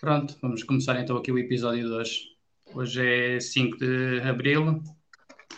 Pronto, 0.00 0.34
vamos 0.40 0.62
começar 0.62 0.98
então 0.98 1.16
aqui 1.16 1.30
o 1.30 1.38
episódio 1.38 1.86
de 1.86 1.92
hoje. 1.92 2.20
Hoje 2.74 3.36
é 3.36 3.38
5 3.38 3.76
de 3.76 4.20
abril, 4.22 4.82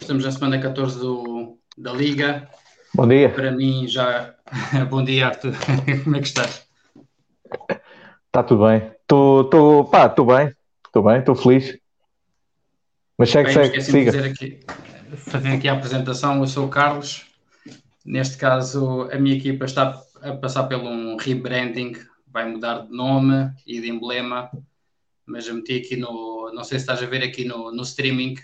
estamos 0.00 0.24
na 0.24 0.32
semana 0.32 0.60
14 0.60 0.98
do, 0.98 1.58
da 1.78 1.92
Liga. 1.92 2.48
Bom 2.92 3.06
dia. 3.06 3.30
Para 3.30 3.52
mim 3.52 3.86
já. 3.86 4.34
Bom 4.90 5.04
dia, 5.04 5.28
Arthur. 5.28 5.52
Como 6.04 6.16
é 6.16 6.20
que 6.20 6.26
estás? 6.26 6.66
Está 8.26 8.42
tudo 8.42 8.66
bem. 8.66 8.90
Estou 9.00 9.84
pá, 9.84 10.06
estou 10.06 10.26
bem. 10.26 10.52
Estou 10.86 11.02
bem, 11.02 11.18
estou 11.20 11.34
feliz. 11.34 11.78
Mas 13.16 13.30
segue, 13.30 13.54
Bem, 13.54 13.80
segue, 13.80 13.80
siga. 13.80 14.12
Fazer 15.16 15.48
aqui 15.50 15.68
a 15.68 15.72
apresentação. 15.74 16.38
Eu 16.40 16.46
sou 16.46 16.66
o 16.66 16.70
Carlos. 16.70 17.26
Neste 18.04 18.36
caso, 18.36 19.08
a 19.12 19.18
minha 19.18 19.36
equipa 19.36 19.64
está 19.64 20.00
a 20.22 20.32
passar 20.36 20.64
por 20.64 20.76
um 20.76 21.16
rebranding, 21.16 21.92
vai 22.26 22.48
mudar 22.48 22.80
de 22.86 22.90
nome 22.92 23.52
e 23.66 23.80
de 23.80 23.88
emblema. 23.90 24.50
Mas 25.26 25.46
eu 25.46 25.54
meti 25.54 25.76
aqui 25.78 25.96
no. 25.96 26.50
Não 26.52 26.64
sei 26.64 26.78
se 26.78 26.82
estás 26.84 27.02
a 27.02 27.06
ver 27.06 27.22
aqui 27.22 27.44
no, 27.44 27.70
no 27.72 27.82
streaming, 27.82 28.34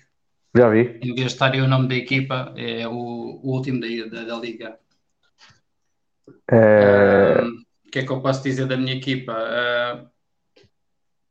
Já 0.56 0.68
vi. 0.70 0.98
em 1.02 1.14
vez 1.14 1.16
de 1.16 1.24
estar 1.26 1.52
aí 1.52 1.60
o 1.60 1.68
nome 1.68 1.88
da 1.88 1.94
equipa, 1.96 2.52
é 2.56 2.86
o, 2.88 2.92
o 3.42 3.50
último 3.52 3.80
da, 3.80 3.88
da, 4.06 4.24
da 4.24 4.36
liga. 4.38 4.78
É, 6.50 7.40
Ahm, 7.40 7.62
O 7.86 7.90
que 7.90 7.98
é 7.98 8.04
que 8.06 8.12
eu 8.12 8.20
posso 8.22 8.42
dizer 8.42 8.66
da 8.66 8.76
minha 8.76 8.94
equipa? 8.94 9.32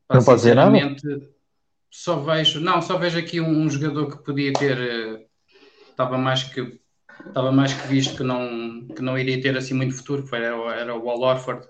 Pá, 0.08 0.16
Não 0.16 0.24
pode 0.24 0.38
dizer 0.42 0.56
nada? 0.56 0.72
Só 1.90 2.20
vejo, 2.20 2.60
não, 2.60 2.82
só 2.82 2.98
vejo 2.98 3.18
aqui 3.18 3.40
um, 3.42 3.50
um 3.64 3.70
jogador 3.70 4.10
que 4.18 4.24
podia 4.24 4.54
ter, 4.54 4.78
eh, 4.78 5.27
estava 5.98 6.16
mais 6.16 6.44
que 6.44 6.80
estava 7.28 7.52
mais 7.52 7.74
que 7.74 7.88
visto 7.88 8.16
que 8.18 8.24
não, 8.24 8.88
que 8.96 9.02
não 9.02 9.18
iria 9.18 9.42
ter 9.42 9.58
assim 9.58 9.74
muito 9.74 9.96
futuro, 9.96 10.24
que 10.24 10.36
era, 10.36 10.56
o- 10.56 10.70
era 10.70 10.96
o 10.96 11.10
Al 11.10 11.20
Horford. 11.22 11.68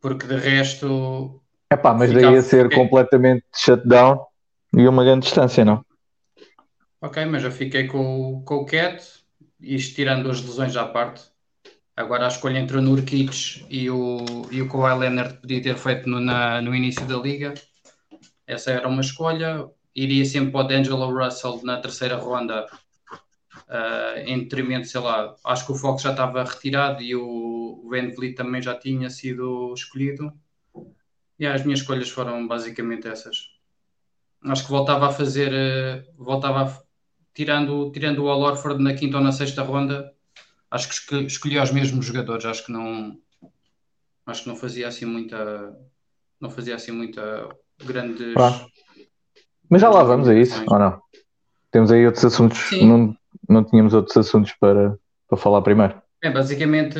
Porque 0.00 0.26
de 0.28 0.36
resto, 0.36 1.40
Epá, 1.72 1.92
mas 1.92 2.10
Ficava- 2.10 2.26
daí 2.32 2.38
a 2.38 2.42
ser 2.42 2.70
completamente 2.72 3.44
shutdown 3.54 4.24
e 4.76 4.86
uma 4.86 5.02
grande 5.04 5.24
distância, 5.24 5.64
não? 5.64 5.84
ok, 7.00 7.24
mas 7.26 7.42
eu 7.42 7.50
fiquei 7.50 7.88
com, 7.88 8.38
o- 8.38 8.42
com 8.44 8.56
o 8.56 8.64
Cat, 8.66 9.02
isto 9.60 9.96
tirando 9.96 10.30
as 10.30 10.40
lesões 10.40 10.76
à 10.76 10.86
parte. 10.86 11.22
Agora 11.96 12.24
a 12.26 12.28
escolha 12.28 12.58
entre 12.58 12.76
o 12.76 12.80
Nurkic 12.80 13.66
e 13.68 13.90
o, 13.90 14.24
e 14.50 14.62
o 14.62 14.68
Kawhi 14.68 14.98
Leonard 15.00 15.38
podia 15.40 15.60
ter 15.62 15.76
feito 15.76 16.08
no, 16.08 16.20
na- 16.20 16.60
no 16.62 16.74
início 16.74 17.04
da 17.06 17.16
liga. 17.16 17.54
Essa 18.46 18.70
era 18.70 18.86
uma 18.88 19.00
escolha. 19.00 19.66
Iria 19.94 20.24
sempre 20.24 20.52
para 20.52 20.60
o 20.60 20.68
D'Angelo 20.68 21.12
Russell 21.12 21.60
na 21.64 21.80
terceira 21.80 22.16
ronda, 22.16 22.66
ah, 23.68 24.14
em 24.24 24.40
detrimento, 24.40 24.86
sei 24.86 25.00
lá, 25.00 25.34
acho 25.44 25.66
que 25.66 25.72
o 25.72 25.74
Fox 25.74 26.02
já 26.02 26.10
estava 26.10 26.44
retirado 26.44 27.02
e 27.02 27.14
o 27.14 27.88
Van 27.88 28.10
Vliet 28.10 28.34
também 28.34 28.62
já 28.62 28.74
tinha 28.74 29.10
sido 29.10 29.72
escolhido. 29.74 30.32
E 31.38 31.46
as 31.46 31.64
minhas 31.64 31.80
escolhas 31.80 32.08
foram 32.08 32.46
basicamente 32.46 33.08
essas. 33.08 33.48
Acho 34.44 34.64
que 34.64 34.70
voltava 34.70 35.08
a 35.08 35.12
fazer, 35.12 35.52
eh, 35.52 36.04
voltava 36.16 36.62
a, 36.62 36.82
tirando, 37.34 37.90
tirando 37.92 38.24
o 38.24 38.28
Al 38.28 38.40
Horford 38.40 38.82
na 38.82 38.94
quinta 38.94 39.18
ou 39.18 39.22
na 39.22 39.32
sexta 39.32 39.62
ronda, 39.62 40.12
acho 40.70 40.88
que 41.06 41.16
escolhi 41.24 41.58
os 41.58 41.70
mesmos 41.70 42.04
jogadores, 42.04 42.44
acho 42.44 42.66
que 42.66 42.72
não, 42.72 43.18
acho 44.26 44.42
que 44.42 44.48
não 44.48 44.56
fazia 44.56 44.88
assim 44.88 45.04
muita, 45.04 45.76
não 46.40 46.50
fazia 46.50 46.74
assim 46.74 46.92
muita 46.92 47.48
grandes. 47.84 48.34
Pá. 48.34 48.66
Mas 49.72 49.80
já 49.80 49.88
lá 49.88 50.02
vamos 50.02 50.28
a 50.28 50.34
isso, 50.34 50.62
ou 50.70 50.78
não? 50.78 51.00
Temos 51.70 51.90
aí 51.90 52.04
outros 52.04 52.22
assuntos, 52.26 52.58
Sim. 52.68 52.86
não, 52.86 53.16
não 53.48 53.64
tínhamos 53.64 53.94
outros 53.94 54.14
assuntos 54.18 54.52
para, 54.60 54.98
para 55.26 55.38
falar 55.38 55.62
primeiro. 55.62 55.94
Bem, 56.22 56.30
basicamente, 56.30 56.98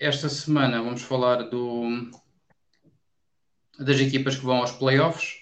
esta 0.00 0.28
semana 0.28 0.82
vamos 0.82 1.02
falar 1.02 1.44
do, 1.44 2.10
das 3.78 4.00
equipas 4.00 4.34
que 4.34 4.44
vão 4.44 4.56
aos 4.56 4.72
playoffs 4.72 5.34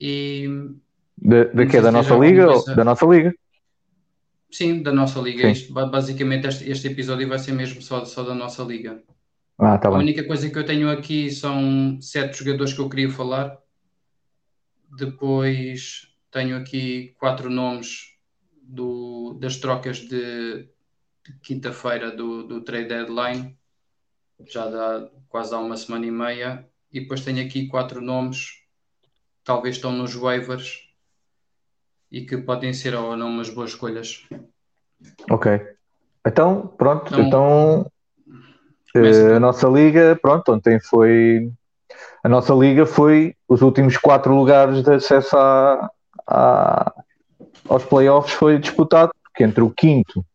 e 0.00 0.48
Da, 1.16 1.44
da 1.44 1.66
que 1.66 1.76
é 1.76 1.80
da 1.82 1.92
nossa 1.92 2.16
liga? 2.16 2.46
coisa- 2.46 2.74
Da 2.74 2.84
nossa 2.84 3.06
liga? 3.06 3.32
sim, 4.50 4.82
da 4.82 4.92
nossa 4.92 5.20
liga. 5.20 5.48
Isto, 5.48 5.72
ba- 5.72 5.86
basicamente, 5.86 6.48
este, 6.48 6.68
este 6.68 6.88
episódio 6.88 7.28
vai 7.28 7.38
ser 7.38 7.52
mesmo 7.52 7.80
só, 7.80 8.04
só 8.04 8.24
da 8.24 8.34
nossa 8.34 8.64
liga. 8.64 9.00
Ah, 9.56 9.78
tá 9.78 9.88
A 9.88 9.92
bem. 9.92 10.00
única 10.00 10.24
coisa 10.24 10.50
que 10.50 10.58
eu 10.58 10.66
tenho 10.66 10.90
aqui 10.90 11.30
são 11.30 11.96
sete 12.00 12.38
jogadores 12.38 12.72
que 12.72 12.80
eu 12.80 12.88
queria 12.88 13.08
falar. 13.08 13.56
Depois 14.90 16.14
tenho 16.30 16.56
aqui 16.56 17.14
quatro 17.18 17.50
nomes 17.50 18.16
do, 18.62 19.34
das 19.40 19.56
trocas 19.56 19.98
de, 19.98 20.68
de 21.24 21.38
quinta-feira 21.42 22.10
do, 22.10 22.42
do 22.44 22.60
trade 22.62 22.88
deadline. 22.88 23.56
Já 24.46 24.68
dá 24.68 25.08
quase 25.28 25.54
há 25.54 25.58
uma 25.58 25.76
semana 25.76 26.06
e 26.06 26.10
meia. 26.10 26.68
E 26.92 27.00
depois 27.00 27.22
tenho 27.22 27.44
aqui 27.44 27.66
quatro 27.66 28.00
nomes, 28.00 28.50
que 29.02 29.44
talvez 29.44 29.76
estão 29.76 29.92
nos 29.92 30.14
waivers 30.14 30.86
e 32.10 32.24
que 32.24 32.36
podem 32.38 32.72
ser 32.72 32.94
ou 32.94 33.16
não 33.16 33.28
umas 33.28 33.50
boas 33.50 33.70
escolhas. 33.70 34.24
Ok. 35.30 35.52
Então, 36.26 36.66
pronto, 36.66 37.06
Então, 37.20 37.22
então, 37.24 37.92
eh, 38.94 39.36
a 39.36 39.40
nossa 39.40 39.68
liga, 39.68 40.18
pronto, 40.20 40.52
ontem 40.52 40.80
foi. 40.80 41.52
A 42.26 42.28
nossa 42.28 42.52
liga 42.52 42.84
foi 42.84 43.36
os 43.48 43.62
últimos 43.62 43.96
quatro 43.96 44.34
lugares 44.34 44.82
de 44.82 44.92
acesso 44.92 45.36
à- 45.36 45.88
à- 46.26 46.92
aos 47.68 47.84
playoffs 47.84 48.34
foi 48.34 48.58
disputado, 48.58 49.12
porque 49.22 49.44
entre 49.44 49.62
o 49.62 49.70
quinto 49.70 50.26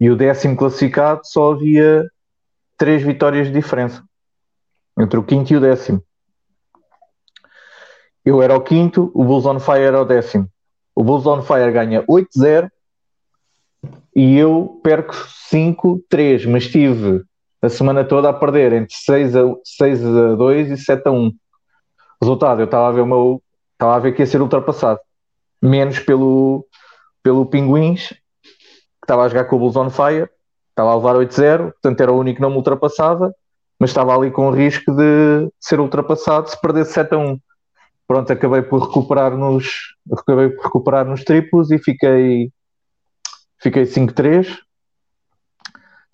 e 0.00 0.08
o 0.08 0.16
décimo 0.16 0.56
classificado 0.56 1.20
só 1.24 1.52
havia 1.52 2.02
três 2.78 3.02
vitórias 3.02 3.48
de 3.48 3.52
diferença. 3.52 4.02
Entre 4.98 5.18
o 5.18 5.22
quinto 5.22 5.52
e 5.52 5.58
o 5.58 5.60
décimo. 5.60 6.02
Eu 8.24 8.40
era 8.40 8.56
o 8.56 8.62
quinto, 8.62 9.10
o 9.14 9.22
Bulls 9.22 9.44
on 9.44 9.60
Fire 9.60 9.82
era 9.82 10.00
o 10.00 10.04
décimo. 10.06 10.48
O 10.94 11.04
Bulls 11.04 11.26
on 11.26 11.42
Fire 11.42 11.72
ganha 11.72 12.02
8-0 12.08 12.70
e 14.14 14.38
eu 14.38 14.80
perco 14.82 15.14
5-3, 15.14 16.46
mas 16.46 16.64
estive 16.64 17.22
a 17.66 17.70
semana 17.70 18.04
toda 18.04 18.28
a 18.28 18.32
perder 18.32 18.72
entre 18.72 18.94
6 18.94 19.36
a, 19.36 19.42
6 19.64 20.04
a 20.04 20.34
2 20.36 20.70
e 20.70 20.76
7 20.76 21.08
a 21.08 21.10
1. 21.10 21.32
Resultado, 22.22 22.60
eu 22.60 22.64
estava 22.64 22.88
a 22.88 22.92
ver 22.92 23.04
meu, 23.04 23.42
estava 23.72 23.96
a 23.96 23.98
ver 23.98 24.12
que 24.12 24.22
ia 24.22 24.26
ser 24.26 24.40
ultrapassado. 24.40 25.00
Menos 25.60 25.98
pelo, 26.00 26.66
pelo 27.22 27.46
Pinguins, 27.46 28.08
que 28.08 29.04
estava 29.04 29.24
a 29.24 29.28
jogar 29.28 29.44
com 29.44 29.56
o 29.56 29.58
Bulls 29.58 29.76
on 29.76 29.90
Fire, 29.90 30.28
estava 30.70 30.92
a 30.92 30.96
levar 30.96 31.16
8-0, 31.16 31.72
portanto 31.72 32.00
era 32.00 32.12
o 32.12 32.18
único 32.18 32.36
que 32.36 32.42
não 32.42 32.50
me 32.50 32.56
ultrapassava, 32.56 33.34
mas 33.78 33.90
estava 33.90 34.16
ali 34.16 34.30
com 34.30 34.48
o 34.48 34.50
risco 34.50 34.92
de 34.92 35.50
ser 35.60 35.80
ultrapassado 35.80 36.48
se 36.48 36.60
perdesse 36.60 36.92
7 36.92 37.14
a 37.14 37.18
1. 37.18 37.40
Pronto, 38.06 38.32
acabei 38.32 38.62
por 38.62 38.86
recuperar 38.86 39.36
nos, 39.36 39.94
acabei 40.12 40.50
por 40.50 40.64
recuperar 40.64 41.04
nos 41.04 41.24
triplos 41.24 41.70
e 41.70 41.78
fiquei, 41.78 42.50
fiquei 43.60 43.82
5-3. 43.82 44.65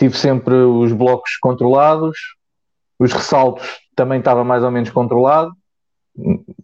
Tive 0.03 0.19
sempre 0.19 0.53
os 0.57 0.93
blocos 0.93 1.37
controlados, 1.37 2.19
os 2.99 3.13
ressaltos 3.13 3.79
também 3.95 4.19
estava 4.19 4.43
mais 4.43 4.65
ou 4.65 4.71
menos 4.73 4.91
controlado, 4.91 5.53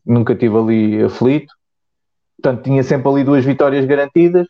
nunca 0.05 0.35
tive 0.35 0.57
ali 0.59 1.05
aflito. 1.05 1.55
Portanto, 2.37 2.65
tinha 2.65 2.83
sempre 2.83 3.09
ali 3.09 3.23
duas 3.23 3.45
vitórias 3.45 3.85
garantidas 3.85 4.49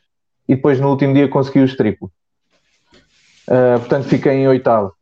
e 0.48 0.56
depois 0.56 0.81
no 0.81 0.88
último 0.88 1.12
dia 1.12 1.28
consegui 1.28 1.60
os 1.60 1.77
triplos. 1.77 2.10
Ah, 3.47 3.77
portanto, 3.78 4.09
fiquei 4.09 4.32
em 4.32 4.48
oitavo. 4.48 4.94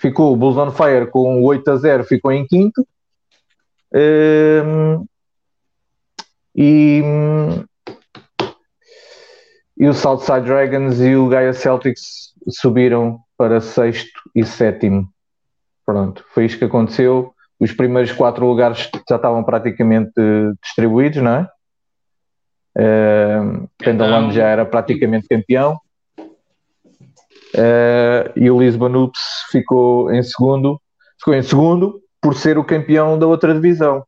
Ficou 0.00 0.32
o 0.32 0.36
Bulls 0.36 0.56
on 0.56 0.72
Fire 0.72 1.06
com 1.12 1.40
8 1.44 1.70
a 1.70 1.76
0, 1.76 2.02
ficou 2.02 2.32
em 2.32 2.44
quinto. 2.44 2.84
E, 6.56 7.02
e 9.76 9.86
o 9.86 9.94
Southside 9.94 10.40
Dragons 10.40 10.98
e 11.00 11.14
o 11.14 11.28
Gaia 11.28 11.52
Celtics 11.52 12.28
subiram 12.48 13.18
para 13.36 13.60
sexto 13.60 14.20
e 14.34 14.44
sétimo. 14.44 15.08
Pronto, 15.84 16.24
foi 16.34 16.46
isto 16.46 16.58
que 16.58 16.64
aconteceu. 16.64 17.32
Os 17.58 17.72
primeiros 17.72 18.12
quatro 18.12 18.46
lugares 18.46 18.90
já 19.08 19.16
estavam 19.16 19.42
praticamente 19.42 20.12
distribuídos, 20.62 21.22
não 21.22 21.32
é? 21.32 21.48
Uh, 22.76 24.32
já 24.32 24.46
era 24.46 24.64
praticamente 24.64 25.26
campeão. 25.26 25.78
Eh, 27.54 28.32
e 28.36 28.50
o 28.50 28.60
Lisbon 28.60 29.04
Ups 29.04 29.20
ficou 29.50 30.12
em 30.12 30.22
segundo. 30.22 30.80
Ficou 31.18 31.34
em 31.34 31.42
segundo 31.42 32.00
por 32.20 32.34
ser 32.34 32.58
o 32.58 32.64
campeão 32.64 33.18
da 33.18 33.26
outra 33.26 33.54
divisão. 33.54 34.04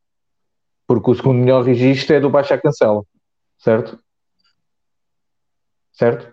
Porque 0.86 1.10
o 1.10 1.14
segundo 1.14 1.38
melhor 1.38 1.64
registro 1.64 2.14
é 2.16 2.20
do 2.20 2.30
Baixa 2.30 2.58
Cancela. 2.58 3.02
Certo? 3.58 3.98
Certo? 5.92 6.32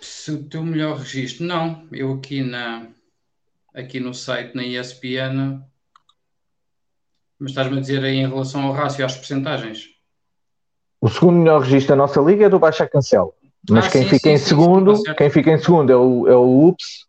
Se 0.00 0.32
o 0.32 0.44
teu 0.48 0.62
melhor 0.62 0.98
registro, 0.98 1.44
não. 1.46 1.86
Eu 1.92 2.12
aqui 2.14 2.42
na 2.42 2.86
aqui 3.74 4.00
no 4.00 4.12
site 4.12 4.54
na 4.54 4.64
ESPN, 4.64 5.62
mas 7.38 7.50
estás-me 7.52 7.78
a 7.78 7.80
dizer 7.80 8.02
aí 8.04 8.16
em 8.16 8.28
relação 8.28 8.62
ao 8.62 8.72
rácio 8.72 9.04
às 9.04 9.16
percentagens? 9.16 9.88
o 11.00 11.08
segundo 11.08 11.38
melhor 11.38 11.62
registro 11.62 11.96
da 11.96 11.96
nossa 11.96 12.20
liga 12.20 12.44
é 12.44 12.48
do 12.48 12.58
Baixa 12.58 12.86
Cancela. 12.86 13.30
Mas 13.70 13.86
Ah, 13.86 13.90
quem 13.90 14.02
sim, 14.02 14.08
fica 14.08 14.28
sim, 14.28 14.30
em 14.32 14.38
sim, 14.38 14.44
segundo, 14.44 15.02
tá 15.02 15.14
quem 15.14 15.30
fica 15.30 15.50
em 15.50 15.58
segundo 15.58 15.90
é 15.90 15.96
o, 15.96 16.28
é 16.28 16.36
o 16.36 16.68
Ups, 16.68 17.06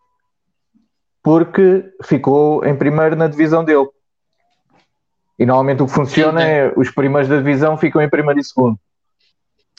porque 1.22 1.84
ficou 2.04 2.64
em 2.66 2.76
primeiro 2.76 3.16
na 3.16 3.28
divisão 3.28 3.66
dele. 3.66 3.88
E 5.38 5.46
normalmente 5.46 5.82
o 5.82 5.88
que 5.88 5.94
funciona 5.94 6.42
é 6.44 6.74
os 6.78 6.90
primeiros 6.92 7.28
da 7.28 7.38
divisão 7.38 7.78
ficam 7.78 8.02
em 8.02 8.10
primeiro 8.10 8.40
e 8.40 8.44
segundo. 8.44 8.80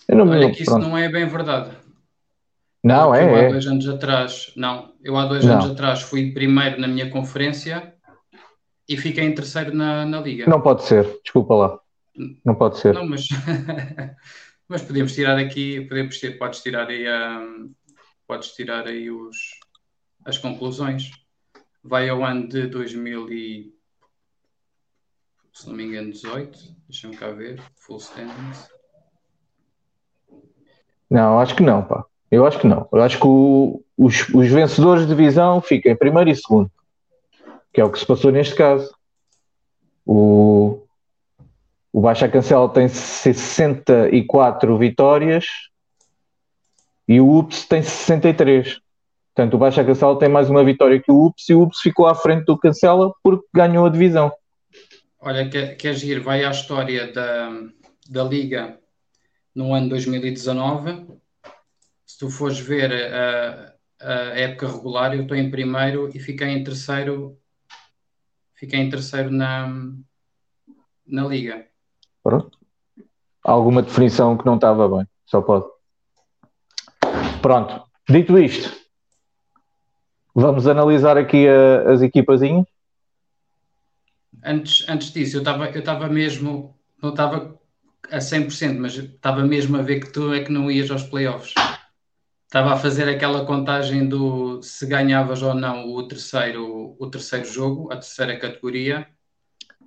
Eu 0.08 0.16
não 0.16 0.28
Olha 0.28 0.40
lembro, 0.40 0.56
que 0.56 0.62
isso 0.62 0.70
pronto. 0.72 0.88
não 0.88 0.98
é 0.98 1.08
bem 1.08 1.26
verdade. 1.26 1.74
Não, 2.82 3.10
Porque 3.10 3.24
eu 3.24 3.34
há 3.34 3.38
é, 3.38 3.44
é. 3.44 3.48
dois 3.48 3.66
anos 3.66 3.88
atrás, 3.88 4.52
não, 4.56 4.92
eu 5.04 5.16
há 5.16 5.26
dois 5.26 5.44
Não. 5.44 5.54
anos 5.54 5.70
atrás 5.70 6.02
fui 6.02 6.32
primeiro 6.32 6.80
na 6.80 6.88
minha 6.88 7.08
conferência 7.10 7.94
e 8.88 8.96
fiquei 8.96 9.24
em 9.24 9.34
terceiro 9.34 9.72
na, 9.74 10.04
na 10.04 10.20
liga. 10.20 10.46
Não 10.46 10.60
pode 10.60 10.82
ser, 10.82 11.04
desculpa 11.22 11.54
lá. 11.54 11.80
Não 12.44 12.54
pode 12.54 12.78
ser. 12.78 12.94
Não, 12.94 13.06
mas, 13.06 13.28
mas 14.68 14.82
podemos 14.82 15.14
tirar 15.14 15.38
aqui, 15.38 15.82
podemos 15.82 16.18
ter, 16.18 16.38
podes 16.38 16.60
tirar 16.60 16.88
aí 16.88 17.06
a, 17.06 17.40
podes 18.26 18.50
tirar 18.50 18.86
aí 18.86 19.10
os, 19.10 19.36
as 20.24 20.36
conclusões. 20.36 21.10
Vai 21.84 22.08
ao 22.08 22.24
ano 22.24 22.48
de 22.48 22.66
2000 22.66 23.32
e, 23.32 23.74
se 25.52 25.68
não 25.68 25.74
me 25.74 25.84
engano, 25.84 26.10
18. 26.10 26.58
Deixa-me 26.88 27.16
cá 27.16 27.30
ver. 27.30 27.62
Full 27.76 27.98
standings. 27.98 28.68
Não, 31.10 31.38
acho 31.38 31.54
que 31.54 31.62
não, 31.62 31.82
pá. 31.84 32.06
Eu 32.32 32.46
acho 32.46 32.58
que 32.58 32.66
não. 32.66 32.88
Eu 32.90 33.02
acho 33.02 33.18
que 33.18 33.26
o- 33.26 33.84
os, 33.96 34.26
os 34.30 34.48
vencedores 34.48 35.06
de 35.06 35.14
divisão 35.14 35.60
ficam 35.60 35.92
em 35.92 35.96
primeiro 35.96 36.30
e 36.30 36.34
segundo. 36.34 36.70
Que 37.72 37.80
é 37.80 37.84
o 37.84 37.90
que 37.92 37.98
se 37.98 38.06
passou 38.06 38.32
neste 38.32 38.54
caso. 38.54 38.90
O, 40.06 40.82
o 41.92 42.00
Baixa 42.00 42.26
Cancela 42.28 42.68
tem 42.70 42.88
64 42.88 44.78
vitórias 44.78 45.44
e 47.06 47.20
o 47.20 47.36
UPS 47.38 47.66
tem 47.66 47.82
63. 47.82 48.78
Portanto, 49.34 49.54
o 49.54 49.58
Baixa 49.58 49.84
Cancela 49.84 50.18
tem 50.18 50.28
mais 50.28 50.48
uma 50.48 50.64
vitória 50.64 51.00
que 51.00 51.12
o 51.12 51.26
UPS 51.26 51.48
e 51.50 51.54
o 51.54 51.62
UPS 51.62 51.80
ficou 51.80 52.06
à 52.06 52.14
frente 52.14 52.46
do 52.46 52.56
Cancela 52.58 53.12
porque 53.22 53.46
ganhou 53.54 53.84
a 53.86 53.90
divisão. 53.90 54.32
Olha, 55.20 55.48
quer, 55.48 55.76
queres 55.76 56.02
ir? 56.02 56.20
Vai 56.20 56.44
à 56.44 56.50
história 56.50 57.12
da, 57.12 57.50
da 58.08 58.24
Liga 58.24 58.78
no 59.54 59.72
ano 59.74 59.90
2019. 59.90 61.06
Se 62.22 62.28
tu 62.28 62.30
fores 62.30 62.60
ver 62.60 62.92
a, 63.12 63.74
a 64.00 64.12
época 64.38 64.68
regular, 64.68 65.12
eu 65.12 65.22
estou 65.22 65.36
em 65.36 65.50
primeiro 65.50 66.08
e 66.14 66.20
fiquei 66.20 66.46
em 66.50 66.62
terceiro. 66.62 67.36
Fiquei 68.54 68.78
em 68.78 68.88
terceiro 68.88 69.28
na, 69.28 69.66
na 71.04 71.26
Liga. 71.26 71.66
Pronto. 72.22 72.56
Alguma 73.42 73.82
definição 73.82 74.38
que 74.38 74.46
não 74.46 74.54
estava 74.54 74.88
bem, 74.88 75.04
só 75.26 75.42
pode. 75.42 75.66
Pronto. 77.42 77.82
Dito 78.08 78.38
isto, 78.38 78.72
vamos 80.32 80.68
analisar 80.68 81.18
aqui 81.18 81.48
a- 81.48 81.90
as 81.90 82.02
equipazinhas. 82.02 82.66
Antes, 84.44 84.88
antes 84.88 85.12
disso, 85.12 85.38
eu 85.38 85.40
estava 85.40 85.68
eu 85.70 85.80
estava 85.80 86.08
mesmo, 86.08 86.78
não 87.02 87.10
estava 87.10 87.58
a 88.12 88.20
100%, 88.20 88.78
mas 88.78 88.94
estava 88.94 89.42
mesmo 89.42 89.76
a 89.76 89.82
ver 89.82 89.98
que 89.98 90.12
tu 90.12 90.32
é 90.32 90.44
que 90.44 90.52
não 90.52 90.70
ias 90.70 90.88
aos 90.88 91.02
playoffs. 91.02 91.52
Estava 92.52 92.74
a 92.74 92.76
fazer 92.76 93.08
aquela 93.08 93.46
contagem 93.46 94.06
do 94.06 94.60
se 94.62 94.84
ganhavas 94.86 95.40
ou 95.40 95.54
não 95.54 95.86
o 95.88 96.06
terceiro, 96.06 96.94
o 96.98 97.06
terceiro 97.10 97.46
jogo, 97.46 97.90
a 97.90 97.96
terceira 97.96 98.38
categoria. 98.38 99.06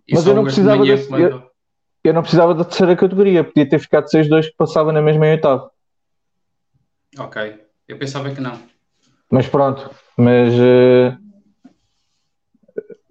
E 0.07 0.15
Mas 0.15 0.25
eu 0.25 0.33
não 0.33 0.41
de 0.41 0.45
precisava 0.47 0.77
manhã 0.79 0.95
desse- 0.95 1.11
mandou- 1.11 1.51
Eu 2.03 2.13
não 2.15 2.21
precisava 2.23 2.55
da 2.55 2.63
terceira 2.65 2.95
categoria, 2.95 3.43
podia 3.43 3.69
ter 3.69 3.77
ficado 3.77 4.09
6-2 4.09 4.47
que 4.49 4.55
passava 4.57 4.91
na 4.91 4.99
mesma 4.99 5.27
em 5.27 5.31
oitavo. 5.33 5.69
Ok, 7.19 7.55
eu 7.87 7.99
pensava 7.99 8.31
que 8.33 8.41
não. 8.41 8.59
Mas 9.29 9.47
pronto, 9.47 9.91
mas 10.17 10.51
eh, 10.55 11.15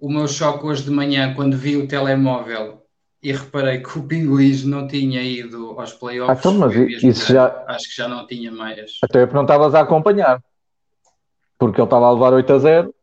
O 0.01 0.09
meu 0.11 0.27
choque 0.27 0.65
hoje 0.65 0.83
de 0.83 0.91
manhã, 0.91 1.33
quando 1.33 1.55
vi 1.57 1.77
o 1.77 1.87
telemóvel 1.87 2.84
e 3.25 3.31
reparei 3.31 3.81
que 3.81 3.97
o 3.97 4.03
Pinguins 4.03 4.63
não 4.63 4.87
tinha 4.87 5.19
ido 5.23 5.79
aos 5.79 5.93
playoffs, 5.93 6.37
Ah, 6.37 6.39
então, 6.39 6.59
mas 6.59 6.75
isso 7.01 7.33
já- 7.33 7.65
acho 7.67 7.89
que 7.89 7.95
já 7.95 8.07
não 8.07 8.27
tinha 8.27 8.51
mais. 8.51 8.99
até 9.01 9.21
porque 9.25 9.33
não 9.35 9.41
estavas 9.41 9.73
a 9.73 9.79
acompanhar. 9.81 10.39
Porque 11.57 11.81
ele 11.81 11.87
estava 11.87 12.05
a 12.05 12.11
levar 12.11 12.33
8 12.33 12.53
a 12.53 12.59
0. 12.59 12.93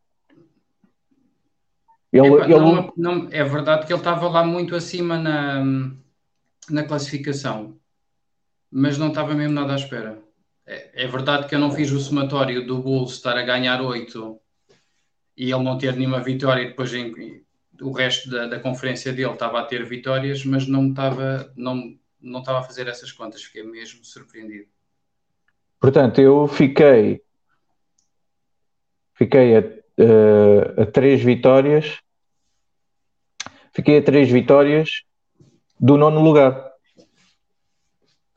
Ele, 2.13 2.27
Epá, 2.29 2.45
ele- 2.45 2.55
não, 2.61 2.93
não- 2.97 3.29
é 3.33 3.43
verdade 3.43 3.85
que 3.85 3.93
ele 3.93 3.99
estava 3.99 4.29
lá 4.29 4.45
muito 4.45 4.77
acima 4.77 5.19
na, 5.19 5.65
na 6.71 6.85
classificação, 6.85 7.77
mas 8.71 8.97
não 8.97 9.09
estava 9.09 9.35
mesmo 9.35 9.55
nada 9.55 9.73
à 9.73 9.77
espera. 9.77 10.23
É, 10.65 11.05
é 11.05 11.07
verdade 11.09 11.49
que 11.49 11.55
eu 11.57 11.59
não 11.59 11.73
fiz 11.73 11.91
o 11.91 11.99
somatório 11.99 12.65
do 12.65 12.79
Bulls 12.79 13.15
estar 13.15 13.37
a 13.37 13.43
ganhar 13.43 13.81
8 13.83 14.39
e 15.37 15.51
ele 15.53 15.65
não 15.65 15.77
ter 15.77 15.97
nenhuma 15.97 16.21
vitória 16.21 16.63
e 16.63 16.69
depois 16.69 16.95
em- 16.95 17.43
o 17.83 17.93
resto 17.93 18.31
da, 18.31 18.47
da 18.47 18.61
conferência 18.61 19.13
dele 19.13 19.33
estava 19.33 19.61
a 19.61 19.65
ter 19.65 19.85
vitórias, 19.85 20.45
mas 20.45 20.67
não 20.67 20.89
estava, 20.89 21.53
não, 21.57 21.95
não 22.21 22.41
estava 22.41 22.61
a 22.61 22.63
fazer 22.63 22.87
essas 22.89 23.13
contas, 23.13 23.43
fiquei 23.43 23.63
mesmo 23.63 24.05
surpreendido. 24.05 24.69
Portanto, 25.81 26.21
eu 26.21 26.47
fiquei 26.47 27.21
fiquei 29.15 29.57
a, 29.57 29.61
eh, 29.99 30.83
a 30.83 30.87
três 30.87 31.23
vitórias 31.23 31.99
fiquei 33.75 33.99
a 33.99 34.03
três 34.03 34.31
vitórias 34.31 35.03
do 35.79 35.97
nono 35.97 36.21
lugar. 36.21 36.71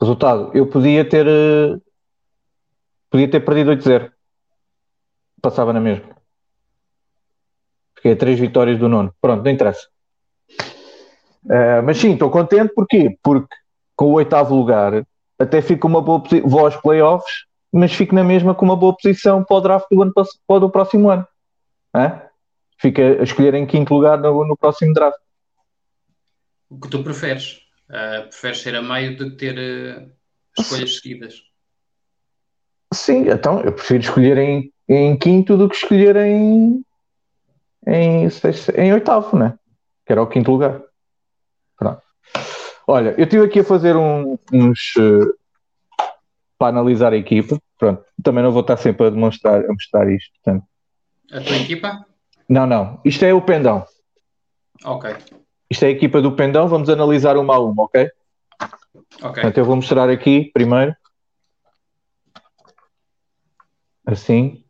Resultado, 0.00 0.50
eu 0.54 0.66
podia 0.66 1.08
ter 1.08 1.26
eh, 1.26 1.78
podia 3.10 3.30
ter 3.30 3.40
perdido 3.40 3.70
8-0. 3.70 4.10
Passava 5.40 5.72
na 5.72 5.80
mesma. 5.80 6.15
Fiquei 8.06 8.12
a 8.12 8.16
três 8.16 8.38
vitórias 8.38 8.78
do 8.78 8.88
nono. 8.88 9.12
Pronto, 9.20 9.42
não 9.42 9.50
interessa. 9.50 9.88
Eh, 11.50 11.82
mas 11.82 11.98
sim, 11.98 12.12
estou 12.12 12.30
contente 12.30 12.72
porquê? 12.72 13.18
Porque 13.20 13.54
com 13.96 14.06
o 14.06 14.12
oitavo 14.12 14.54
lugar 14.54 15.04
até 15.36 15.60
fico 15.60 15.88
uma 15.88 16.00
boa 16.00 16.20
posição. 16.20 16.48
Vou 16.48 16.60
aos 16.60 16.76
playoffs, 16.76 17.46
mas 17.72 17.92
fico 17.92 18.14
na 18.14 18.22
mesma 18.22 18.54
com 18.54 18.64
uma 18.64 18.76
boa 18.76 18.94
posição 18.96 19.42
para 19.42 19.56
o 19.56 19.60
draft 19.60 19.86
do, 19.90 20.02
ano, 20.02 20.12
para 20.14 20.64
o 20.64 20.70
próximo 20.70 21.10
ano. 21.10 21.26
Hã? 21.94 22.22
Fica 22.78 23.02
a 23.02 23.22
escolher 23.24 23.54
em 23.54 23.66
quinto 23.66 23.92
lugar 23.92 24.18
no, 24.18 24.46
no 24.46 24.56
próximo 24.56 24.92
draft. 24.92 25.18
O 26.70 26.78
que 26.78 26.88
tu 26.88 27.02
preferes? 27.02 27.60
Ah, 27.88 28.22
preferes 28.28 28.60
ser 28.60 28.76
a 28.76 28.82
meio 28.82 29.16
do 29.16 29.30
que 29.30 29.36
ter 29.36 29.58
eh, 29.58 30.06
escolhas 30.56 30.96
seguidas? 30.96 31.42
Sim, 32.94 33.28
então 33.28 33.60
eu 33.62 33.72
prefiro 33.72 34.02
escolher 34.02 34.38
em, 34.38 34.72
em 34.88 35.16
quinto 35.16 35.56
do 35.56 35.68
que 35.68 35.76
escolher 35.76 36.14
em, 36.16 36.84
em, 37.86 38.28
em 38.76 38.92
oitavo, 38.92 39.38
né? 39.38 39.54
Que 40.04 40.12
era 40.12 40.22
o 40.22 40.26
quinto 40.26 40.50
lugar. 40.50 40.80
Pronto. 41.76 42.02
Olha, 42.86 43.14
eu 43.18 43.24
estive 43.24 43.44
aqui 43.44 43.60
a 43.60 43.64
fazer 43.64 43.96
um- 43.96 44.38
uns 44.52 44.92
eh, 44.98 46.04
para 46.58 46.68
analisar 46.68 47.12
a 47.12 47.16
equipa. 47.16 47.58
Pronto, 47.78 48.04
também 48.22 48.42
não 48.42 48.52
vou 48.52 48.60
estar 48.62 48.76
sempre 48.76 49.06
a 49.06 49.10
demonstrar 49.10 49.64
a 49.64 49.68
mostrar 49.72 50.10
isto. 50.10 50.30
Portanto. 50.42 50.64
A 51.32 51.40
tua 51.40 51.56
equipa? 51.56 52.06
Não, 52.48 52.66
não. 52.66 53.00
Isto 53.04 53.24
é 53.24 53.34
o 53.34 53.42
pendão. 53.42 53.84
Ok, 54.84 55.14
Isto 55.70 55.84
é 55.84 55.88
a 55.88 55.90
equipa 55.90 56.22
do 56.22 56.32
pendão. 56.32 56.68
Vamos 56.68 56.88
analisar 56.88 57.36
uma 57.36 57.54
a 57.56 57.58
uma, 57.58 57.82
ok? 57.84 58.08
ok. 58.60 59.20
Portanto, 59.20 59.58
eu 59.58 59.64
vou 59.64 59.76
mostrar 59.76 60.08
aqui 60.08 60.50
primeiro. 60.54 60.94
Assim. 64.06 64.64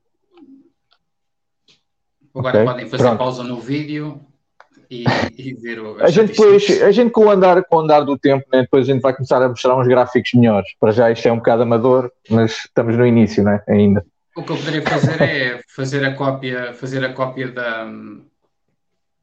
Agora 2.37 2.59
ok, 2.59 2.65
podem 2.67 2.87
fazer 2.87 3.03
pronto. 3.05 3.19
pausa 3.19 3.43
no 3.43 3.59
vídeo 3.59 4.21
e, 4.91 5.05
e 5.39 5.55
ver 5.55 5.81
o. 5.81 5.97
A 6.03 6.11
gente 6.11 6.33
depois, 6.33 6.83
a 6.83 6.91
gente 6.91 7.11
com 7.11 7.25
o 7.25 7.31
andar, 7.31 7.65
com 7.65 7.77
o 7.77 7.81
andar 7.81 8.01
do 8.01 8.19
tempo, 8.19 8.45
né, 8.53 8.61
depois 8.63 8.87
a 8.87 8.93
gente 8.93 9.01
vai 9.01 9.15
começar 9.15 9.43
a 9.43 9.49
mostrar 9.49 9.75
uns 9.77 9.89
gráficos 9.89 10.33
melhores. 10.35 10.69
Para 10.79 10.93
já 10.93 11.11
isto 11.11 11.27
é 11.27 11.33
um 11.33 11.39
bocado 11.39 11.63
amador, 11.63 12.13
mas 12.29 12.53
estamos 12.67 12.95
no 12.97 13.07
início, 13.07 13.43
né, 13.43 13.63
ainda. 13.67 14.05
O 14.37 14.43
que 14.43 14.53
eu 14.53 14.57
poderia 14.57 14.83
fazer 14.83 15.23
é 15.23 15.61
fazer 15.75 16.05
a 16.05 16.15
cópia, 16.15 16.75
fazer 16.75 17.03
a 17.03 17.13
cópia 17.15 17.51
da, 17.51 17.91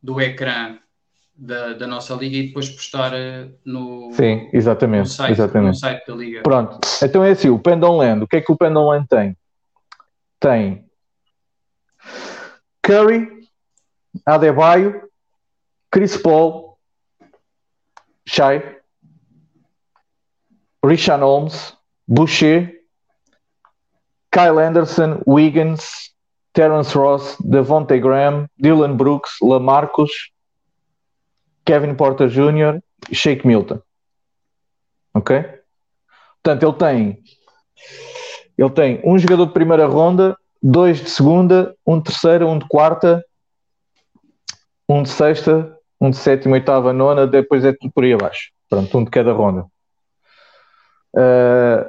do 0.01 0.20
ecrã 0.20 0.77
da, 1.36 1.74
da 1.74 1.86
nossa 1.86 2.15
liga 2.15 2.36
e 2.36 2.48
depois 2.48 2.67
postar 2.70 3.13
eh, 3.13 3.48
no, 3.63 4.12
Sim, 4.13 4.46
no, 4.46 4.50
exatamente, 4.58 5.10
site, 5.10 5.29
no 5.29 5.34
exatamente. 5.36 5.79
site 5.79 6.08
da 6.08 6.15
liga. 6.15 6.41
Pronto, 6.41 6.79
então 7.03 7.24
é 7.24 7.32
assim, 7.32 7.50
o 7.50 7.60
Pendon 7.60 7.98
Land, 7.98 8.24
o 8.24 8.27
que 8.27 8.38
é 8.38 8.41
que 8.41 8.51
o 8.51 8.58
Pendon 8.58 8.88
Land 8.89 9.08
tem? 9.08 9.38
Tem 10.39 10.84
Curry, 12.83 13.47
Adebayo, 14.27 15.01
Chris 15.91 16.17
Paul, 16.17 16.77
Shai, 18.25 18.61
Richard 20.83 21.21
Holmes, 21.21 21.73
Boucher, 22.07 22.73
Kyle 24.31 24.59
Anderson, 24.59 25.23
Wiggins, 25.25 26.11
Terence 26.53 26.93
Ross, 26.95 27.37
Devontae 27.37 28.01
Graham, 28.01 28.49
Dylan 28.61 28.97
Brooks, 28.97 29.37
Lamarcus, 29.41 30.11
Kevin 31.65 31.95
Porter 31.95 32.27
Jr. 32.27 32.81
Shake 33.11 33.45
Milton. 33.45 33.81
Ok? 35.13 35.43
Portanto, 36.41 36.63
ele 36.65 36.73
tem, 36.73 37.23
ele 38.57 38.69
tem 38.71 39.01
um 39.05 39.17
jogador 39.17 39.45
de 39.45 39.53
primeira 39.53 39.85
ronda, 39.85 40.37
dois 40.63 41.01
de 41.01 41.10
segunda, 41.10 41.75
um 41.86 41.98
de 41.98 42.05
terceira, 42.05 42.48
um 42.48 42.58
de 42.58 42.65
quarta, 42.70 43.24
um 44.88 45.03
de 45.03 45.10
sexta, 45.10 45.77
um 46.00 46.10
de 46.10 46.15
sétima, 46.15 46.53
oitava, 46.53 46.93
nona, 46.93 47.27
depois 47.27 47.65
é 47.65 47.74
tudo 47.74 47.91
por 47.91 48.05
aí 48.05 48.13
abaixo. 48.13 48.51
Pronto, 48.70 48.98
um 48.98 49.03
de 49.03 49.12
cada 49.12 49.34
ronda. 49.34 49.65
Uh, 51.15 51.86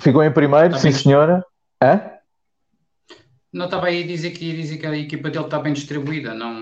ficou 0.00 0.22
em 0.24 0.32
primeiro, 0.32 0.72
tá 0.72 0.78
sim 0.78 0.90
senhora. 0.90 1.44
Hã? 1.82 2.10
Não 3.52 3.66
estava 3.66 3.86
aí 3.86 4.02
a 4.02 4.06
dizer 4.06 4.32
que, 4.32 4.52
dizer 4.52 4.78
que 4.78 4.86
a 4.86 4.96
equipa 4.96 5.30
dele 5.30 5.44
está 5.44 5.58
bem 5.58 5.72
distribuída, 5.72 6.34
não, 6.34 6.52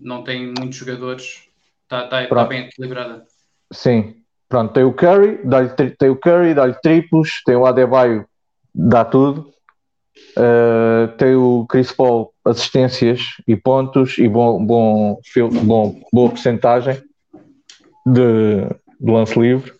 não 0.00 0.24
tem 0.24 0.46
muitos 0.46 0.76
jogadores, 0.76 1.48
está, 1.82 2.04
está, 2.04 2.22
está 2.24 2.44
bem 2.44 2.66
equilibrada. 2.66 3.24
Sim, 3.72 4.16
pronto, 4.48 4.72
tem 4.72 4.84
o 4.84 4.92
Curry, 4.92 5.40
dá 5.44 5.66
tem 5.68 6.10
o 6.10 6.16
Curry, 6.16 6.54
dá-lhe 6.54 6.74
triplos, 6.82 7.42
tem 7.46 7.56
o 7.56 7.64
Adebayo, 7.64 8.26
dá 8.74 9.04
tudo. 9.04 9.54
Uh, 10.36 11.08
tem 11.16 11.34
o 11.34 11.66
Chris 11.68 11.92
Paul, 11.92 12.32
assistências 12.44 13.20
e 13.46 13.56
pontos 13.56 14.18
e 14.18 14.28
bom, 14.28 14.64
bom, 14.64 15.20
bom, 15.62 16.00
boa 16.12 16.30
porcentagem 16.30 17.02
de, 18.06 18.66
de 19.00 19.10
lance 19.10 19.38
livre. 19.38 19.72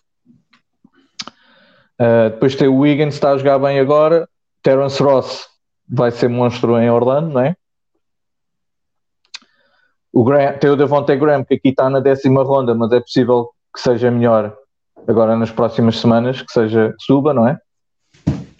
Uh, 1.99 2.29
depois 2.31 2.55
tem 2.55 2.67
o 2.67 2.79
Wiggins, 2.79 3.15
está 3.15 3.31
a 3.31 3.37
jogar 3.37 3.59
bem 3.59 3.79
agora. 3.79 4.27
Terence 4.61 5.01
Ross 5.01 5.47
vai 5.87 6.11
ser 6.11 6.27
monstro 6.27 6.77
em 6.77 6.89
Orlando, 6.89 7.33
não 7.33 7.41
é? 7.41 7.55
O 10.11 10.23
Graham, 10.23 10.57
tem 10.57 10.69
o 10.69 10.77
Devontae 10.77 11.17
Graham, 11.17 11.43
que 11.43 11.55
aqui 11.55 11.69
está 11.69 11.89
na 11.89 11.99
décima 11.99 12.43
ronda, 12.43 12.73
mas 12.73 12.91
é 12.91 12.99
possível 12.99 13.49
que 13.73 13.81
seja 13.81 14.09
melhor 14.09 14.55
agora 15.07 15.35
nas 15.35 15.51
próximas 15.51 15.99
semanas, 15.99 16.41
que 16.41 16.51
seja 16.51 16.93
que 16.97 17.03
suba, 17.03 17.33
não 17.33 17.47
é? 17.47 17.59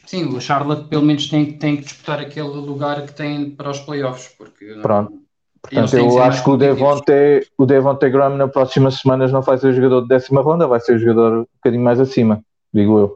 Sim, 0.05 0.35
o 0.35 0.39
Charlotte 0.39 0.88
pelo 0.88 1.03
menos 1.03 1.27
tem, 1.27 1.57
tem 1.57 1.77
que 1.77 1.83
disputar 1.83 2.19
aquele 2.19 2.47
lugar 2.47 3.05
que 3.05 3.13
tem 3.13 3.50
para 3.50 3.71
os 3.71 3.79
playoffs, 3.79 4.33
porque 4.38 4.75
Pronto. 4.81 5.25
Portanto, 5.62 5.97
eu 5.97 6.21
acho 6.21 6.43
que 6.43 6.50
o 6.51 6.57
Devontae, 6.57 7.47
o 7.57 7.65
Devontae 7.65 8.12
Graham 8.12 8.38
nas 8.38 8.51
próximas 8.51 8.95
semanas 8.95 9.31
não 9.31 9.41
vai 9.41 9.57
ser 9.57 9.67
o 9.67 9.74
jogador 9.74 10.01
de 10.01 10.07
décima 10.09 10.41
ronda, 10.41 10.67
vai 10.67 10.79
ser 10.79 10.95
o 10.95 11.00
jogador 11.00 11.39
um 11.39 11.47
bocadinho 11.55 11.83
mais 11.83 12.00
acima, 12.00 12.43
digo 12.71 13.00
eu. 13.00 13.15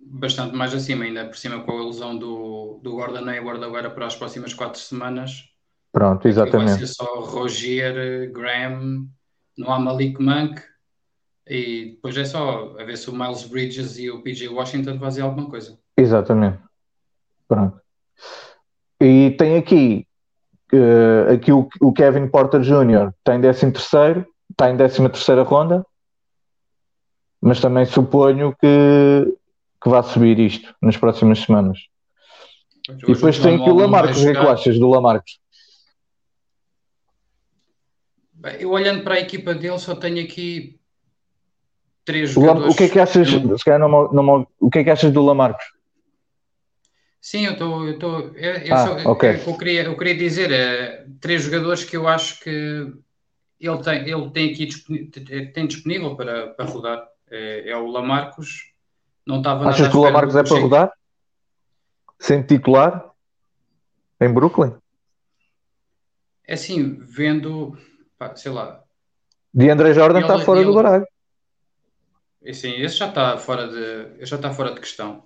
Bastante 0.00 0.56
mais 0.56 0.74
acima, 0.74 1.04
ainda 1.04 1.24
por 1.26 1.36
cima 1.36 1.60
com 1.60 1.72
a 1.72 1.76
ilusão 1.76 2.16
do, 2.16 2.80
do 2.82 2.92
Gordon 2.92 3.28
Hayward 3.28 3.62
agora 3.62 3.90
para 3.90 4.06
as 4.06 4.16
próximas 4.16 4.54
quatro 4.54 4.80
semanas. 4.80 5.44
Pronto, 5.92 6.26
exatamente. 6.26 6.70
Vai 6.70 6.78
ser 6.78 6.86
só 6.88 7.20
Roger, 7.20 8.32
Graham, 8.32 9.06
não 9.56 9.72
há 9.72 9.78
Malik 9.78 10.20
Monk, 10.20 10.60
e 11.48 11.92
depois 11.92 12.16
é 12.16 12.24
só 12.24 12.76
a 12.78 12.84
ver 12.84 12.96
se 12.98 13.08
o 13.08 13.12
Miles 13.12 13.44
Bridges 13.44 13.98
e 13.98 14.10
o 14.10 14.22
PJ 14.22 14.48
Washington 14.48 14.98
fazem 14.98 15.24
alguma 15.24 15.48
coisa. 15.48 15.78
Exatamente. 15.96 16.58
Pronto. 17.46 17.80
E 19.00 19.30
tem 19.38 19.56
aqui, 19.56 20.06
uh, 20.72 21.32
aqui 21.32 21.50
o, 21.52 21.68
o, 21.80 21.92
Kevin 21.92 22.28
Porter 22.28 22.60
Jr. 22.60 23.12
está 23.18 23.34
em 23.34 23.40
13 23.40 23.72
terceiro, 23.72 24.26
está 24.50 24.70
em 24.70 24.76
13 24.76 25.08
terceira 25.08 25.42
ronda, 25.42 25.86
mas 27.40 27.60
também 27.60 27.86
suponho 27.86 28.54
que, 28.60 29.36
que 29.82 29.88
vai 29.88 30.02
subir 30.02 30.38
isto 30.38 30.74
nas 30.82 30.96
próximas 30.96 31.38
semanas. 31.38 31.78
Hoje 32.88 33.04
e 33.06 33.14
depois 33.14 33.38
tem 33.38 33.54
aqui 33.54 33.70
o 33.70 33.76
Lamarcos, 33.76 34.18
o 34.18 34.24
que 34.24 34.28
é 34.28 34.32
que 34.32 34.46
achas 34.46 34.78
do 34.78 34.88
Lamarcos? 34.88 35.38
Eu 38.58 38.70
olhando 38.70 39.02
para 39.02 39.14
a 39.14 39.20
equipa 39.20 39.54
dele 39.54 39.78
só 39.78 39.94
tenho 39.94 40.22
aqui 40.22 40.77
três 42.08 42.30
jogadores. 42.30 42.74
O 42.74 42.76
que 42.76 42.84
é 42.84 42.88
que 42.88 42.98
achas, 42.98 43.28
se 43.28 43.64
calhar 43.64 43.78
não, 43.78 44.10
não, 44.10 44.46
o 44.58 44.70
que 44.70 44.78
é 44.78 44.84
que 44.84 44.88
achas 44.88 45.12
do 45.12 45.22
Lamarcos? 45.22 45.66
Sim, 47.20 47.44
eu 47.44 47.52
estou. 47.52 47.86
Eu, 47.86 47.98
tô, 47.98 48.20
eu, 48.34 48.54
eu, 48.54 48.74
ah, 48.74 49.10
okay. 49.10 49.32
eu, 49.32 49.52
eu, 49.52 49.58
queria, 49.58 49.82
eu 49.82 49.94
queria 49.94 50.16
dizer 50.16 50.50
é, 50.50 51.04
três 51.20 51.42
jogadores 51.42 51.84
que 51.84 51.94
eu 51.94 52.08
acho 52.08 52.40
que 52.40 52.50
ele 53.60 53.82
tem, 53.84 54.08
ele 54.08 54.30
tem 54.30 54.50
aqui 54.50 55.50
tem 55.52 55.66
disponível 55.66 56.16
para, 56.16 56.46
para 56.48 56.64
rodar. 56.64 57.06
É, 57.30 57.72
é 57.72 57.76
o 57.76 57.88
Lamarcos. 57.88 58.72
Não 59.26 59.38
estava 59.38 59.68
Achas 59.68 59.88
que 59.88 59.96
o 59.98 60.00
Lamarcos 60.00 60.34
é 60.34 60.42
para 60.42 60.58
rodar? 60.58 60.92
Sem 62.18 62.40
titular? 62.40 63.10
Em 64.18 64.32
Brooklyn? 64.32 64.74
É 66.46 66.54
assim, 66.54 66.98
vendo, 67.02 67.76
pá, 68.18 68.34
sei 68.34 68.50
lá. 68.50 68.82
De 69.52 69.68
André 69.68 69.92
Jordan 69.92 70.20
está 70.20 70.38
fora 70.38 70.60
ele, 70.60 70.68
do 70.68 70.74
baralho. 70.74 71.06
Sim, 72.52 72.74
esse 72.76 72.96
já 72.96 73.08
está 73.08 73.36
fora 73.36 73.68
de, 73.68 74.24
já 74.24 74.36
está 74.36 74.52
fora 74.52 74.72
de 74.72 74.80
questão. 74.80 75.24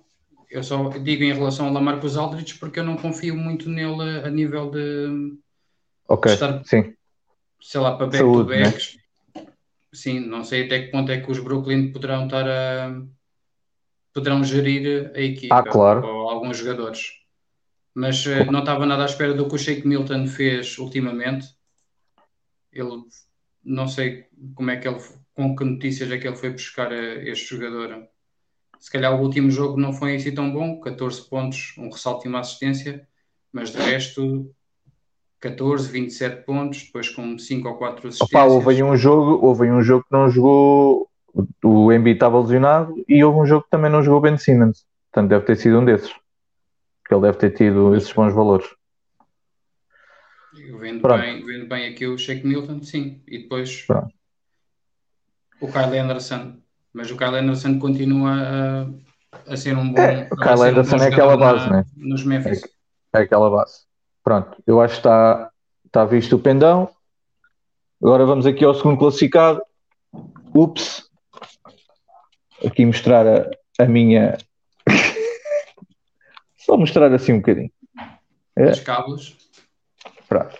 Eu 0.49 0.63
só 0.63 0.89
digo 0.89 1.23
em 1.23 1.33
relação 1.33 1.67
ao 1.67 1.73
Lamarcus 1.73 2.17
Aldridge 2.17 2.55
porque 2.59 2.79
eu 2.79 2.83
não 2.83 2.97
confio 2.97 3.35
muito 3.35 3.69
nele 3.69 4.19
a 4.23 4.29
nível 4.29 4.69
de, 4.69 5.37
Ok, 6.07 6.29
de 6.29 6.33
estar, 6.33 6.63
sim. 6.65 6.95
sei 7.61 7.81
lá, 7.81 7.95
para 7.95 8.07
back-to-backs. 8.07 8.97
Né? 9.35 9.45
Sim, 9.91 10.19
não 10.21 10.43
sei 10.43 10.65
até 10.65 10.83
que 10.83 10.91
ponto 10.91 11.11
é 11.11 11.21
que 11.21 11.31
os 11.31 11.39
Brooklyn 11.39 11.91
poderão 11.91 12.25
estar 12.25 12.47
a 12.47 13.01
poderão 14.13 14.43
gerir 14.43 15.11
a 15.15 15.21
equipa 15.21 15.57
ah, 15.57 15.63
claro. 15.63 16.05
ou 16.05 16.29
alguns 16.29 16.57
jogadores. 16.57 17.13
Mas 17.95 18.25
uh, 18.25 18.51
não 18.51 18.59
estava 18.59 18.85
nada 18.85 19.03
à 19.03 19.05
espera 19.05 19.33
do 19.33 19.47
que 19.47 19.55
o 19.55 19.57
Shake 19.57 19.87
Milton 19.87 20.27
fez 20.27 20.77
ultimamente. 20.77 21.47
Ele 22.71 23.03
não 23.63 23.87
sei 23.87 24.25
como 24.55 24.71
é 24.71 24.77
que 24.77 24.87
ele 24.87 24.99
com 25.35 25.55
que 25.55 25.63
notícias 25.63 26.11
é 26.11 26.17
que 26.17 26.27
ele 26.27 26.35
foi 26.35 26.51
buscar 26.51 26.91
este 26.91 27.55
jogador. 27.55 28.07
Se 28.79 28.91
calhar 28.91 29.15
o 29.15 29.21
último 29.21 29.49
jogo 29.49 29.79
não 29.79 29.93
foi 29.93 30.15
assim 30.15 30.33
tão 30.33 30.51
bom, 30.51 30.79
14 30.79 31.27
pontos, 31.29 31.73
um 31.77 31.89
ressalto 31.89 32.27
e 32.27 32.29
uma 32.29 32.41
assistência, 32.41 33.07
mas 33.51 33.71
de 33.71 33.77
resto 33.77 34.53
14, 35.39 35.89
27 35.89 36.45
pontos, 36.45 36.83
depois 36.83 37.09
com 37.09 37.37
5 37.37 37.67
ou 37.67 37.75
4 37.75 38.07
assistências. 38.09 38.41
Opa, 38.41 38.45
houve 38.45 38.83
um 38.83 38.95
jogo, 38.95 39.45
houve 39.45 39.71
um 39.71 39.81
jogo 39.81 40.03
que 40.03 40.11
não 40.11 40.29
jogou, 40.29 41.09
o 41.63 41.91
Embiid 41.91 42.17
estava 42.17 42.39
lesionado 42.39 42.93
e 43.07 43.23
houve 43.23 43.39
um 43.39 43.45
jogo 43.45 43.63
que 43.63 43.69
também 43.69 43.91
não 43.91 44.03
jogou 44.03 44.21
Ben 44.21 44.37
Simmons. 44.37 44.85
Portanto, 45.11 45.29
deve 45.29 45.45
ter 45.45 45.55
sido 45.57 45.79
um 45.79 45.85
desses. 45.85 46.13
Que 47.05 47.13
ele 47.13 47.21
deve 47.21 47.37
ter 47.37 47.51
tido 47.51 47.95
esses 47.95 48.11
bons 48.13 48.33
valores. 48.33 48.65
Eu 50.65 50.77
vendo, 50.77 51.07
bem, 51.07 51.45
vendo 51.45 51.67
bem 51.67 51.87
aqui 51.87 52.07
o 52.07 52.17
Shake 52.17 52.45
Milton, 52.47 52.81
sim. 52.81 53.21
E 53.27 53.39
depois 53.39 53.81
Pronto 53.85 54.13
o 55.63 55.71
Kyle 55.71 55.97
Anderson, 55.97 56.57
mas 56.93 57.09
o 57.09 57.17
Kyle 57.17 57.37
Anderson 57.37 57.79
continua 57.79 58.33
a, 58.33 59.53
a 59.53 59.57
ser 59.57 59.77
um 59.77 59.93
bom. 59.93 60.01
É, 60.01 60.27
o 60.29 60.35
Kyle 60.35 60.61
Anderson 60.61 60.97
um 60.97 61.03
é 61.03 61.07
aquela 61.07 61.37
base, 61.37 61.69
na, 61.69 61.77
né? 61.77 61.85
Nos 61.95 62.25
Memphis. 62.25 62.63
É, 63.13 63.19
é, 63.19 63.21
aquela 63.21 63.49
base. 63.49 63.85
Pronto, 64.21 64.61
eu 64.67 64.81
acho 64.81 64.95
que 64.95 64.99
está, 64.99 65.49
está 65.85 66.03
visto 66.03 66.35
o 66.35 66.39
pendão. 66.39 66.89
Agora 68.01 68.25
vamos 68.25 68.45
aqui 68.45 68.65
ao 68.65 68.75
segundo 68.75 68.97
classificado. 68.97 69.61
Ups. 70.53 71.09
Aqui 72.65 72.85
mostrar 72.85 73.25
a, 73.25 73.49
a 73.79 73.85
minha. 73.85 74.37
Só 76.57 76.75
mostrar 76.75 77.13
assim 77.13 77.33
um 77.33 77.37
bocadinho. 77.37 77.71
É. 78.55 78.71
Os 78.71 78.79
cabos. 78.81 79.42
Pronto. 80.33 80.57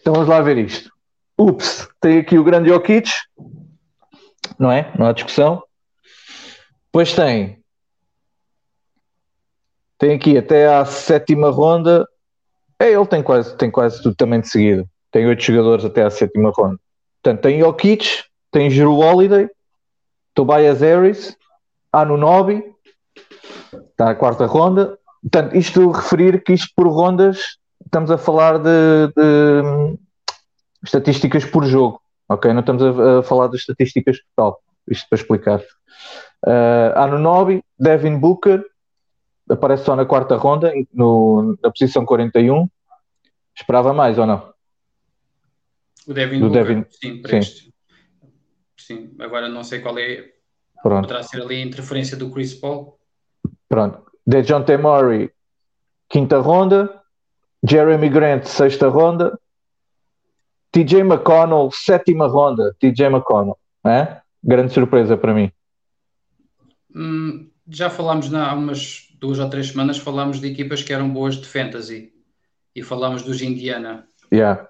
Então 0.00 0.12
vamos 0.12 0.28
lá 0.28 0.40
ver 0.40 0.56
isto. 0.56 0.88
Ups, 1.36 1.88
tem 2.00 2.20
aqui 2.20 2.38
o 2.38 2.44
grande 2.44 2.68
Jokic, 2.68 3.10
não 4.56 4.70
é? 4.70 4.92
Não 4.96 5.06
há 5.06 5.12
discussão. 5.12 5.60
Depois 6.84 7.12
tem. 7.12 7.58
Tem 9.98 10.14
aqui 10.14 10.38
até 10.38 10.72
à 10.72 10.84
sétima 10.84 11.50
ronda. 11.50 12.06
É, 12.78 12.92
ele 12.92 13.06
tem 13.06 13.20
quase, 13.20 13.56
tem 13.56 13.68
quase 13.68 14.00
tudo 14.00 14.14
também 14.14 14.40
de 14.40 14.48
seguida. 14.48 14.86
Tem 15.10 15.26
oito 15.26 15.42
jogadores 15.42 15.84
até 15.84 16.04
à 16.04 16.10
sétima 16.10 16.52
ronda. 16.54 16.78
Portanto, 17.20 17.42
tem 17.42 17.58
Jokic, 17.58 18.22
tem 18.52 18.68
Drew 18.68 18.96
Holiday, 19.00 19.50
Tobias 20.34 20.82
Harris, 20.82 21.36
Anunobi, 21.92 22.62
está 23.90 24.10
à 24.10 24.14
quarta 24.14 24.46
ronda. 24.46 24.96
Portanto, 25.20 25.56
isto 25.56 25.90
referir 25.90 26.44
que 26.44 26.52
isto 26.52 26.68
por 26.76 26.86
rondas, 26.86 27.58
estamos 27.94 28.10
a 28.10 28.18
falar 28.18 28.58
de, 28.58 29.06
de 29.14 29.62
hum, 29.64 29.96
estatísticas 30.82 31.44
por 31.44 31.64
jogo. 31.64 32.02
Ok? 32.28 32.52
Não 32.52 32.58
estamos 32.60 32.82
a, 32.82 33.20
a 33.20 33.22
falar 33.22 33.46
das 33.46 33.60
estatísticas 33.60 34.18
total. 34.34 34.60
Isto 34.88 35.08
para 35.08 35.18
explicar. 35.20 35.60
Uh, 36.44 36.98
Anunobi, 36.98 37.62
Devin 37.78 38.18
Booker, 38.18 38.64
aparece 39.48 39.84
só 39.84 39.94
na 39.94 40.04
quarta 40.04 40.34
ronda, 40.34 40.72
no, 40.92 41.56
na 41.62 41.70
posição 41.70 42.04
41. 42.04 42.68
Esperava 43.56 43.92
mais 43.92 44.18
ou 44.18 44.26
não? 44.26 44.52
O 46.08 46.12
Devin 46.12 46.40
Do 46.40 46.48
Booker, 46.48 46.64
Devin, 46.64 46.86
sim, 46.90 47.22
para 47.22 47.30
sim. 47.30 47.38
Este. 47.38 47.74
Sim, 48.76 49.14
agora 49.20 49.48
não 49.48 49.62
sei 49.62 49.78
qual 49.78 49.96
é. 49.98 50.32
Pronto. 50.82 51.02
Poderá 51.02 51.22
ser 51.22 51.40
ali 51.40 51.62
a 51.62 51.64
interferência 51.64 52.16
do 52.16 52.28
Chris 52.30 52.54
Paul. 52.54 52.98
Pronto. 53.68 54.04
Dejounte 54.26 54.76
Murray, 54.76 55.30
quinta 56.08 56.40
ronda. 56.40 57.03
Jeremy 57.66 58.08
Grant, 58.08 58.44
sexta 58.44 58.88
ronda. 58.88 59.38
TJ 60.72 61.00
McConnell, 61.02 61.70
sétima 61.72 62.26
ronda, 62.26 62.74
TJ 62.80 63.06
McConnell, 63.06 63.56
né? 63.84 64.20
grande 64.42 64.72
surpresa 64.72 65.16
para 65.16 65.32
mim. 65.32 65.50
Hum, 66.94 67.48
já 67.68 67.88
falámos 67.88 68.28
na, 68.28 68.50
há 68.50 68.54
umas 68.54 69.08
duas 69.20 69.38
ou 69.38 69.48
três 69.48 69.68
semanas, 69.68 69.98
falámos 69.98 70.40
de 70.40 70.48
equipas 70.48 70.82
que 70.82 70.92
eram 70.92 71.08
boas 71.08 71.36
de 71.36 71.46
fantasy 71.46 72.12
e 72.74 72.82
falámos 72.82 73.22
dos 73.22 73.40
Indiana. 73.40 74.06
Yeah. 74.32 74.66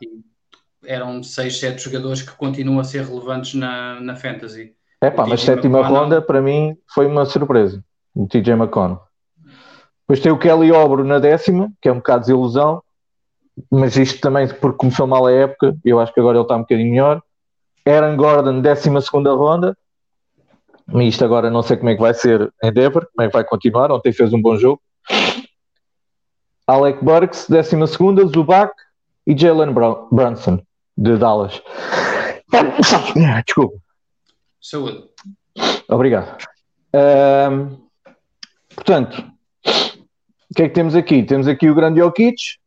Eram 0.84 1.22
seis, 1.22 1.58
sete 1.58 1.82
jogadores 1.82 2.20
que 2.20 2.36
continuam 2.36 2.80
a 2.80 2.84
ser 2.84 3.04
relevantes 3.04 3.54
na, 3.54 3.98
na 3.98 4.14
fantasy. 4.14 4.76
É 5.00 5.10
pá, 5.10 5.26
mas 5.26 5.40
sétima 5.40 5.78
McConnell- 5.78 6.02
ronda 6.02 6.22
para 6.22 6.42
mim 6.42 6.76
foi 6.94 7.06
uma 7.06 7.24
surpresa. 7.24 7.82
O 8.14 8.28
TJ 8.28 8.52
McConnell. 8.52 9.00
Depois 10.00 10.20
tem 10.20 10.30
o 10.30 10.38
Kelly 10.38 10.70
Obro 10.70 11.02
na 11.02 11.18
décima, 11.18 11.72
que 11.80 11.88
é 11.88 11.92
um 11.92 11.96
bocado 11.96 12.20
de 12.20 12.26
desilusão, 12.26 12.82
mas 13.70 13.96
isto 13.96 14.20
também 14.20 14.48
porque 14.48 14.78
começou 14.78 15.06
mal 15.06 15.26
a 15.26 15.32
época, 15.32 15.76
eu 15.84 16.00
acho 16.00 16.12
que 16.12 16.20
agora 16.20 16.38
ele 16.38 16.44
está 16.44 16.56
um 16.56 16.60
bocadinho 16.60 16.90
melhor. 16.90 17.22
Aaron 17.86 18.16
Gordon, 18.16 18.60
décima 18.60 19.00
segunda 19.00 19.32
ronda. 19.32 19.76
E 20.92 21.08
isto 21.08 21.24
agora 21.24 21.50
não 21.50 21.62
sei 21.62 21.76
como 21.76 21.90
é 21.90 21.94
que 21.94 22.00
vai 22.00 22.14
ser 22.14 22.52
em 22.62 22.72
Denver, 22.72 23.06
como 23.14 23.24
é 23.24 23.26
que 23.26 23.32
vai 23.32 23.44
continuar. 23.44 23.90
Ontem 23.90 24.12
fez 24.12 24.32
um 24.32 24.40
bom 24.40 24.56
jogo. 24.56 24.80
Alec 26.66 27.04
Burks, 27.04 27.46
décima 27.48 27.86
segunda, 27.86 28.24
Zubac 28.26 28.72
e 29.26 29.36
Jalen 29.36 29.72
Brunson, 30.10 30.62
de 30.96 31.16
Dallas. 31.16 31.62
Desculpa. 33.44 33.76
Saúde. 34.60 35.04
Obrigado. 35.88 36.38
Ahm, 36.94 37.76
portanto, 38.74 39.24
o 40.50 40.54
que 40.54 40.62
é 40.62 40.68
que 40.68 40.74
temos 40.74 40.94
aqui? 40.94 41.22
Temos 41.22 41.46
aqui 41.46 41.68
o 41.68 41.74
grande 41.74 42.00
Jokic, 42.00 42.58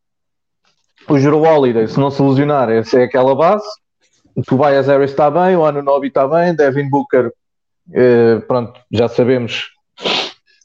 o 1.07 1.19
Jero 1.19 1.41
Holiday, 1.41 1.87
se 1.87 1.99
não 1.99 2.11
se 2.11 2.21
lesionar, 2.21 2.69
essa 2.69 2.99
é 2.99 3.03
aquela 3.03 3.35
base. 3.35 3.67
O 4.35 4.41
Tobias 4.41 4.87
Harris 4.87 5.11
está 5.11 5.31
bem, 5.31 5.55
o 5.55 5.65
Anunobi 5.65 6.07
está 6.09 6.27
bem, 6.27 6.55
Devin 6.55 6.89
Booker, 6.89 7.31
eh, 7.93 8.39
pronto, 8.47 8.79
já 8.91 9.07
sabemos 9.07 9.71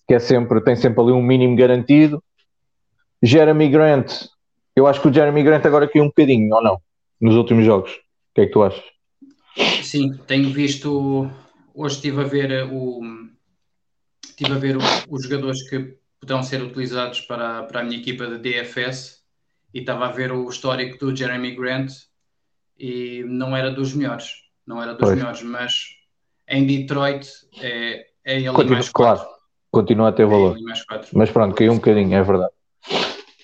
que 0.06 0.14
é 0.14 0.18
sempre, 0.18 0.60
tem 0.60 0.76
sempre 0.76 1.00
ali 1.00 1.12
um 1.12 1.22
mínimo 1.22 1.56
garantido. 1.56 2.22
Jeremy 3.22 3.68
Grant, 3.68 4.26
eu 4.74 4.86
acho 4.86 5.00
que 5.00 5.08
o 5.08 5.12
Jeremy 5.12 5.42
Grant 5.42 5.64
agora 5.64 5.88
caiu 5.88 6.04
um 6.04 6.08
bocadinho, 6.08 6.54
ou 6.54 6.62
não? 6.62 6.80
Nos 7.20 7.36
últimos 7.36 7.64
jogos. 7.64 7.92
O 7.92 8.34
que 8.34 8.40
é 8.42 8.46
que 8.46 8.52
tu 8.52 8.62
achas? 8.62 8.84
Sim, 9.82 10.12
tenho 10.26 10.50
visto. 10.50 11.30
Hoje 11.74 11.94
estive 11.96 12.22
a 12.22 12.24
ver 12.24 12.68
o. 12.70 13.00
Estive 14.24 14.52
a 14.52 14.58
ver 14.58 14.76
os 15.08 15.22
jogadores 15.22 15.68
que 15.68 15.96
poderão 16.18 16.42
ser 16.42 16.62
utilizados 16.62 17.20
para, 17.20 17.62
para 17.64 17.80
a 17.80 17.84
minha 17.84 17.98
equipa 17.98 18.26
de 18.26 18.38
DFS 18.38 19.21
e 19.74 19.80
estava 19.80 20.06
a 20.06 20.12
ver 20.12 20.32
o 20.32 20.48
histórico 20.48 20.98
do 20.98 21.14
Jeremy 21.16 21.54
Grant 21.54 21.92
e 22.78 23.22
não 23.26 23.56
era 23.56 23.70
dos 23.70 23.94
melhores. 23.94 24.30
Não 24.66 24.80
era 24.82 24.92
dos 24.94 25.00
Pois. 25.08 25.16
melhores, 25.18 25.42
mas 25.42 25.72
em 26.48 26.66
Detroit 26.66 27.26
é, 27.60 28.06
é 28.24 28.36
ele 28.36 28.50
Continua, 28.52 28.74
mais 28.74 28.88
claro, 28.90 29.18
quatro. 29.20 29.34
continua 29.70 30.08
a 30.08 30.12
ter 30.12 30.22
É 30.22 30.26
valor. 30.26 30.56
quatro. 30.86 31.08
Mas 31.14 31.30
pronto, 31.30 31.54
caiu 31.54 31.72
um 31.72 31.76
bocadinho, 31.76 32.14
é 32.16 32.22
verdade. 32.22 32.52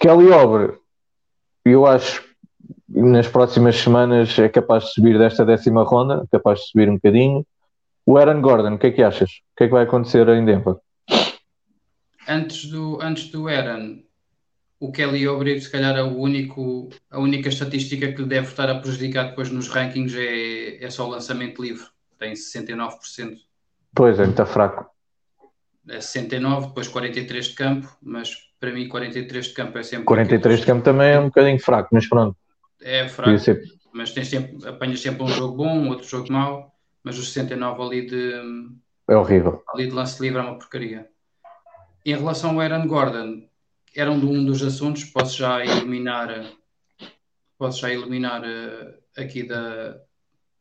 Kelly 0.00 0.30
Obre, 0.30 0.78
eu 1.64 1.86
acho 1.86 2.22
que 2.22 2.28
nas 3.00 3.26
próximas 3.28 3.76
semanas 3.76 4.38
é 4.38 4.48
capaz 4.48 4.84
de 4.84 4.92
subir 4.92 5.18
desta 5.18 5.44
décima 5.44 5.82
ronda, 5.82 6.22
é 6.24 6.36
capaz 6.36 6.60
de 6.60 6.66
subir 6.68 6.88
um 6.88 6.94
bocadinho. 6.94 7.46
O 8.06 8.16
Aaron 8.16 8.40
Gordon, 8.40 8.74
o 8.74 8.78
que 8.78 8.86
é 8.86 8.90
que 8.92 9.02
achas? 9.02 9.28
O 9.30 9.56
que 9.56 9.64
é 9.64 9.66
que 9.66 9.72
vai 9.72 9.84
acontecer 9.84 10.26
em 10.28 10.44
Denver? 10.44 10.76
Antes 12.26 12.66
do, 12.66 12.98
antes 13.02 13.28
do 13.30 13.48
Aaron, 13.48 14.02
o 14.80 14.92
Kelly 14.92 15.26
Oubre, 15.26 15.60
se 15.60 15.70
calhar, 15.70 15.96
é 15.96 16.02
o 16.02 16.16
único, 16.16 16.88
a 17.10 17.18
única 17.18 17.48
estatística 17.48 18.12
que 18.12 18.22
lhe 18.22 18.28
deve 18.28 18.48
estar 18.48 18.70
a 18.70 18.78
prejudicar 18.78 19.30
depois 19.30 19.50
nos 19.50 19.68
rankings 19.68 20.16
é, 20.16 20.84
é 20.84 20.90
só 20.90 21.06
o 21.06 21.10
lançamento 21.10 21.60
livre. 21.62 21.86
Tem 22.18 22.32
69%. 22.32 23.36
Pois 23.94 24.18
é, 24.18 24.24
muito 24.24 24.46
fraco. 24.46 24.86
É 25.88 26.00
69, 26.00 26.68
depois 26.68 26.86
43 26.86 27.46
de 27.46 27.54
campo, 27.54 27.88
mas 28.02 28.30
para 28.60 28.72
mim 28.72 28.88
43 28.88 29.46
de 29.46 29.52
campo 29.54 29.78
é 29.78 29.82
sempre 29.82 30.04
43 30.04 30.60
de 30.60 30.66
campo 30.66 30.82
também 30.84 31.12
é 31.12 31.18
um 31.18 31.26
bocadinho 31.26 31.58
fraco, 31.58 31.88
mas 31.92 32.06
pronto, 32.06 32.36
é 32.82 33.08
fraco, 33.08 33.30
mas 33.92 34.12
tens 34.12 34.28
sempre, 34.28 34.68
apanhas 34.68 35.00
sempre 35.00 35.22
um 35.22 35.28
jogo 35.28 35.56
bom, 35.56 35.88
outro 35.88 36.06
jogo 36.06 36.30
mau, 36.30 36.74
mas 37.02 37.18
os 37.18 37.32
69 37.32 37.82
ali 37.82 38.06
de, 38.06 38.32
É 39.08 39.16
horrível. 39.16 39.62
ali 39.72 39.86
de 39.86 39.92
lance 39.92 40.20
livre 40.20 40.38
é 40.38 40.42
uma 40.42 40.58
porcaria. 40.58 41.08
Em 42.04 42.14
relação 42.14 42.50
ao 42.50 42.60
Aaron 42.60 42.86
Gordon, 42.86 43.47
era 43.94 44.10
um, 44.10 44.16
um 44.16 44.44
dos 44.44 44.62
assuntos, 44.62 45.04
posso 45.04 45.38
já 45.38 45.64
eliminar, 45.64 46.44
posso 47.56 47.80
já 47.80 47.92
eliminar 47.92 48.42
eh, 48.44 48.98
aqui 49.16 49.42
da, 49.42 50.00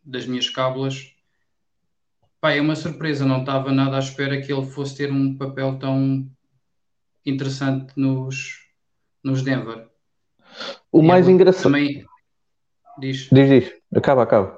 das 0.03 0.25
minhas 0.25 0.49
cábulas. 0.49 1.13
Pá, 2.39 2.51
é 2.51 2.61
uma 2.61 2.75
surpresa, 2.75 3.25
não 3.25 3.39
estava 3.39 3.71
nada 3.71 3.95
à 3.95 3.99
espera 3.99 4.41
que 4.41 4.51
ele 4.51 4.65
fosse 4.65 4.95
ter 4.95 5.11
um 5.11 5.37
papel 5.37 5.77
tão 5.79 6.29
interessante 7.25 7.93
nos, 7.95 8.65
nos 9.23 9.41
Denver. 9.41 9.87
O 10.91 11.01
E 11.01 11.07
mais 11.07 11.25
ele 11.25 11.35
engraçado. 11.35 11.63
Também 11.63 12.05
diz. 12.99 13.29
Diz, 13.31 13.49
diz, 13.49 13.73
acaba, 13.93 14.23
acaba. 14.23 14.56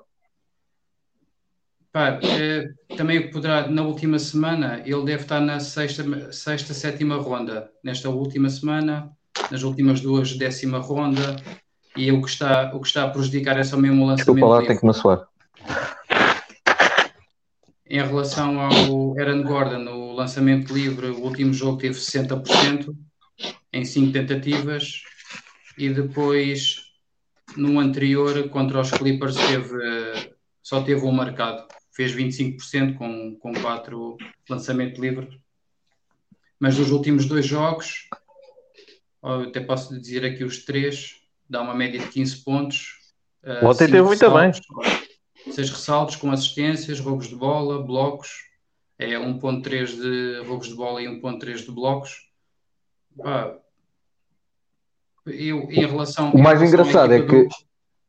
Pá, 1.91 2.19
eh, 2.21 2.69
também 2.95 3.32
poderá, 3.32 3.67
na 3.67 3.82
última 3.82 4.19
semana, 4.19 4.82
ele 4.86 5.04
deve 5.06 5.23
estar 5.23 5.39
na 5.39 5.60
sexta, 5.60 6.32
sexta, 6.32 6.73
sétima 6.73 7.15
ronda. 7.15 7.71
Nesta 7.84 8.10
última 8.10 8.49
semana, 8.49 9.10
nas 9.49 9.63
últimas 9.63 9.99
duas, 9.99 10.38
décima 10.38 10.78
ronda. 10.78 11.36
E 11.97 12.12
o 12.12 12.21
que 12.21 12.30
está, 12.30 12.71
o 12.73 12.80
que 12.80 12.88
está 12.88 13.06
a 13.06 13.10
prejudicar 13.10 13.58
é 13.58 13.63
só 13.63 13.75
mesmo 13.75 14.06
o 14.06 14.15
Desculpa 14.15 14.41
lançamento 14.41 14.49
lá, 14.49 14.60
livre. 14.60 14.67
tem 14.67 14.80
que 14.80 14.86
me 14.86 14.93
soar. 14.93 15.28
Em 17.89 18.04
relação 18.04 18.60
ao 18.62 19.19
Aaron 19.19 19.41
Gordon, 19.41 19.89
o 19.91 20.13
lançamento 20.13 20.71
livre, 20.71 21.08
o 21.08 21.23
último 21.23 21.52
jogo 21.52 21.80
teve 21.80 21.95
60% 21.95 22.95
em 23.73 23.84
5 23.84 24.13
tentativas 24.13 25.02
e 25.75 25.89
depois 25.89 26.84
no 27.58 27.80
anterior 27.80 28.47
contra 28.49 28.80
os 28.80 28.91
Clippers 28.91 29.36
teve, 29.36 29.75
eh, 29.84 30.32
só 30.62 30.84
teve 30.84 31.02
um 31.02 31.12
marcado, 31.12 31.65
fez 31.99 32.15
25% 32.15 32.95
com, 32.97 33.35
com 33.35 33.53
4 33.62 34.15
lançamento 34.49 35.01
livre. 35.01 35.38
Mas 36.57 36.77
nos 36.77 36.91
últimos 36.91 37.25
dois 37.25 37.45
jogos, 37.45 38.07
até 39.21 39.59
posso 39.59 39.99
dizer 39.99 40.23
aqui 40.23 40.45
os 40.45 40.63
três, 40.63 41.15
dá 41.49 41.62
uma 41.62 41.75
média 41.75 41.99
de 41.99 42.07
15 42.07 42.38
pontos. 42.38 42.93
eh, 43.43 43.65
Ontem 43.65 43.88
teve 43.88 44.01
muito 44.03 44.31
bem. 44.31 44.51
seis 45.53 45.69
ressaltos 45.69 46.15
com 46.15 46.31
assistências, 46.31 47.01
roubos 47.01 47.27
de 47.27 47.35
bola, 47.35 47.83
blocos, 47.83 48.29
é 48.97 49.17
1.3 49.17 49.88
de 49.97 50.47
roubos 50.47 50.69
de 50.69 50.75
bola 50.75 51.01
e 51.01 51.07
1.3 51.07 51.65
de 51.65 51.71
blocos. 51.71 52.29
Eu, 55.25 55.69
em 55.69 55.85
relação, 55.85 56.31
O 56.31 56.38
mais 56.41 56.62
relação 56.62 56.67
engraçado 56.67 57.13
é 57.13 57.19
que 57.25 57.43
do- 57.43 57.49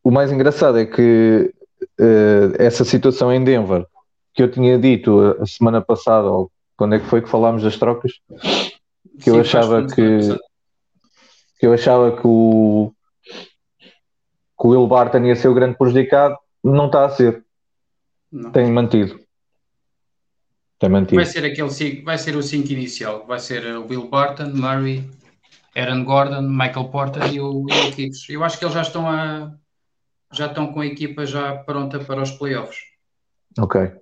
o 0.04 0.10
mais 0.12 0.30
engraçado 0.30 0.78
é 0.78 0.86
que 0.86 1.52
eh, 2.00 2.64
essa 2.66 2.84
situação 2.84 3.32
em 3.32 3.44
Denver 3.44 3.86
que 4.34 4.42
eu 4.42 4.50
tinha 4.50 4.78
dito 4.78 5.20
a, 5.20 5.42
a 5.42 5.46
semana 5.46 5.80
passada, 5.80 6.28
ou 6.28 6.50
quando 6.76 6.94
é 6.94 6.98
que 6.98 7.06
foi 7.06 7.20
que 7.20 7.28
falámos 7.28 7.62
das 7.62 7.76
trocas, 7.76 8.12
que 9.22 9.28
eu 9.28 9.34
Sim, 9.34 9.40
achava 9.40 9.80
faz- 9.82 9.94
que 9.94 10.18
que 11.58 11.66
eu 11.66 11.74
achava 11.74 12.16
que 12.16 12.22
o 12.26 12.90
que 14.58 14.66
o 14.66 14.70
Will 14.70 14.86
Barton 14.86 15.24
ia 15.24 15.36
ser 15.36 15.48
o 15.48 15.54
grande 15.54 15.76
prejudicado, 15.76 16.36
não 16.64 16.86
está 16.86 17.04
a 17.04 17.10
ser, 17.10 17.44
Não. 18.32 18.50
tem 18.50 18.70
mantido. 18.70 19.18
Tem 20.78 20.88
mantido. 20.88 21.16
Vai 21.16 21.26
ser 21.26 21.44
aquele 21.44 22.02
vai 22.02 22.16
ser 22.18 22.36
o 22.36 22.42
5 22.42 22.72
inicial, 22.72 23.26
vai 23.26 23.38
ser 23.38 23.64
o 23.76 23.86
Will 23.86 24.08
Barton, 24.08 24.50
Murray, 24.54 25.10
Aaron 25.76 26.04
Gordon, 26.04 26.42
Michael 26.42 26.88
Porter 26.90 27.32
e 27.32 27.40
o 27.40 27.66
Jokic. 27.68 28.32
Eu 28.32 28.42
acho 28.44 28.58
que 28.58 28.64
eles 28.64 28.74
já 28.74 28.82
estão 28.82 29.08
a 29.08 29.52
já 30.32 30.46
estão 30.46 30.72
com 30.72 30.80
a 30.80 30.86
equipa 30.86 31.26
já 31.26 31.56
pronta 31.56 31.98
para 31.98 32.22
os 32.22 32.30
playoffs. 32.30 32.78
Ok. 33.58 33.92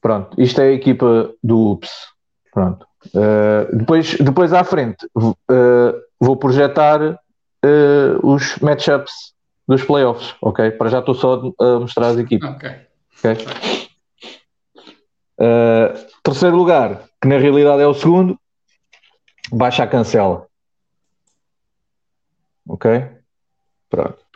Pronto, 0.00 0.40
isto 0.40 0.60
é 0.60 0.68
a 0.68 0.72
equipa 0.72 1.32
do 1.42 1.72
UPS. 1.72 1.90
Pronto. 2.52 2.86
Uh, 3.08 3.76
depois, 3.76 4.16
depois 4.18 4.52
à 4.52 4.64
frente 4.64 5.06
uh, 5.16 5.94
vou 6.20 6.36
projetar 6.36 7.00
uh, 7.02 7.16
os 8.22 8.58
matchups 8.58 9.34
dos 9.66 9.82
playoffs, 9.84 10.34
ok? 10.40 10.70
Para 10.72 10.88
já 10.88 10.98
estou 11.00 11.14
só 11.14 11.52
a 11.60 11.80
mostrar 11.80 12.08
as 12.08 12.18
equipas, 12.18 12.50
Ok. 12.50 12.70
ok? 13.18 13.46
Uh, 15.40 16.06
terceiro 16.22 16.56
lugar, 16.56 17.04
que 17.20 17.28
na 17.28 17.38
realidade 17.38 17.82
é 17.82 17.86
o 17.86 17.94
segundo, 17.94 18.38
baixa 19.52 19.84
a 19.84 19.86
cancela. 19.86 20.46
Ok? 22.66 22.90
Pronto. 23.88 24.27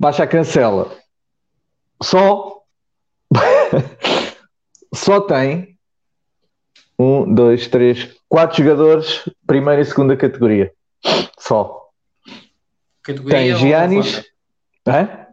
Baixa 0.00 0.22
a 0.22 0.26
cancela. 0.26 0.96
Só 2.02 2.62
só 4.94 5.20
tem 5.20 5.78
um, 6.98 7.34
dois, 7.34 7.68
três, 7.68 8.16
quatro 8.26 8.64
jogadores, 8.64 9.28
primeira 9.46 9.82
e 9.82 9.84
segunda 9.84 10.16
categoria. 10.16 10.72
Só. 11.38 11.90
Categoria 13.02 13.38
Tem 13.38 13.56
Giannis. 13.56 14.24
Hã? 14.88 15.26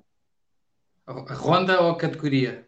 ronda? 1.07 1.33
Ronda 1.33 1.81
ou 1.83 1.95
categoria? 1.95 2.67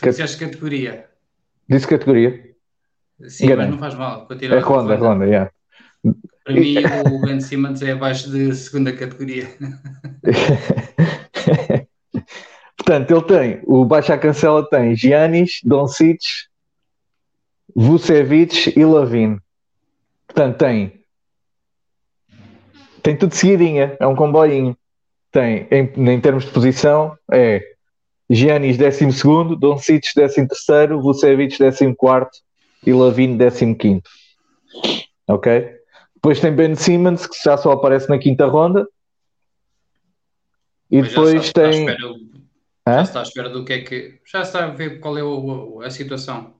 Cat- 0.00 0.10
disseste 0.10 0.38
categoria. 0.38 1.08
Disse 1.68 1.86
categoria. 1.86 2.56
Sim, 3.28 3.46
Enganei. 3.46 3.66
mas 3.66 3.70
não 3.74 3.78
faz 3.78 3.94
mal. 3.94 4.22
É 4.22 4.26
Continuar 4.26 4.60
ronda, 4.60 4.94
é 4.94 4.96
ronda, 4.96 5.24
yeah. 5.24 5.52
Para 6.48 6.58
mim, 6.58 6.76
o 7.12 7.20
Ben 7.20 7.42
Simmons 7.42 7.82
é 7.82 7.92
abaixo 7.92 8.30
de 8.30 8.54
segunda 8.54 8.90
categoria. 8.90 9.46
Portanto, 12.74 13.10
ele 13.10 13.22
tem, 13.24 13.60
o 13.66 13.84
Baixa 13.84 14.16
Cancela 14.16 14.66
tem 14.66 14.96
Giannis, 14.96 15.60
Doncic, 15.62 16.22
Vucevic 17.76 18.72
e 18.74 18.82
Lavin. 18.82 19.38
Portanto, 20.26 20.56
tem 20.56 21.04
tem 23.02 23.14
tudo 23.14 23.34
seguidinha, 23.34 23.94
é 24.00 24.06
um 24.06 24.16
comboinho. 24.16 24.74
Tem, 25.30 25.68
em, 25.70 25.82
em 26.10 26.20
termos 26.22 26.46
de 26.46 26.50
posição, 26.50 27.14
é 27.30 27.62
Giannis 28.30 28.78
12, 28.78 29.54
Doncic 29.60 30.02
13, 30.14 30.46
Vucevic 30.98 31.58
14 31.58 31.94
e 32.86 32.92
Lavin 32.94 33.36
15. 33.36 34.02
Ok? 35.28 35.77
Depois 36.18 36.40
tem 36.40 36.52
Ben 36.54 36.74
Simmons, 36.74 37.26
que 37.28 37.36
já 37.44 37.56
só 37.56 37.70
aparece 37.72 38.08
na 38.08 38.18
quinta 38.18 38.44
ronda. 38.46 38.86
E 40.90 41.00
Mas 41.00 41.06
já 41.06 41.14
depois 41.14 41.48
à 41.48 41.52
tem. 41.52 41.88
espera-? 41.88 42.14
Já 42.88 43.02
está 43.02 43.20
à 43.20 43.22
espera 43.22 43.48
do 43.50 43.64
que 43.64 43.72
é 43.72 43.82
que. 43.82 44.20
Já 44.26 44.40
está 44.42 44.64
a 44.64 44.68
ver 44.70 44.98
qual 44.98 45.16
é 45.16 45.22
o- 45.22 45.80
a 45.80 45.90
situação. 45.90 46.54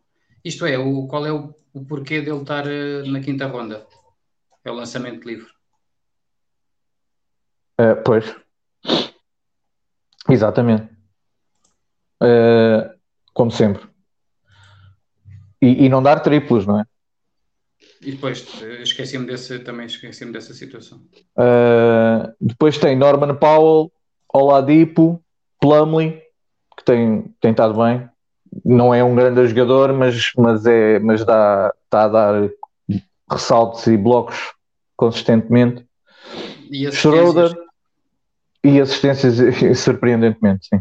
Isto 0.45 0.65
é, 0.65 0.79
o, 0.79 1.09
qual 1.09 1.27
é 1.27 1.33
o, 1.33 1.53
o 1.73 1.85
porquê 1.85 2.21
dele 2.21 2.43
estar 2.43 2.67
eh, 2.69 3.03
na 3.09 3.21
quinta 3.21 3.47
ronda? 3.47 3.85
É 4.65 4.71
o 4.71 4.75
lançamento 4.75 5.27
livre. 5.27 5.49
É, 7.79 7.95
pois. 7.97 8.37
Exatamente. 10.29 10.89
É, 12.23 12.95
como 13.33 13.51
sempre. 13.51 13.89
E, 15.61 15.87
e 15.87 15.89
não 15.89 16.03
dar 16.03 16.21
triplos, 16.21 16.65
não 16.67 16.79
é? 16.81 16.85
E 18.01 18.13
depois, 18.13 18.47
eh, 18.63 18.83
esqueci-me 18.83 19.27
desse, 19.27 19.59
também 19.61 19.87
esqueci-me 19.87 20.33
dessa 20.33 20.55
situação. 20.55 21.01
É, 21.37 22.33
depois 22.41 22.79
tem 22.79 22.97
Norman 22.97 23.35
Powell, 23.35 23.91
Oladipo, 24.33 25.23
Plumlee, 25.61 26.23
que 26.77 26.85
tem, 26.85 27.35
tem 27.41 27.51
estado 27.51 27.75
bem. 27.75 28.09
Não 28.65 28.95
é 28.95 29.03
um 29.03 29.15
grande 29.15 29.47
jogador, 29.49 29.93
mas, 29.93 30.31
mas, 30.37 30.65
é, 30.65 30.99
mas 31.01 31.25
dá, 31.25 31.75
está 31.85 32.05
a 32.05 32.09
dar 32.09 32.51
ressaltos 33.31 33.87
e 33.87 33.97
blocos 33.97 34.53
consistentemente. 34.97 35.87
E? 36.71 36.91
Schroeder 36.93 37.55
e 38.63 38.81
assistências 38.81 39.37
surpreendentemente, 39.79 40.69
sim. 40.69 40.81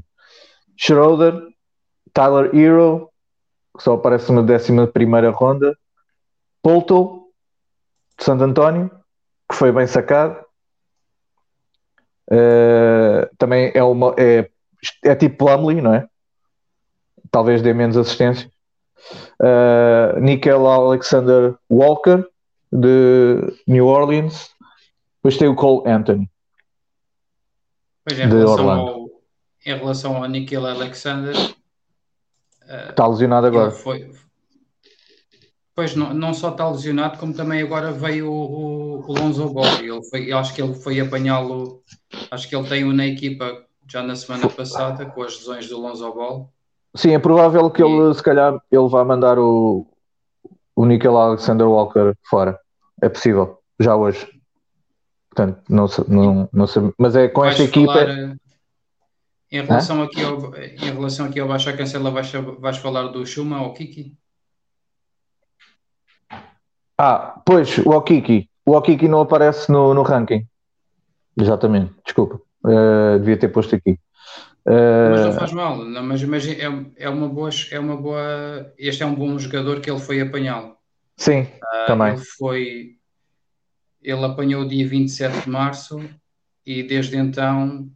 Schroeder, 0.75 1.41
Tyler 2.13 2.55
Hero, 2.55 3.09
que 3.75 3.83
só 3.83 3.93
aparece 3.93 4.31
na 4.31 4.41
11 4.41 4.91
primeira 4.93 5.29
ronda, 5.31 5.75
Polto, 6.67 7.31
de 8.17 8.25
Santo 8.25 8.43
António, 8.43 8.91
que 9.49 9.55
foi 9.55 9.71
bem 9.71 9.87
sacado. 9.87 10.37
Eh, 12.29 13.29
também 13.37 13.71
é 13.73 13.81
uma 13.81 14.13
é, 14.17 14.49
é 15.05 15.15
tipo 15.15 15.45
Plumlee, 15.45 15.81
não 15.81 15.93
é? 15.93 16.05
Talvez 17.31 17.61
dê 17.61 17.73
menos 17.73 17.95
assistência. 17.95 18.51
Uh, 19.39 20.19
Nickel 20.19 20.67
Alexander 20.67 21.55
Walker, 21.71 22.25
de 22.69 23.37
New 23.65 23.87
Orleans. 23.87 24.49
Depois 25.15 25.37
tem 25.37 25.47
o 25.47 25.55
Cole 25.55 25.89
Anthony. 25.89 26.29
Pois, 28.03 28.19
em 28.19 28.27
de 28.27 28.35
relação, 28.35 28.65
Orlando. 28.65 28.89
ao, 28.89 29.09
em 29.65 29.77
relação 29.77 30.17
ao 30.17 30.27
Nikhil 30.27 30.65
Alexander, 30.65 31.33
eh, 32.67 32.89
Está 32.89 33.07
lesionado 33.07 33.47
agora. 33.47 33.71
foi. 33.71 34.11
Pois 35.77 35.95
não, 35.95 36.11
não 36.11 36.33
só 36.33 36.49
está 36.49 36.67
lesionado, 36.67 37.19
como 37.19 37.35
também 37.35 37.61
agora 37.61 37.91
veio 37.91 38.31
o, 38.31 38.99
o, 38.99 39.11
o 39.11 39.13
Lonzo 39.13 39.47
Ball. 39.47 39.75
Ele 39.79 40.03
foi, 40.09 40.33
eu 40.33 40.39
acho 40.39 40.51
que 40.55 40.59
ele 40.59 40.73
foi 40.73 40.99
apanhá-lo. 40.99 41.83
Acho 42.31 42.49
que 42.49 42.55
ele 42.55 42.67
tem-o 42.67 42.91
na 42.91 43.05
equipa 43.05 43.63
já 43.87 44.01
na 44.01 44.15
semana 44.15 44.49
passada, 44.49 45.05
com 45.05 45.21
as 45.21 45.37
lesões 45.37 45.69
do 45.69 45.79
Lonzo 45.79 46.11
Ball. 46.11 46.51
Sim, 46.95 47.11
é 47.13 47.19
provável 47.19 47.69
que 47.69 47.83
ele, 47.83 48.11
se 48.15 48.23
calhar, 48.23 48.59
ele 48.71 48.89
vá 48.89 49.05
mandar 49.05 49.37
o, 49.37 49.85
o 50.75 50.83
Nickel 50.83 51.15
Alexander 51.15 51.67
Walker 51.67 52.15
fora. 52.27 52.59
É 52.99 53.07
possível, 53.07 53.59
já 53.79 53.95
hoje. 53.95 54.27
Portanto, 55.29 55.61
não 55.69 55.85
não, 56.07 56.49
não 56.51 56.65
sei. 56.65 56.91
Mas 56.97 57.15
é 57.15 57.27
com 57.27 57.41
Vais 57.41 57.53
esta 57.53 57.65
equipa. 57.65 57.93
falar, 57.93 58.09
eh, 58.09 58.35
em 59.51 59.61
relação 59.61 60.01
aqui 60.01 60.23
ao, 60.23 60.55
em 60.55 60.91
relação 60.91 61.27
aqui 61.27 61.39
ao 61.39 61.47
Baixa 61.47 61.71
Cancela, 61.77 62.09
vais, 62.09 62.31
vais 62.31 62.77
falar 62.77 63.09
do 63.09 63.23
Shuma 63.27 63.61
ou 63.61 63.75
Kiki? 63.75 64.17
Ah, 66.97 67.41
pois, 67.45 67.77
o 67.79 67.91
Okiki. 67.91 68.49
O 68.65 68.75
Okiki 68.75 69.07
não 69.07 69.21
aparece 69.21 69.71
no, 69.71 69.93
no 69.93 70.01
ranking. 70.01 70.45
Exatamente, 71.39 71.93
desculpa. 72.03 72.41
Uh, 72.65 73.19
devia 73.19 73.37
ter 73.37 73.49
posto 73.49 73.75
aqui. 73.75 73.99
Uh, 74.65 75.11
Mas 75.11 75.25
não 75.25 75.33
faz 75.33 75.53
mal, 75.53 75.77
não, 75.85 76.03
mas, 76.03 76.23
mas 76.23 76.45
é, 76.47 76.65
é, 76.97 77.09
uma 77.09 77.29
boa, 77.29 77.49
é 77.71 77.79
uma 77.79 77.95
boa. 77.95 78.73
Este 78.77 79.03
é 79.03 79.05
um 79.05 79.15
bom 79.15 79.37
jogador 79.37 79.79
que 79.79 79.89
ele 79.89 79.99
foi 79.99 80.19
apanhá-lo. 80.19 80.75
Sim, 81.15 81.47
Ah, 81.63 81.85
também. 81.87 82.13
Ele 82.13 82.25
foi. 82.37 82.97
Ele 84.01 84.25
apanhou 84.25 84.63
o 84.63 84.67
dia 84.67 84.87
27 84.87 85.43
de 85.43 85.49
março 85.49 85.99
e 86.65 86.83
desde 86.83 87.15
então. 87.15 87.89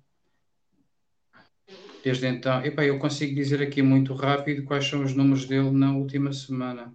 Desde 2.04 2.28
então. 2.28 2.64
Epá, 2.64 2.86
eu 2.86 2.98
consigo 3.00 3.36
dizer 3.36 3.62
aqui 3.62 3.82
muito 3.82 4.14
rápido 4.14 4.64
quais 4.64 4.88
são 4.88 5.04
os 5.04 5.14
números 5.14 5.46
dele 5.46 5.72
na 5.72 5.92
última 5.92 6.32
semana. 6.32 6.94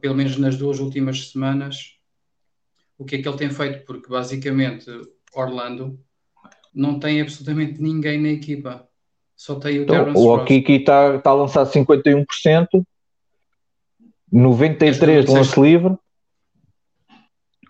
Pelo 0.00 0.14
menos 0.14 0.36
nas 0.36 0.56
duas 0.56 0.78
últimas 0.78 1.30
semanas. 1.30 1.96
O 2.98 3.04
que 3.04 3.16
é 3.16 3.22
que 3.22 3.28
ele 3.28 3.36
tem 3.36 3.50
feito? 3.50 3.84
Porque 3.84 4.08
basicamente 4.08 4.86
Orlando 5.34 5.98
não 6.74 6.98
tem 6.98 7.20
absolutamente 7.20 7.80
ninguém 7.80 8.20
na 8.20 8.28
equipa. 8.28 8.88
Só 9.36 9.56
tem 9.56 9.80
o 9.80 9.82
Então, 9.82 9.96
Terrence 9.96 10.20
o. 10.20 10.34
Okiki 10.34 10.72
está 10.74 11.18
tá 11.18 11.30
a 11.30 11.34
lançar 11.34 11.66
51%, 11.66 12.84
93 14.30 15.26
de 15.26 15.32
lance 15.32 15.60
livre, 15.60 15.96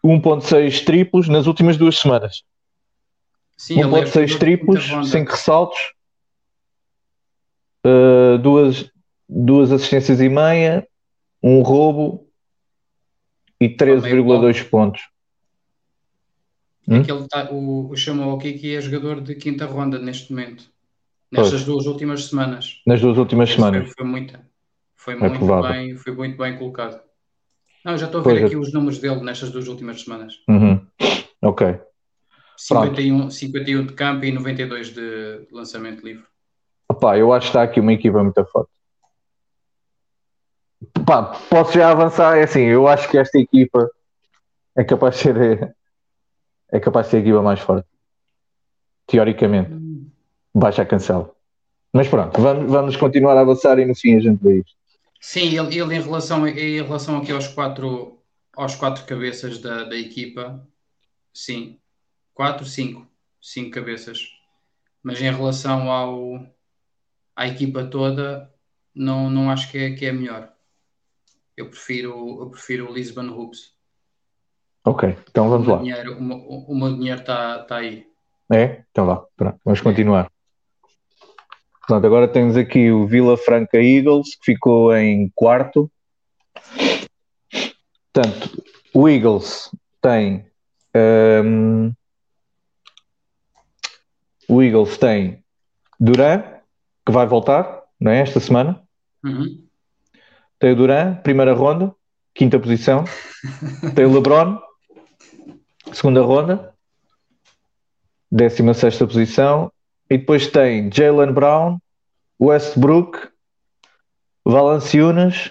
1.6 0.05 0.85
triplos 0.85 1.29
nas 1.29 1.47
últimas 1.47 1.77
duas 1.77 1.99
semanas. 1.99 2.43
Sim, 3.57 3.81
ele 3.81 3.83
é 3.83 3.87
1.6 3.87 4.07
jogador 4.07 4.27
de 4.27 4.39
triplos, 4.39 4.85
quinta 4.85 4.95
ronda. 4.97 5.09
5 5.09 5.31
ressaltos, 5.31 5.79
uh, 7.87 8.39
duas, 8.39 8.91
duas 9.29 9.73
assistências 9.73 10.21
e 10.21 10.29
meia, 10.29 10.87
um 11.43 11.61
roubo 11.63 12.29
e 13.61 13.69
13,2 13.69 14.69
pontos. 14.69 15.01
É 16.89 16.95
Hum? 16.97 17.03
que 17.05 17.13
ele 17.13 17.29
tá, 17.29 17.49
o, 17.53 17.91
o 17.91 17.97
Chama 17.97 18.27
Okiki 18.35 18.75
é 18.75 18.81
jogador 18.81 19.21
de 19.21 19.37
quinta 19.37 19.67
ronda 19.67 19.99
neste 20.01 20.33
momento. 20.33 20.69
Nestas 21.31 21.65
duas 21.65 21.87
últimas 21.87 22.25
semanas. 22.27 22.83
Nas 22.87 23.01
duas 23.01 23.17
últimas 23.17 23.49
Esse 23.49 23.57
semanas. 23.57 23.93
Foi, 23.97 24.05
muito, 24.05 24.39
foi 24.97 25.15
É 25.15 25.17
muito 25.17 25.39
provável. 25.39 25.71
bem, 25.71 25.97
foi 25.97 26.13
muito 26.15 26.37
bem 26.37 26.59
colocado. 26.59 27.01
Não, 27.85 27.97
já 27.97 28.07
estou 28.07 28.21
a 28.21 28.25
ver 28.25 28.31
Pois 28.31 28.43
é. 28.43 28.47
aqui 28.47 28.57
os 28.57 28.73
números 28.73 28.99
dele 28.99 29.21
nestas 29.23 29.51
duas 29.51 29.69
últimas 29.69 30.03
semanas. 30.03 30.35
Uhum. 30.49 30.85
Ok. 31.41 31.67
Pronto. 32.69 32.97
51, 32.97 33.31
51 33.31 33.87
de 33.87 33.93
campo 33.95 34.25
e 34.25 34.33
92 34.33 34.91
de 34.93 35.47
lançamento 35.53 36.05
livre. 36.05 36.25
Opá, 36.89 37.17
eu 37.17 37.33
acho 37.33 37.47
que 37.47 37.51
está 37.51 37.63
aqui 37.63 37.81
uma 37.81 37.93
equipa 37.93 38.23
muito 38.23 38.45
forte. 38.47 38.71
Pá, 41.07 41.23
posso 41.49 41.73
já 41.73 41.91
avançar? 41.91 42.39
É 42.39 42.45
assim, 42.45 42.63
eu 42.63 42.89
acho 42.89 43.09
que 43.09 43.19
esta 43.19 43.39
equipa 43.39 43.91
é 44.77 44.85
capaz 44.85 45.17
de 45.17 45.21
ser 45.23 45.75
é 46.71 46.81
capaz 46.81 47.07
de 47.07 47.11
ser 47.11 47.17
a 47.19 47.21
equipa 47.21 47.43
mais 47.43 47.61
forte. 47.61 47.87
Teoricamente. 49.07 49.71
Baixa 50.55 50.83
a 50.83 50.87
cancela. 50.87 51.31
Mas 51.93 52.09
pronto, 52.09 52.41
vamos, 52.41 52.71
vamos 52.71 52.97
continuar 52.97 53.37
a 53.37 53.41
avançar 53.41 53.79
e 53.79 53.85
no 53.85 53.95
fim 53.95 54.17
a 54.17 54.21
gente 54.21 54.43
vê 54.43 54.61
isto. 54.61 54.75
Sim, 55.21 55.57
ele, 55.57 55.79
ele 55.79 55.95
em, 55.95 56.01
relação, 56.01 56.49
em 56.49 56.83
relação 56.83 57.19
aqui 57.19 57.31
aos 57.31 57.47
quatro, 57.47 58.19
aos 58.55 58.75
quatro 58.75 59.05
cabeças 59.05 59.59
da, 59.59 59.85
da 59.85 59.97
equipa, 59.97 60.67
sim. 61.33 61.79
Quatro, 62.33 62.65
cinco. 62.65 63.07
Cinco 63.41 63.71
cabeças. 63.71 64.31
Mas 65.03 65.21
em 65.21 65.31
relação 65.31 65.91
ao, 65.91 66.47
à 67.37 67.47
equipa 67.47 67.85
toda, 67.85 68.51
não, 68.95 69.29
não 69.29 69.51
acho 69.51 69.71
que 69.71 69.79
é, 69.79 69.91
que 69.93 70.07
é 70.07 70.13
melhor. 70.13 70.53
Eu 71.63 71.71
prefiro, 71.71 72.41
eu 72.43 72.51
prefiro 72.51 72.91
o 72.91 72.93
Lisbon 72.93 73.29
Hoops. 73.29 73.73
Ok, 74.85 75.17
então 75.31 75.49
vamos 75.49 75.69
o 75.69 75.71
lá. 75.71 75.79
dinheiro, 75.79 76.19
o, 76.19 76.23
meu- 76.23 76.39
o 76.39 76.75
meu 76.77 76.93
dinheiro 76.97 77.21
está 77.21 77.63
tá 77.65 77.77
aí. 77.77 78.05
É? 78.53 78.83
Então 78.91 79.07
vá, 79.07 79.25
pronto, 79.37 79.61
vamos 79.65 79.81
continuar. 79.81 80.29
Portanto, 81.87 82.05
agora 82.05 82.27
temos 82.27 82.57
aqui 82.57 82.91
o 82.91 83.07
Vila 83.07 83.37
Franca 83.37 83.79
Eagles, 83.79 84.35
que 84.37 84.53
ficou 84.53 84.95
em 84.97 85.31
quarto. 85.37 85.91
Portanto, 88.13 88.63
o 88.93 89.09
Eagles 89.09 89.71
tem. 90.01 90.45
hum, 91.45 91.93
o 94.49 94.63
Eagles 94.63 94.99
tem 94.99 95.45
Duran, 95.99 96.43
que 97.07 97.13
vai 97.13 97.27
voltar, 97.27 97.83
não 98.01 98.11
é? 98.11 98.21
Esta 98.21 98.41
semana. 98.41 98.83
Uhum. 99.25 99.65
Tem 100.63 100.71
o 100.71 100.77
Duran, 100.77 101.17
primeira 101.17 101.53
ronda, 101.55 101.93
quinta 102.33 102.57
posição. 102.57 103.03
tem 103.97 104.05
o 104.05 104.15
LeBron, 104.15 104.61
segunda 105.93 106.23
ronda, 106.23 106.73
décima 108.31 108.73
sexta 108.73 109.05
posição. 109.05 109.73
E 110.09 110.17
depois 110.17 110.47
tem 110.47 110.89
Jalen 110.89 111.33
Brown, 111.33 111.79
Westbrook, 112.41 113.29
Valanciunas, 114.45 115.51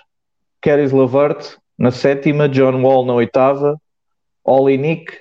Caris 0.62 0.94
Lavert 0.94 1.58
na 1.78 1.92
sétima, 1.92 2.48
John 2.48 2.82
Wall 2.82 3.06
na 3.06 3.16
oitava, 3.16 3.78
Olinik, 4.46 5.12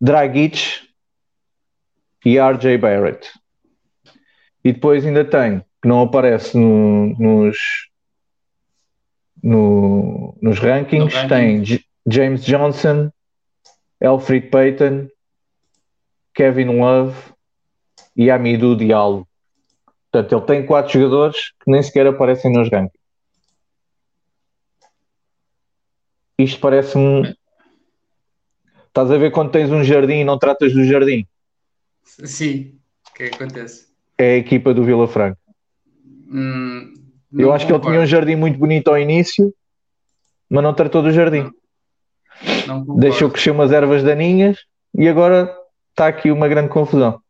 Dragic 0.00 0.82
e 2.24 2.40
RJ 2.40 2.76
Barrett. 2.78 3.30
E 4.64 4.72
depois 4.72 5.06
ainda 5.06 5.24
tem, 5.24 5.60
que 5.80 5.86
não 5.86 6.02
aparece 6.02 6.58
no, 6.58 7.14
nos, 7.20 7.56
no, 9.42 10.36
nos 10.40 10.58
rankings, 10.58 11.22
no 11.22 11.28
tem 11.28 11.62
J 11.62 11.84
James 12.08 12.44
Johnson, 12.44 13.10
Alfred 14.02 14.48
Payton, 14.48 15.08
Kevin 16.34 16.78
Love 16.78 17.16
e 18.16 18.30
Amidou 18.30 18.76
Diallo. 18.76 19.26
Portanto, 20.10 20.36
ele 20.36 20.46
tem 20.46 20.66
quatro 20.66 20.92
jogadores 20.92 21.52
que 21.62 21.70
nem 21.70 21.82
sequer 21.82 22.06
aparecem 22.06 22.52
nos 22.52 22.70
rankings. 22.70 22.96
Isto 26.38 26.60
parece-me. 26.60 27.34
Estás 28.88 29.10
a 29.10 29.18
ver 29.18 29.30
quando 29.30 29.50
tens 29.50 29.70
um 29.70 29.82
jardim 29.82 30.20
e 30.20 30.24
não 30.24 30.38
tratas 30.38 30.72
do 30.72 30.84
jardim? 30.84 31.26
Sim, 32.04 32.78
o 33.10 33.14
que 33.14 33.24
é 33.24 33.28
que 33.30 33.34
acontece? 33.34 33.88
É 34.16 34.34
a 34.34 34.36
equipa 34.36 34.72
do 34.72 34.84
Vila 34.84 35.08
Franca. 35.08 35.38
Hum, 36.28 36.94
Eu 37.38 37.52
acho 37.52 37.66
concordo. 37.66 37.82
que 37.82 37.88
ele 37.88 37.96
tinha 37.96 38.04
um 38.04 38.06
jardim 38.06 38.36
muito 38.36 38.58
bonito 38.58 38.88
ao 38.88 38.98
início, 38.98 39.52
mas 40.48 40.62
não 40.62 40.74
tratou 40.74 41.02
do 41.02 41.10
jardim. 41.10 41.50
Não, 42.66 42.84
não 42.84 42.98
Deixou 42.98 43.30
crescer 43.30 43.50
umas 43.50 43.72
ervas 43.72 44.02
daninhas 44.02 44.58
e 44.94 45.08
agora 45.08 45.54
está 45.90 46.08
aqui 46.08 46.30
uma 46.30 46.48
grande 46.48 46.68
confusão. 46.68 47.20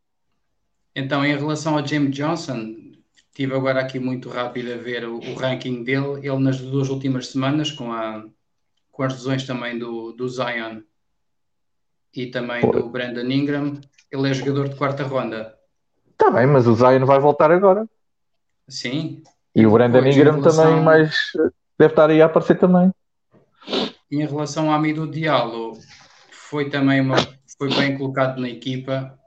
Então, 0.94 1.24
em 1.24 1.36
relação 1.36 1.76
a 1.76 1.84
James 1.84 2.14
Johnson, 2.14 2.74
estive 3.28 3.54
agora 3.54 3.80
aqui 3.80 3.98
muito 3.98 4.28
rápido 4.28 4.72
a 4.72 4.76
ver 4.76 5.04
o, 5.06 5.18
o, 5.18 5.34
ranking 5.34 5.84
dele. 5.84 6.26
Ele, 6.26 6.38
nas 6.38 6.58
duas 6.60 6.88
últimas 6.88 7.28
semanas, 7.28 7.70
com, 7.70 7.92
a, 7.92 8.24
com 8.90 9.02
as 9.02 9.12
lesões 9.12 9.44
também 9.44 9.78
do, 9.78 10.12
do 10.12 10.28
Zion 10.28 10.80
e 12.14 12.26
também 12.26 12.62
Pô. 12.62 12.72
do 12.72 12.88
Brandon 12.88 13.30
Ingram, 13.30 13.78
ele 14.10 14.30
é 14.30 14.34
jogador 14.34 14.70
de 14.70 14.76
quarta 14.76 15.04
ronda. 15.04 15.54
Está 16.12 16.30
bem, 16.30 16.46
mas 16.46 16.66
o 16.66 16.74
Zion 16.74 17.04
vai 17.04 17.20
voltar 17.20 17.50
agora. 17.50 17.86
Sim. 18.66 19.22
E 19.56 19.66
o 19.66 19.72
Brandon 19.72 20.06
Ingram 20.06 20.40
relação... 20.40 20.64
também, 20.64 20.84
mas 20.84 21.16
deve 21.78 21.92
estar 21.92 22.10
aí 22.10 22.22
a 22.22 22.26
aparecer 22.26 22.58
também. 22.58 22.92
Em 24.10 24.24
relação 24.24 24.68
ao 24.68 24.76
Amido 24.76 25.10
Diallo, 25.10 25.72
foi 26.30 26.68
também 26.70 27.00
uma, 27.00 27.16
foi 27.58 27.74
bem 27.74 27.96
colocado 27.96 28.40
na 28.40 28.48
equipa 28.48 29.18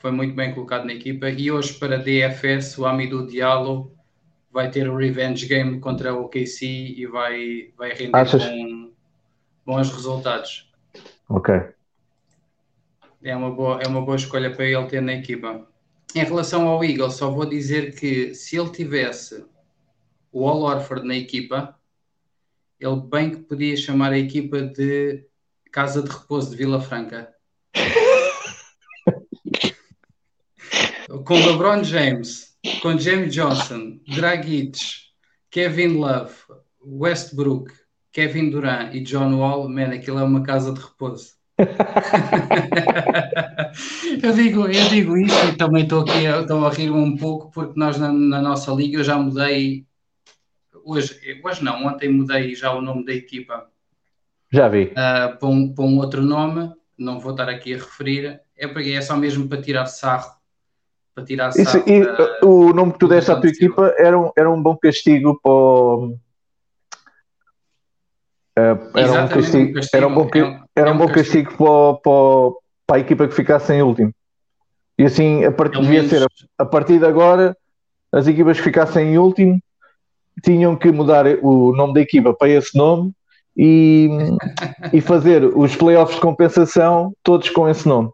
foi 0.00 0.10
muito 0.10 0.34
bem 0.34 0.52
colocado 0.54 0.86
na 0.86 0.94
equipa. 0.94 1.28
E 1.28 1.52
hoje, 1.52 1.74
para 1.74 1.98
DFS, 1.98 2.78
o 2.78 2.86
Amidou 2.86 3.26
Diallo 3.26 3.92
vai 4.50 4.70
ter 4.70 4.88
o 4.88 4.96
revenge 4.96 5.46
game 5.46 5.78
contra 5.78 6.14
o 6.14 6.28
KC 6.28 6.66
e 6.66 7.06
vai, 7.06 7.70
vai 7.76 7.92
render 7.92 8.16
Achas... 8.16 8.42
bom, 8.42 8.90
bons 9.64 9.92
resultados. 9.92 10.72
Ok. 11.28 11.54
É 13.22 13.36
uma, 13.36 13.50
boa, 13.50 13.80
é 13.82 13.86
uma 13.86 14.00
boa 14.00 14.16
escolha 14.16 14.50
para 14.50 14.64
ele 14.64 14.86
ter 14.86 15.02
na 15.02 15.12
equipa. 15.12 15.68
Em 16.14 16.24
relação 16.24 16.66
ao 16.66 16.82
Eagle, 16.82 17.10
só 17.10 17.30
vou 17.30 17.44
dizer 17.44 17.94
que 17.94 18.34
se 18.34 18.56
ele 18.56 18.70
tivesse 18.70 19.44
o 20.32 20.48
All 20.48 20.62
Orford 20.62 21.06
na 21.06 21.16
equipa, 21.16 21.78
ele 22.78 23.00
bem 23.00 23.30
que 23.30 23.38
podia 23.38 23.76
chamar 23.76 24.12
a 24.12 24.18
equipa 24.18 24.62
de 24.62 25.26
Casa 25.70 26.02
de 26.02 26.10
Repouso 26.10 26.50
de 26.50 26.56
Vila 26.56 26.80
Franca. 26.80 27.32
com 31.24 31.34
LeBron 31.34 31.84
James, 31.84 32.56
com 32.82 32.98
James 32.98 33.32
Johnson, 33.34 33.98
Dragic, 34.08 34.78
Kevin 35.50 35.98
Love, 35.98 36.32
Westbrook, 36.84 37.72
Kevin 38.12 38.50
Durant 38.50 38.94
e 38.94 39.00
John 39.00 39.36
Wall, 39.36 39.68
man, 39.68 39.94
aquilo 39.94 40.18
é 40.18 40.22
uma 40.22 40.42
casa 40.42 40.72
de 40.72 40.80
repouso. 40.80 41.38
eu, 44.22 44.32
digo, 44.32 44.66
eu 44.66 44.88
digo 44.88 45.18
isso 45.18 45.46
e 45.46 45.56
também 45.56 45.82
estou 45.82 46.00
aqui 46.00 46.24
estou 46.24 46.66
a 46.66 46.70
rir 46.70 46.90
um 46.90 47.18
pouco 47.18 47.50
porque 47.50 47.78
nós 47.78 47.98
na, 47.98 48.10
na, 48.10 48.40
nossa 48.40 48.72
liga 48.72 48.96
eu 48.98 49.04
já 49.04 49.18
mudei 49.18 49.84
hoje, 50.84 51.40
hoje 51.42 51.64
não, 51.64 51.86
ontem 51.86 52.08
mudei 52.08 52.54
já 52.54 52.72
o 52.72 52.80
nome 52.80 53.04
da 53.04 53.12
equipa. 53.12 53.68
Já 54.50 54.68
vi. 54.68 54.92
Uh, 54.92 55.38
para, 55.38 55.48
um, 55.48 55.72
para 55.72 55.84
um 55.84 55.98
outro 55.98 56.22
nome, 56.22 56.72
não 56.98 57.20
vou 57.20 57.32
estar 57.32 57.48
aqui 57.48 57.74
a 57.74 57.78
referir, 57.78 58.40
é, 58.56 58.66
porque 58.66 58.90
é 58.90 59.00
só 59.00 59.16
mesmo 59.16 59.48
para 59.48 59.62
tirar 59.62 59.86
sarro 59.86 60.40
para 61.14 61.24
tirar 61.24 61.50
Isso, 61.50 61.78
e, 61.86 62.02
o 62.44 62.72
nome 62.72 62.92
que 62.92 62.98
tu 63.00 63.08
deste 63.08 63.30
à 63.30 63.40
tua 63.40 63.50
equipa 63.50 63.94
era 63.98 64.18
um, 64.18 64.30
era 64.36 64.50
um 64.50 64.62
bom 64.62 64.76
castigo 64.76 65.38
para 65.42 65.52
o, 65.52 66.16
Uh, 68.58 68.98
era, 68.98 69.24
um 69.24 69.28
castigo, 69.28 69.70
um 69.70 69.72
castigo, 69.72 69.96
era 69.96 70.06
um 70.08 70.14
bom, 70.14 70.28
é 70.34 70.44
um, 70.44 70.60
era 70.76 70.92
um 70.92 70.98
bom 70.98 71.06
castigo, 71.06 71.50
castigo 71.50 71.56
para, 71.56 72.02
para, 72.02 72.58
para, 72.86 72.96
a 72.96 72.98
equipa 72.98 73.28
que 73.28 73.34
ficasse 73.34 73.72
em 73.72 73.80
último. 73.80 74.12
E 74.98 75.04
assim, 75.04 75.44
a 75.44 75.52
partir, 75.52 75.80
devia 75.80 76.06
ser, 76.06 76.22
a, 76.22 76.26
a, 76.58 76.66
partir 76.66 76.98
de 76.98 77.06
agora, 77.06 77.56
as 78.12 78.26
equipas 78.26 78.58
que 78.58 78.64
ficassem 78.64 79.12
em 79.12 79.18
último 79.18 79.58
tinham 80.42 80.76
que 80.76 80.90
mudar 80.90 81.26
o 81.42 81.74
nome 81.74 81.94
da 81.94 82.00
equipa 82.00 82.32
para 82.32 82.48
esse 82.48 82.76
nome 82.76 83.12
e, 83.56 84.08
e 84.92 85.00
fazer 85.00 85.44
os 85.44 85.76
playoffs 85.76 86.16
de 86.16 86.22
compensação 86.22 87.12
todos 87.22 87.50
com 87.50 87.68
esse 87.68 87.88
nome. 87.88 88.10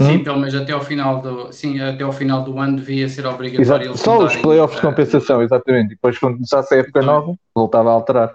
Sim, 0.00 0.18
hum? 0.18 0.24
pelo 0.24 0.38
menos 0.38 0.54
até 0.54 0.72
ao 0.72 0.80
final 0.80 1.20
do, 1.20 1.52
sim, 1.52 1.80
até 1.80 2.04
ao 2.04 2.12
final 2.12 2.44
do 2.44 2.58
ano 2.60 2.76
devia 2.76 3.08
ser 3.08 3.26
obrigatório. 3.26 3.96
Só 3.96 4.24
os 4.24 4.36
playoffs 4.36 4.80
de 4.80 4.86
compensação, 4.86 5.42
exatamente. 5.42 5.90
Depois, 5.90 6.16
quando 6.18 6.34
começasse 6.34 6.72
a 6.72 6.78
época 6.78 7.02
nova, 7.02 7.34
voltava 7.52 7.90
a 7.90 7.94
alterar. 7.94 8.32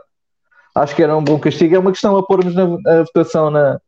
Acho 0.75 0.95
que 0.95 1.03
era 1.03 1.15
um 1.15 1.23
bom 1.23 1.39
castigo. 1.39 1.75
É 1.75 1.79
uma 1.79 1.91
questão 1.91 2.17
a 2.17 2.23
pormos 2.23 2.53
na, 2.53 2.67
na 2.67 3.03
votação 3.03 3.49
na, 3.49 3.79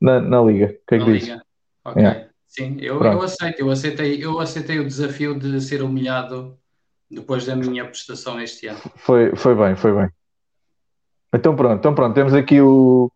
na, 0.00 0.20
na 0.20 0.42
Liga. 0.42 0.66
O 0.66 0.88
que 0.88 0.94
é 0.94 0.98
que 0.98 1.04
diz? 1.04 1.36
Ok. 1.84 2.02
Yeah. 2.02 2.26
Sim, 2.48 2.78
eu, 2.80 3.00
eu 3.00 3.22
aceito. 3.22 3.60
Eu 3.60 3.70
aceitei, 3.70 4.24
eu 4.24 4.40
aceitei 4.40 4.80
o 4.80 4.86
desafio 4.86 5.38
de 5.38 5.60
ser 5.60 5.82
humilhado 5.84 6.58
depois 7.10 7.44
da 7.44 7.56
minha 7.56 7.84
prestação 7.84 8.40
este 8.40 8.68
ano. 8.68 8.80
Foi, 8.96 9.34
foi 9.34 9.54
bem, 9.54 9.74
foi 9.74 9.92
bem. 9.92 10.08
Então 11.34 11.56
pronto, 11.56 11.78
então 11.78 11.94
pronto. 11.94 12.14
Temos 12.14 12.34
aqui 12.34 12.60
o. 12.60 13.10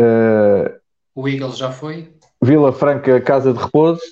Uh... 0.00 0.80
O 1.14 1.28
Eagles 1.28 1.58
já 1.58 1.70
foi? 1.70 2.14
Vila 2.42 2.72
Franca 2.72 3.20
Casa 3.20 3.52
de 3.52 3.58
Repouso. 3.58 4.02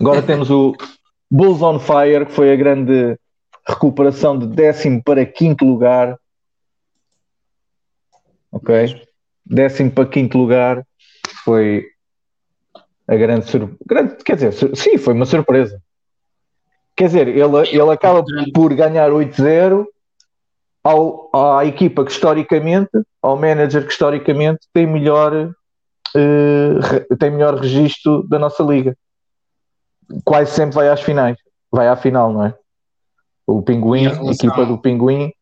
Agora 0.00 0.20
temos 0.22 0.50
o 0.50 0.74
Bulls 1.30 1.62
on 1.62 1.78
Fire, 1.78 2.26
que 2.26 2.32
foi 2.32 2.52
a 2.52 2.56
grande 2.56 3.18
recuperação 3.66 4.38
de 4.38 4.46
décimo 4.46 5.02
para 5.02 5.24
quinto 5.26 5.64
lugar. 5.64 6.18
Ok? 8.52 9.02
Décimo 9.44 9.90
para 9.90 10.08
quinto 10.08 10.38
lugar. 10.38 10.86
Foi 11.44 11.86
a 13.08 13.16
grande 13.16 13.46
surpresa. 13.46 14.16
Quer 14.24 14.36
dizer, 14.36 14.76
sim, 14.76 14.98
foi 14.98 15.14
uma 15.14 15.26
surpresa. 15.26 15.80
Quer 16.96 17.06
dizer, 17.06 17.28
ele, 17.28 17.68
ele 17.68 17.90
acaba 17.90 18.24
por 18.54 18.74
ganhar 18.74 19.10
8-0 19.10 19.84
ao, 20.82 21.30
à 21.34 21.64
equipa 21.66 22.04
que 22.04 22.12
historicamente, 22.12 22.90
ao 23.20 23.36
manager 23.36 23.84
que 23.84 23.92
historicamente 23.92 24.60
tem 24.72 24.86
melhor 24.86 25.52
uh, 26.16 27.16
tem 27.16 27.30
melhor 27.30 27.56
registro 27.56 28.26
da 28.26 28.38
nossa 28.38 28.62
liga. 28.62 28.96
Quase 30.24 30.52
sempre 30.52 30.76
vai 30.76 30.88
às 30.88 31.02
finais, 31.02 31.36
vai 31.70 31.88
à 31.88 31.96
final, 31.96 32.32
não 32.32 32.46
é? 32.46 32.54
O 33.46 33.62
Pinguim, 33.62 34.06
a 34.06 34.32
equipa 34.32 34.64
do 34.64 34.78
Pinguim. 34.78 35.32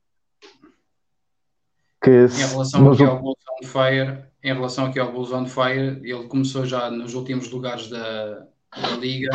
Que 2.03 2.11
em 2.11 2.47
relação 2.47 2.93
aqui 2.93 3.05
ao 3.05 3.19
Bulls 3.21 3.39
on 3.63 3.67
Fire, 3.67 4.25
em 4.43 4.53
relação 4.53 4.87
aqui 4.87 4.99
ao 4.99 5.13
Bulls 5.13 5.33
on 5.33 5.47
Fire, 5.47 6.01
ele 6.03 6.27
começou 6.27 6.67
já 6.67 6.91
nos 6.91 7.15
últimos 7.15 7.51
lugares 7.51 7.89
da, 7.89 8.47
da 8.77 8.97
liga. 8.99 9.31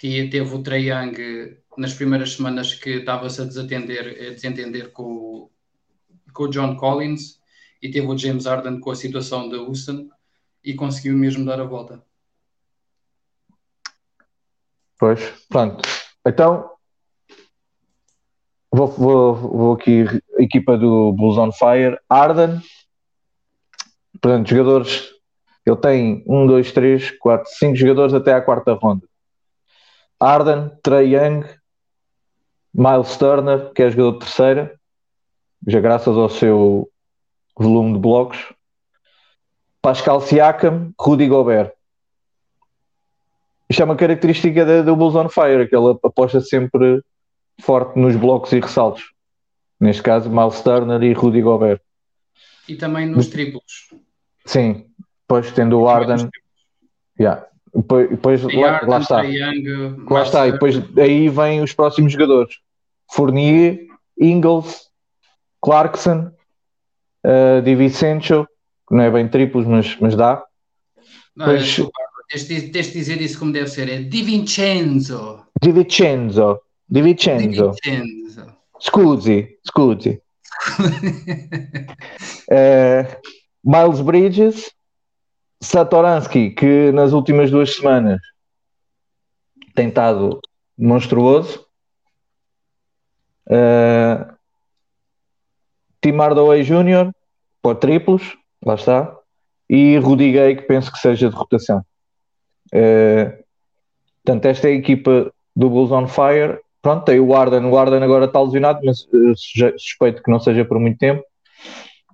Teve 0.00 0.54
o 0.54 0.62
Trae 0.62 0.88
Young 0.88 1.58
nas 1.76 1.92
primeiras 1.92 2.32
semanas 2.32 2.72
que 2.72 2.88
estava-se 2.88 3.42
a 3.42 3.44
desatender, 3.44 4.28
a 4.28 4.30
desentender 4.32 4.92
com, 4.92 5.50
com 6.32 6.44
o 6.44 6.48
John 6.48 6.74
Collins 6.76 7.38
e 7.82 7.90
teve 7.90 8.06
o 8.06 8.16
James 8.16 8.46
Harden 8.46 8.80
com 8.80 8.90
a 8.90 8.96
situação 8.96 9.46
da 9.50 9.58
Houston 9.58 10.08
e 10.64 10.72
conseguiu 10.72 11.14
mesmo 11.18 11.44
dar 11.44 11.60
a 11.60 11.64
volta. 11.64 12.02
Pois, 14.98 15.20
pronto. 15.50 15.86
Então, 16.26 16.70
vou, 18.72 18.86
vou, 18.86 19.34
vou 19.34 19.72
aqui, 19.74 20.04
equipa 20.38 20.78
do 20.78 21.12
Bulls 21.12 21.36
on 21.36 21.52
Fire, 21.52 21.98
Harden, 22.10 22.58
portanto, 24.20 24.48
jogadores, 24.48 25.10
ele 25.66 25.76
tem 25.76 26.24
um, 26.26 26.46
dois, 26.46 26.72
três, 26.72 27.10
quatro, 27.18 27.50
cinco 27.50 27.76
jogadores 27.76 28.14
até 28.14 28.32
à 28.32 28.40
quarta 28.40 28.72
ronda. 28.72 29.09
Arden, 30.20 30.70
Trey 30.82 31.14
Young, 31.16 31.46
Miles 32.74 33.16
Turner, 33.16 33.72
que 33.72 33.82
é 33.82 33.90
jogador 33.90 34.12
de 34.12 34.18
terceira, 34.20 34.80
já 35.66 35.80
graças 35.80 36.16
ao 36.16 36.28
seu 36.28 36.90
volume 37.56 37.94
de 37.94 37.98
blocos. 37.98 38.52
Pascal 39.80 40.20
Siakam, 40.20 40.92
Rudy 41.00 41.26
Gobert. 41.26 41.72
Isto 43.68 43.82
é 43.82 43.84
uma 43.84 43.96
característica 43.96 44.82
do 44.82 44.94
Bulls 44.94 45.14
on 45.14 45.28
Fire, 45.28 45.66
que 45.66 45.74
ele 45.74 45.98
aposta 46.02 46.40
sempre 46.40 47.02
forte 47.60 47.98
nos 47.98 48.14
blocos 48.16 48.52
e 48.52 48.60
ressaltos. 48.60 49.12
Neste 49.80 50.02
caso, 50.02 50.28
Miles 50.28 50.60
Turner 50.60 51.02
e 51.02 51.14
Rudy 51.14 51.40
Gobert. 51.40 51.80
E 52.68 52.76
também 52.76 53.06
nos 53.06 53.28
triplos. 53.28 53.94
Sim, 54.44 54.86
depois 55.22 55.50
tendo 55.52 55.80
o 55.80 55.88
Arden. 55.88 56.28
Yeah. 57.18 57.46
Depois, 57.74 58.10
depois 58.10 58.42
lá, 58.42 58.80
lá 58.86 58.98
está. 58.98 59.22
Young, 59.22 60.04
Lá 60.10 60.22
está, 60.22 60.48
e 60.48 60.52
depois 60.52 60.76
aí 60.98 61.28
vêm 61.28 61.62
os 61.62 61.72
próximos 61.72 62.12
jogadores: 62.12 62.56
Fournier, 63.12 63.86
Ingles, 64.20 64.88
Clarkson, 65.62 66.32
uh, 67.24 67.62
Di 67.62 67.74
Vincenzo, 67.76 68.46
que 68.88 68.94
não 68.94 69.04
é 69.04 69.10
bem 69.10 69.28
triplos, 69.28 69.66
mas, 69.66 69.96
mas 70.00 70.16
dá. 70.16 70.42
Não, 71.36 71.46
Pois- 71.46 71.62
desculpa, 71.64 71.92
tens 72.28 72.48
de 72.48 72.60
tens 72.70 72.86
de 72.88 72.92
dizer 72.94 73.20
isso 73.20 73.38
como 73.38 73.52
deve 73.52 73.68
ser. 73.68 73.88
É 73.88 74.02
Di 74.02 74.22
Vincenzo. 74.22 75.44
Di 75.62 75.70
Vincenzo, 75.70 76.60
Di 76.88 77.00
Di 77.00 77.02
Vincenzo, 77.02 77.72
Vincenzo. 77.84 78.46
scusi, 78.80 79.58
scusi. 79.64 80.20
Eh, 82.52 83.06
Miles 83.64 84.00
Bridges, 84.00 84.72
Satoransky, 85.60 86.50
que 86.50 86.90
nas 86.92 87.12
últimas 87.12 87.50
duas 87.50 87.74
semanas 87.74 88.20
tem 89.74 89.88
estado 89.88 90.40
monstruoso. 90.78 91.66
Eh, 93.48 94.26
Tim 96.00 96.16
Hardaway 96.16 96.62
Jr., 96.62 97.12
para 97.62 97.74
triplos, 97.74 98.36
lá 98.64 98.74
está. 98.74 99.14
E 99.68 99.98
Rudy 99.98 100.32
Gay, 100.32 100.56
que 100.56 100.62
penso 100.62 100.90
que 100.90 100.98
seja 100.98 101.28
de 101.28 101.36
rotação. 101.36 101.84
Eh, 102.72 103.42
portanto, 104.24 104.46
esta 104.46 104.68
é 104.68 104.72
a 104.72 104.74
equipa 104.74 105.32
do 105.54 105.68
Bulls 105.68 105.92
on 105.92 106.08
Fire. 106.08 106.58
Pronto, 106.80 107.04
tem 107.04 107.20
o 107.20 107.36
Arden. 107.36 107.66
O 107.66 107.76
Arden 107.76 108.02
agora 108.02 108.24
está 108.24 108.40
lesionado, 108.40 108.80
mas 108.82 109.06
suje- 109.36 109.74
suspeito 109.78 110.22
que 110.22 110.30
não 110.30 110.40
seja 110.40 110.64
por 110.64 110.78
muito 110.78 110.98
tempo. 110.98 111.22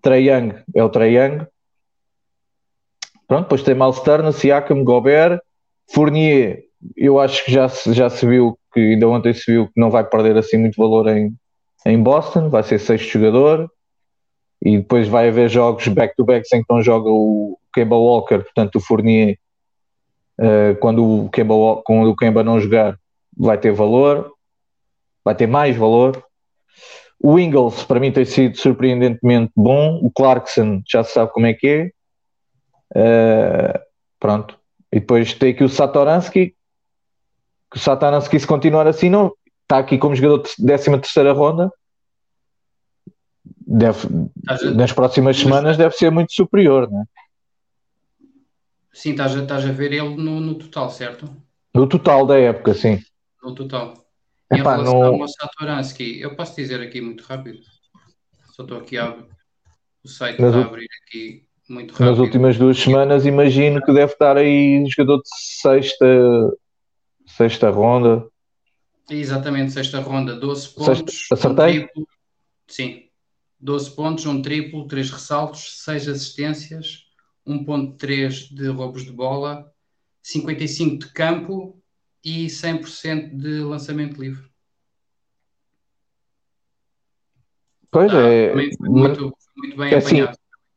Trae 0.02 0.28
Young 0.28 0.54
é 0.74 0.82
o 0.82 0.88
Trae 0.88 1.14
Young. 1.16 1.46
Pronto, 3.26 3.44
depois 3.44 3.62
tem 3.62 3.74
Miles 3.74 4.00
Turner, 4.00 4.32
Siakam, 4.32 4.84
Gobert, 4.84 5.40
Fournier. 5.92 6.62
Eu 6.96 7.18
acho 7.18 7.44
que 7.44 7.52
já 7.52 7.66
já 7.68 8.08
se 8.08 8.26
viu, 8.26 8.58
que 8.72 8.80
ainda 8.80 9.08
ontem 9.08 9.32
se 9.34 9.50
viu 9.50 9.66
que 9.66 9.80
não 9.80 9.90
vai 9.90 10.04
perder 10.04 10.36
assim 10.36 10.58
muito 10.58 10.76
valor 10.76 11.08
em, 11.08 11.32
em 11.84 12.02
Boston. 12.02 12.48
Vai 12.48 12.62
ser 12.62 12.78
sexto 12.78 13.10
jogador. 13.10 13.70
E 14.62 14.78
depois 14.78 15.08
vai 15.08 15.28
haver 15.28 15.48
jogos 15.48 15.86
back-to-back 15.88 16.46
sem 16.48 16.60
que 16.62 16.72
não 16.72 16.82
joga 16.82 17.10
o 17.10 17.58
Kemba 17.74 17.96
Walker, 17.96 18.38
portanto 18.38 18.76
o 18.76 18.80
Fournier, 18.80 19.36
eh, 20.40 20.74
quando, 20.80 21.04
o 21.04 21.28
Kemba, 21.28 21.54
quando 21.84 22.10
o 22.10 22.16
Kemba 22.16 22.42
não 22.42 22.58
jogar, 22.58 22.98
vai 23.36 23.58
ter 23.58 23.72
valor, 23.72 24.32
vai 25.22 25.34
ter 25.34 25.46
mais 25.46 25.76
valor. 25.76 26.22
O 27.22 27.38
Ingles, 27.38 27.82
para 27.84 28.00
mim, 28.00 28.12
tem 28.12 28.24
sido 28.24 28.56
surpreendentemente 28.56 29.52
bom. 29.56 29.98
O 30.02 30.10
Clarkson, 30.10 30.82
já 30.86 31.02
se 31.02 31.12
sabe 31.12 31.32
como 31.32 31.46
é 31.46 31.54
que 31.54 31.66
é. 31.66 31.90
Eh, 32.94 33.80
pronto. 34.18 34.58
E 34.92 35.00
depois 35.00 35.34
tem 35.34 35.52
aqui 35.52 35.64
o 35.64 35.68
Satoransky, 35.68 36.54
que 37.70 37.76
o 37.76 37.80
Satoransky, 37.80 38.38
se 38.38 38.46
continuar 38.46 38.86
assim, 38.86 39.10
não 39.10 39.32
está 39.62 39.78
aqui 39.78 39.98
como 39.98 40.14
jogador 40.14 40.42
de 40.42 40.54
13 40.56 40.90
terceira 41.00 41.32
ronda. 41.32 41.70
Deve, 43.68 44.08
nas 44.76 44.92
próximas 44.92 45.36
semanas 45.36 45.76
deve 45.76 45.94
ser 45.94 46.10
muito 46.10 46.32
superior, 46.32 46.90
né? 46.90 47.04
Sim, 48.92 49.10
estás 49.10 49.36
a, 49.36 49.42
estás 49.42 49.64
a 49.66 49.72
ver 49.72 49.92
ele 49.92 50.16
no, 50.16 50.40
no 50.40 50.54
total, 50.54 50.88
certo? 50.88 51.28
No 51.74 51.86
total 51.88 52.24
da 52.26 52.38
época, 52.38 52.72
sim. 52.74 52.98
No 53.42 53.54
total. 53.54 53.94
Em 54.50 54.60
Epá, 54.60 54.76
relação 54.76 55.00
não- 55.12 55.22
ao 55.22 55.28
Satoransky, 55.28 56.20
eu 56.20 56.34
posso 56.36 56.54
dizer 56.56 56.80
aqui 56.80 57.00
muito 57.00 57.24
rápido. 57.24 57.58
Só 58.52 58.62
estou 58.62 58.78
aqui 58.78 58.96
a 58.96 59.18
o 60.02 60.08
site 60.08 60.40
está 60.40 60.58
a 60.58 60.64
abrir 60.64 60.88
aqui 61.04 61.45
muito 61.68 61.92
Nas 61.92 62.00
rápido. 62.10 62.22
últimas 62.22 62.56
duas 62.58 62.78
semanas, 62.78 63.26
imagino 63.26 63.80
que 63.82 63.92
deve 63.92 64.12
estar 64.12 64.36
aí 64.36 64.84
jogador 64.88 65.18
de 65.22 65.28
sexta, 65.60 66.06
sexta 67.26 67.70
ronda. 67.70 68.26
Exatamente, 69.10 69.72
sexta 69.72 70.00
ronda, 70.00 70.34
12 70.36 70.68
Sexta- 70.68 70.94
pontos. 70.94 71.26
acertei? 71.32 71.78
Um 71.78 71.82
triplo, 71.86 72.08
sim, 72.68 73.08
12 73.60 73.90
pontos, 73.94 74.26
um 74.26 74.42
triplo, 74.42 74.86
3 74.86 75.10
ressaltos, 75.10 75.82
6 75.84 76.08
assistências, 76.08 77.04
1.3 77.46 78.48
de 78.48 78.68
roubos 78.68 79.04
de 79.04 79.12
bola, 79.12 79.70
55 80.22 80.98
de 80.98 81.12
campo 81.12 81.80
e 82.24 82.48
100% 82.50 83.36
de 83.36 83.60
lançamento 83.60 84.20
livre. 84.20 84.44
Pois 87.90 88.12
Ah, 88.12 88.20
é, 88.22 88.54
muito, 88.54 88.82
muito 89.56 89.76
bem 89.76 89.92
é 89.92 89.96
assim, 89.96 90.16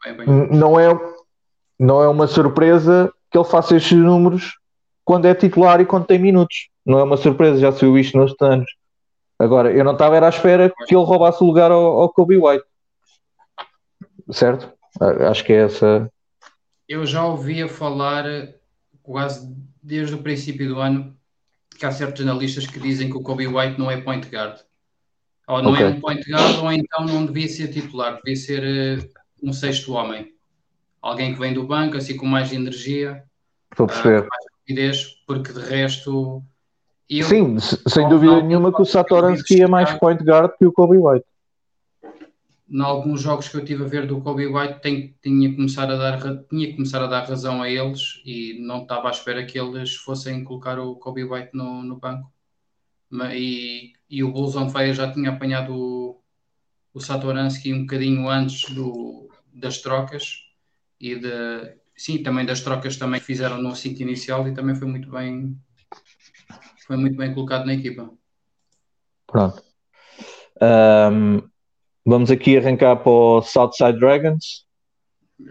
Bem 0.05 0.25
não 0.51 0.79
é, 0.79 0.87
não 1.79 2.01
é 2.01 2.07
uma 2.07 2.27
surpresa 2.27 3.11
que 3.29 3.37
ele 3.37 3.45
faça 3.45 3.75
estes 3.75 3.97
números 3.97 4.57
quando 5.03 5.25
é 5.25 5.33
titular 5.33 5.81
e 5.81 5.85
quando 5.85 6.05
tem 6.05 6.19
minutos. 6.19 6.69
Não 6.85 6.99
é 6.99 7.03
uma 7.03 7.17
surpresa, 7.17 7.59
já 7.59 7.71
se 7.71 7.81
viu 7.81 7.97
isto 7.97 8.17
nos 8.17 8.33
anos. 8.41 8.69
Agora, 9.37 9.71
eu 9.71 9.83
não 9.83 9.93
estava 9.93 10.15
era 10.15 10.25
à 10.25 10.29
espera 10.29 10.73
que 10.87 10.95
ele 10.95 11.03
roubasse 11.03 11.43
o 11.43 11.47
lugar 11.47 11.71
ao, 11.71 12.01
ao 12.01 12.09
Kobe 12.09 12.37
White. 12.37 12.65
Certo? 14.31 14.71
Acho 15.29 15.43
que 15.43 15.53
é 15.53 15.63
essa. 15.63 16.11
Eu 16.87 17.05
já 17.05 17.23
ouvia 17.25 17.67
falar 17.67 18.25
quase 19.01 19.55
desde 19.81 20.15
o 20.15 20.21
princípio 20.21 20.67
do 20.67 20.79
ano 20.79 21.15
que 21.77 21.85
há 21.85 21.91
certos 21.91 22.21
analistas 22.21 22.67
que 22.67 22.79
dizem 22.79 23.09
que 23.09 23.17
o 23.17 23.21
Kobe 23.21 23.47
White 23.47 23.79
não 23.79 23.89
é 23.89 24.01
point 24.01 24.27
guard. 24.29 24.59
Ou 25.47 25.63
não 25.63 25.75
é 25.75 25.85
Ok. 25.85 25.97
um 25.97 26.01
point 26.01 26.29
guard, 26.29 26.59
ou 26.59 26.71
então 26.71 27.05
não 27.05 27.25
devia 27.25 27.47
ser 27.47 27.69
titular, 27.69 28.17
devia 28.17 28.35
ser 28.35 28.63
eh, 28.63 29.09
um 29.41 29.53
sexto 29.53 29.93
homem. 29.93 30.33
Alguém 31.01 31.33
que 31.33 31.39
vem 31.39 31.53
do 31.53 31.65
banco, 31.65 31.97
assim 31.97 32.17
com 32.17 32.25
mais 32.25 32.51
energia, 32.51 33.23
Estou 33.71 33.85
a 33.85 33.87
perceber. 33.89 34.27
rapidez, 34.61 35.05
porque 35.25 35.53
de 35.53 35.59
resto. 35.61 36.43
eu- 37.09 37.25
Sim, 37.25 37.57
se- 37.59 37.81
sem 37.87 38.07
dúvida 38.09 38.33
não, 38.33 38.45
nenhuma 38.47 38.73
que 38.73 38.81
o 38.81 38.85
Satoransky 38.85 39.61
é 39.61 39.67
mais 39.67 39.91
point 39.99 40.21
guard 40.23 40.51
que 40.57 40.65
o 40.65 40.71
Kobe 40.71 40.97
White. 40.97 41.25
em 42.71 42.81
alguns 42.83 43.21
jogos 43.21 43.47
que 43.49 43.57
eu 43.57 43.65
tive 43.65 43.83
a 43.83 43.87
ver 43.87 44.05
do 44.05 44.21
Kobe 44.21 44.45
White 44.45 44.79
tem- 44.81 45.15
tinha, 45.23 45.51
começar 45.55 45.89
a 45.89 45.95
dar, 45.95 46.19
tinha 46.47 46.67
que 46.67 46.73
começar 46.75 47.01
a 47.03 47.07
dar 47.07 47.27
razão 47.27 47.63
a 47.63 47.67
eles 47.69 48.21
e 48.23 48.59
não 48.61 48.83
estava 48.83 49.07
à 49.07 49.11
espera 49.11 49.43
que 49.43 49.59
eles 49.59 49.95
fossem 49.95 50.43
colocar 50.43 50.77
o 50.77 50.95
Kobe 50.95 51.23
White 51.23 51.49
no, 51.53 51.81
no 51.81 51.95
banco. 51.95 52.31
E, 53.33 53.93
e 54.07 54.23
o 54.23 54.31
Bulls 54.31 54.55
on 54.55 54.69
Fire 54.69 54.93
já 54.93 55.11
tinha 55.11 55.31
apanhado 55.31 55.73
o, 55.73 56.21
o 56.93 56.99
Satoransky 57.01 57.73
um 57.73 57.81
bocadinho 57.81 58.29
antes 58.29 58.69
do, 58.69 59.28
das 59.53 59.79
trocas 59.79 60.43
e 60.99 61.15
de, 61.15 61.75
sim, 61.95 62.21
também 62.23 62.45
das 62.45 62.61
trocas 62.61 62.97
também 62.97 63.19
que 63.19 63.25
fizeram 63.25 63.61
no 63.61 63.75
5 63.75 64.01
inicial 64.01 64.47
e 64.47 64.53
também 64.53 64.75
foi 64.75 64.87
muito 64.87 65.09
bem 65.09 65.57
foi 66.85 66.97
muito 66.97 67.15
bem 67.15 67.33
colocado 67.33 67.65
na 67.65 67.73
equipa. 67.75 68.11
Pronto. 69.27 69.63
Ahm, 70.59 71.39
vamos 72.03 72.31
aqui 72.31 72.57
arrancar 72.57 72.95
para 72.97 73.11
o 73.11 73.41
Southside 73.43 73.99
Dragons. 73.99 74.67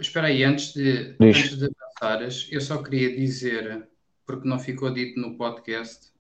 Espera 0.00 0.26
aí, 0.26 0.42
antes 0.42 0.74
de, 0.74 1.16
Diz. 1.18 1.36
antes 1.38 1.58
de 1.58 1.70
avançares, 2.00 2.48
eu 2.50 2.60
só 2.60 2.82
queria 2.82 3.14
dizer, 3.16 3.88
porque 4.26 4.48
não 4.48 4.58
ficou 4.58 4.92
dito 4.92 5.18
no 5.20 5.36
podcast, 5.38 6.12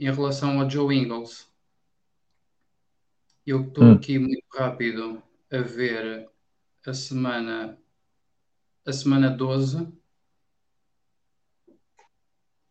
em 0.00 0.10
relação 0.10 0.60
ao 0.60 0.68
Joe 0.68 0.96
Ingles. 0.96 1.46
Eu 3.46 3.62
estou 3.62 3.84
Hum. 3.84 3.92
aqui 3.92 4.18
muito 4.18 4.44
rápido 4.54 5.22
a 5.52 5.60
ver 5.60 6.26
a 6.86 6.94
semana, 6.94 7.78
a 8.86 8.92
semana 8.92 9.28
12. 9.28 9.86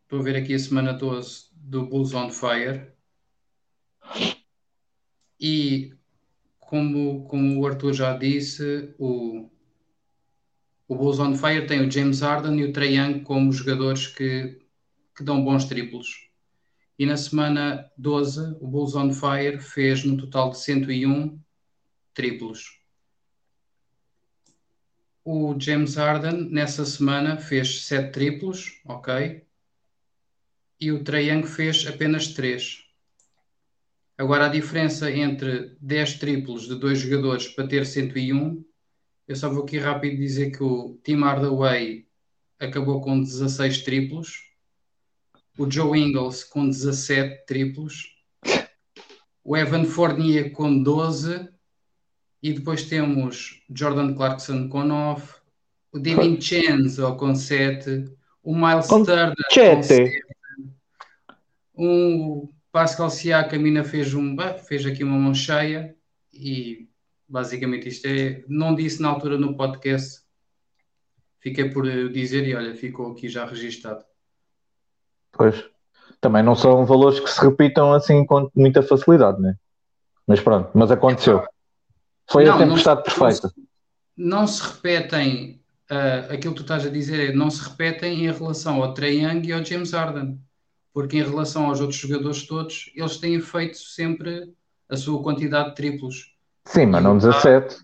Estou 0.01 0.19
a 0.19 0.23
ver 0.23 0.36
aqui 0.36 0.55
a 0.55 0.59
semana 0.59 0.91
12 0.91 1.49
do 1.53 1.86
Bulls 1.86 2.15
on 2.15 2.32
Fire. 2.32 2.91
E 5.39 5.95
como, 6.59 7.23
como 7.25 7.59
o 7.59 7.67
Arthur 7.67 7.93
já 7.93 8.17
disse, 8.17 8.95
o, 8.97 9.47
o 10.88 10.95
Bulls 10.95 11.19
on 11.19 11.36
Fire 11.36 11.67
tem 11.67 11.88
o 11.88 11.91
James 11.91 12.21
Harden 12.21 12.59
e 12.59 12.65
o 12.65 12.73
Trae 12.73 12.95
Young 12.95 13.21
como 13.21 13.53
jogadores 13.53 14.07
que, 14.07 14.59
que 15.15 15.23
dão 15.23 15.43
bons 15.43 15.65
triplos. 15.65 16.32
E 16.97 17.05
na 17.05 17.15
semana 17.15 17.91
12, 17.95 18.57
o 18.59 18.67
Bulls 18.67 18.95
on 18.95 19.13
Fire 19.13 19.59
fez 19.59 20.03
no 20.03 20.17
total 20.17 20.49
de 20.49 20.59
101 20.59 21.39
triplos. 22.14 22.82
O 25.24 25.55
James 25.59 25.95
Harden 25.95 26.49
nessa 26.49 26.84
semana 26.86 27.38
fez 27.38 27.84
7 27.84 28.12
triplos, 28.12 28.82
ok? 28.86 29.45
E 30.80 30.91
o 30.91 31.03
Trae 31.03 31.30
Young 31.30 31.43
fez 31.43 31.86
apenas 31.86 32.30
3. 32.30 32.84
Agora, 34.18 34.45
a 34.47 34.49
diferença 34.49 35.12
entre 35.12 35.76
10 35.80 36.16
triplos 36.16 36.68
de 36.68 36.76
dois 36.76 36.99
jogadores 36.99 37.47
para 37.47 37.68
ter 37.68 37.86
101, 37.86 38.64
eu 39.28 39.36
só 39.36 39.49
vou 39.49 39.64
aqui 39.64 39.78
rápido 39.78 40.18
dizer 40.18 40.51
que 40.51 40.64
o 40.64 40.99
Tim 41.03 41.22
Hardaway 41.22 42.07
acabou 42.59 43.01
com 43.01 43.22
16 43.22 43.84
triplos, 43.84 44.43
o 45.57 45.70
Joe 45.70 45.99
Ingles 45.99 46.43
com 46.43 46.68
17 46.68 47.45
triplos, 47.45 48.16
o 49.43 49.55
Evan 49.55 49.86
Fournier 49.86 50.51
com 50.51 50.82
12 50.82 51.47
e 52.42 52.54
depois 52.54 52.84
temos 52.84 53.64
Jordan 53.70 54.14
Clarkson 54.14 54.68
com 54.68 54.84
9, 54.84 55.24
o 55.92 56.00
DiVincenzo 56.00 57.16
com 57.16 57.36
7, 57.36 58.06
o 58.44 58.56
Miles 58.56 58.88
Com 58.88 59.04
Turner 59.04 59.36
com 59.36 59.54
sete. 59.54 59.84
7, 59.84 60.24
o 61.76 62.50
Pascal 62.72 63.10
Siakam 63.10 63.64
ainda 63.64 63.84
fez, 63.84 64.14
um, 64.14 64.36
fez 64.68 64.86
aqui 64.86 65.04
uma 65.04 65.18
mão 65.18 65.34
cheia 65.34 65.96
e 66.34 66.88
basicamente 67.28 67.88
isto 67.88 68.06
é, 68.08 68.44
não 68.48 68.74
disse 68.76 69.02
na 69.02 69.10
altura 69.10 69.38
no 69.38 69.56
podcast, 69.56 70.22
fiquei 71.39 71.70
por 71.70 71.84
dizer 72.12 72.48
e 72.48 72.56
olha, 72.56 72.76
ficou 72.76 73.12
aqui 73.12 73.30
já 73.30 73.46
registado. 73.46 74.04
Pois. 75.32 75.64
Também 76.20 76.44
não 76.44 76.56
são 76.56 76.86
valores 76.86 77.20
que 77.20 77.30
se 77.30 77.42
repitam 77.42 77.94
assim 77.94 78.26
com 78.26 78.50
muita 78.56 78.84
facilidade, 78.84 79.42
né? 79.42 79.56
Mas 80.28 80.39
pronto, 80.39 80.70
mas 80.74 80.92
aconteceu. 80.92 81.44
Foi 82.32 82.43
a 82.47 82.51
Não, 82.51 82.59
não- 82.59 82.67
tempestade 82.69 83.03
perfeita. 83.03 83.53
Não 84.15 84.47
se 84.47 84.61
repetem, 84.63 85.61
ah, 85.89 86.27
aquilo 86.34 86.53
que 86.53 86.59
tu 86.59 86.63
estás 86.63 86.86
a 86.86 86.89
dizer 86.89 87.32
é, 87.32 87.34
não 87.34 87.49
se 87.49 87.61
repetem 87.67 88.25
em 88.25 88.32
relação 88.32 88.82
ao 88.82 88.93
Trae 88.93 89.21
Young 89.23 89.45
e 89.47 89.51
ao 89.51 89.63
James 89.65 89.91
Harden, 89.91 90.39
porque 90.93 91.17
em 91.17 91.23
relação 91.23 91.65
aos 91.65 91.79
outros 91.82 91.99
jogadores 91.99 92.43
todos, 92.47 92.91
eles 92.95 93.17
têm 93.17 93.39
feito 93.41 93.77
sempre 93.77 94.53
a 94.89 94.95
sua 94.95 95.21
quantidade 95.21 95.69
de 95.69 95.75
triplos. 95.75 96.36
Sim, 96.65 96.86
mas 96.88 97.03
não 97.03 97.15
o- 97.15 97.19
17. 97.19 97.77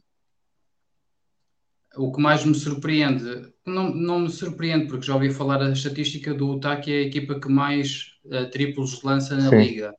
O 1.98 2.12
que 2.12 2.22
mais 2.22 2.46
me 2.46 2.54
surpreende, 2.54 3.52
não, 3.66 3.90
não 3.94 4.20
me 4.20 4.30
surpreende, 4.30 4.86
porque 4.88 5.08
já 5.08 5.16
ouvi 5.16 5.34
falar 5.34 5.62
a 5.64 5.72
estatística 5.72 6.34
do 6.34 6.54
Utah, 6.54 6.76
que 6.78 6.92
é 6.92 6.98
a 7.00 7.02
equipa 7.08 7.40
que 7.40 7.50
mais 7.50 8.12
ah, 8.32 8.46
triplos 8.46 9.02
lança 9.02 9.36
na 9.36 9.50
Sim. 9.50 9.58
liga. 9.58 9.96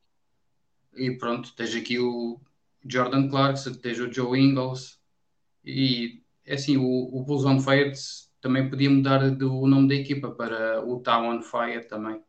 E 0.96 1.10
pronto, 1.12 1.52
tens 1.56 1.74
aqui 1.74 1.98
o 1.98 2.38
Jordan 2.84 3.28
Clarkson, 3.28 3.74
tens 3.74 3.98
o 3.98 4.12
Joe 4.12 4.38
Ingles, 4.38 4.98
e 5.64 6.22
é 6.44 6.54
assim, 6.54 6.76
o, 6.76 6.82
o 6.84 7.22
Bulls 7.22 7.44
on 7.44 7.60
Fire 7.60 7.92
também 8.40 8.68
podia 8.68 8.88
mudar 8.88 9.30
do, 9.30 9.60
o 9.60 9.66
nome 9.66 9.88
da 9.88 9.94
equipa 9.94 10.30
para 10.30 10.84
o 10.84 10.96
Utah 10.96 11.20
on 11.20 11.42
Fire 11.42 11.86
também. 11.86 12.22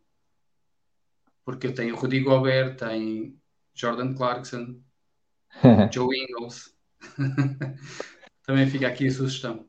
Porque 1.45 1.69
tem 1.69 1.91
o 1.91 1.95
Rudy 1.95 2.19
Gobert, 2.19 2.75
tem 2.77 3.39
Jordan 3.73 4.13
Clarkson, 4.13 4.79
Joe 5.93 6.15
Ingles. 6.17 6.75
também 8.45 8.67
fica 8.67 8.87
aqui 8.87 9.07
a 9.07 9.11
sugestão. 9.11 9.65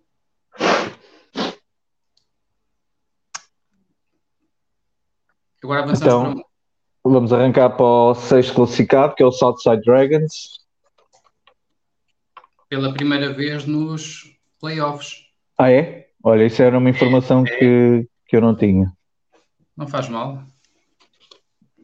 Agora 5.62 5.82
avançamos 5.82 6.14
Então, 6.14 6.34
para. 6.34 6.50
Vamos 7.02 7.32
arrancar 7.32 7.70
para 7.70 7.84
o 7.84 8.14
sexto 8.14 8.54
classificado, 8.54 9.14
que 9.14 9.22
é 9.22 9.26
o 9.26 9.32
Southside 9.32 9.80
Dragons. 9.82 10.59
Pela 12.70 12.94
primeira 12.94 13.32
vez 13.32 13.66
nos 13.66 14.32
playoffs. 14.60 15.26
Ah, 15.58 15.70
é? 15.70 16.08
Olha, 16.22 16.44
isso 16.46 16.62
era 16.62 16.78
uma 16.78 16.88
informação 16.88 17.44
É. 17.46 17.58
que, 17.58 18.08
que 18.26 18.36
eu 18.36 18.40
não 18.40 18.54
tinha. 18.56 18.90
Não 19.76 19.88
faz 19.88 20.08
mal. 20.08 20.42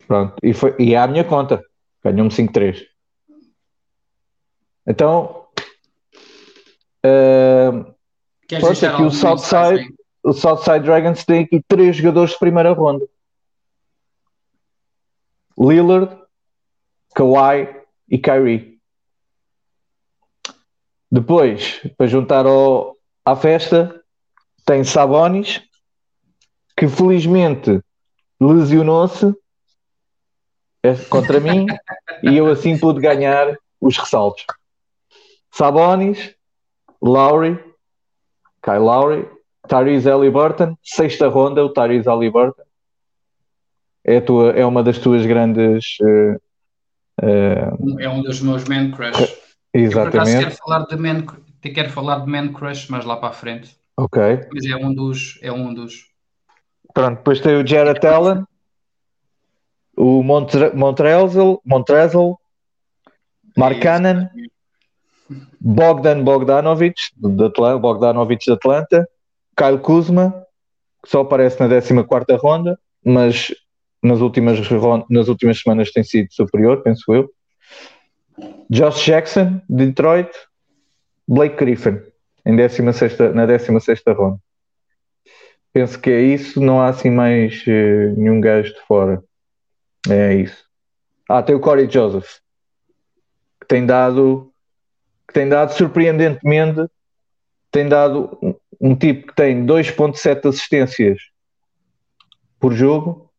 Pronto. 0.07 0.37
E, 0.43 0.55
foi, 0.55 0.75
e 0.79 0.95
é 0.95 0.99
à 0.99 1.07
minha 1.09 1.25
conta. 1.25 1.61
Ganhou-me 2.05 2.31
5-3. 2.31 2.87
Então, 4.87 5.47
ah, 7.05 7.93
Queres 8.47 8.65
Pronto, 8.65 8.87
aqui 8.87 9.03
o 9.03 9.11
Southside- 9.11 9.57
mensagem? 9.73 9.95
o 10.23 10.33
Southside 10.33 10.81
Dragons 10.85 11.25
tem 11.25 11.43
aqui 11.43 11.61
três 11.67 11.97
jogadores 11.97 12.31
de 12.31 12.39
primeira 12.39 12.71
ronda: 12.73 13.05
Lillard, 15.59 16.17
Kawhi 17.13 17.75
e 18.09 18.19
Kyrie. 18.19 18.76
Depois, 21.17 21.81
para 21.97 22.07
juntar 22.07 22.45
ao, 22.45 22.95
à 23.25 23.35
festa, 23.35 24.03
tem 24.67 24.85
Sabonis, 24.85 25.63
que 26.77 26.87
felizmente 26.89 27.81
lesionou-se 28.39 29.35
é, 30.83 30.95
contra 31.09 31.41
mim 31.41 31.65
e 32.23 32.37
eu 32.37 32.49
assim 32.49 32.79
pude 32.79 33.01
ganhar 33.01 33.57
os 33.81 33.97
ressaltos. 33.97 34.45
Sabonis, 35.51 36.35
Lowry, 37.01 37.59
Kyle 38.63 38.81
Lowry, 38.81 39.27
Tyrese 39.67 40.11
Halliburton, 40.11 40.77
sexta 40.83 41.29
ronda, 41.29 41.65
o 41.65 41.73
Tyrese 41.73 42.07
Halliburton. 42.11 42.63
É, 44.05 44.21
tua, 44.21 44.51
é 44.51 44.67
uma 44.67 44.83
das 44.83 44.99
tuas 44.99 45.25
grandes. 45.25 45.97
eh, 46.03 46.37
eh, 47.23 47.71
É 48.01 48.09
um 48.11 48.21
dos 48.21 48.43
meus 48.43 48.67
man 48.67 48.91
crush. 48.91 49.46
Eu 49.77 49.91
por 49.91 50.09
acaso 50.09 50.31
exatamente. 50.31 50.45
quero 50.45 50.57
falar 50.57 50.87
de 50.87 50.97
man, 50.97 51.27
te 51.61 51.71
quero 51.71 51.91
falar 51.91 52.19
de 52.21 52.31
man 52.31 52.53
crush 52.53 52.89
mais 52.89 53.05
lá 53.05 53.17
para 53.17 53.29
a 53.29 53.33
frente. 53.33 53.77
Ok. 53.97 54.23
Mas 54.53 54.65
é 54.67 54.77
um 54.77 54.95
dos, 54.95 55.39
é 55.43 55.53
um 55.53 55.75
dos. 55.75 56.07
Pronto, 56.95 57.19
depois 57.19 57.41
tem 57.41 57.57
o 57.57 57.67
Jared 57.67 58.05
Allen, 58.07 58.45
o 59.97 60.23
Montre 60.23 60.75
Montrezl, 60.75 61.57
Montrezl, 61.65 62.33
Mark 63.57 63.81
Cannon, 63.81 64.29
Bogdan 65.61 66.23
Bogdanovic, 66.23 66.97
de 67.17 67.45
Atlanta, 67.45 67.79
Bogdanovic 67.79 68.45
de 68.45 68.53
Atlanta, 68.53 69.09
Kyle 69.57 69.79
Kuzma, 69.79 70.47
que 71.03 71.11
só 71.11 71.21
aparece 71.21 71.63
na 71.63 71.69
14 72.05 72.41
ronda, 72.41 72.79
mas 73.05 73.55
nas 74.03 74.21
últimas, 74.21 74.59
nas 75.11 75.29
últimas 75.29 75.61
semanas 75.61 75.91
tem 75.91 76.05
sido 76.05 76.29
superior, 76.33 76.83
penso 76.83 77.13
eu. 77.13 77.31
Josh 78.71 79.05
Jackson, 79.05 79.61
de 79.69 79.87
Detroit, 79.87 80.31
Blake 81.29 81.57
Griffin, 81.57 82.01
em 82.45 82.57
16, 82.57 83.35
na 83.35 83.47
16 83.47 84.03
ronda. 84.09 84.39
Penso 85.73 85.99
que 86.01 86.11
é 86.11 86.21
isso, 86.21 86.61
não 86.61 86.81
há 86.81 86.89
assim 86.89 87.11
mais 87.11 87.63
eh, 87.67 88.13
nenhum 88.17 88.41
gajo 88.41 88.73
de 88.73 88.81
fora. 88.83 89.23
É 90.09 90.35
isso. 90.35 90.65
Ah, 91.29 91.43
tem 91.43 91.55
o 91.55 91.61
Corey 91.61 91.91
Joseph, 91.91 92.39
que 93.61 93.67
tem 93.67 93.85
dado 93.85 94.53
que 95.29 95.35
tem 95.35 95.49
dado 95.49 95.73
surpreendentemente, 95.73 96.89
tem 97.71 97.89
dado 97.89 98.39
um, 98.41 98.55
um 98.81 98.97
tipo 98.97 99.27
que 99.27 99.35
tem 99.35 99.67
2.7 99.67 100.49
assistências 100.49 101.19
por 102.61 102.73
jogo. 102.73 103.31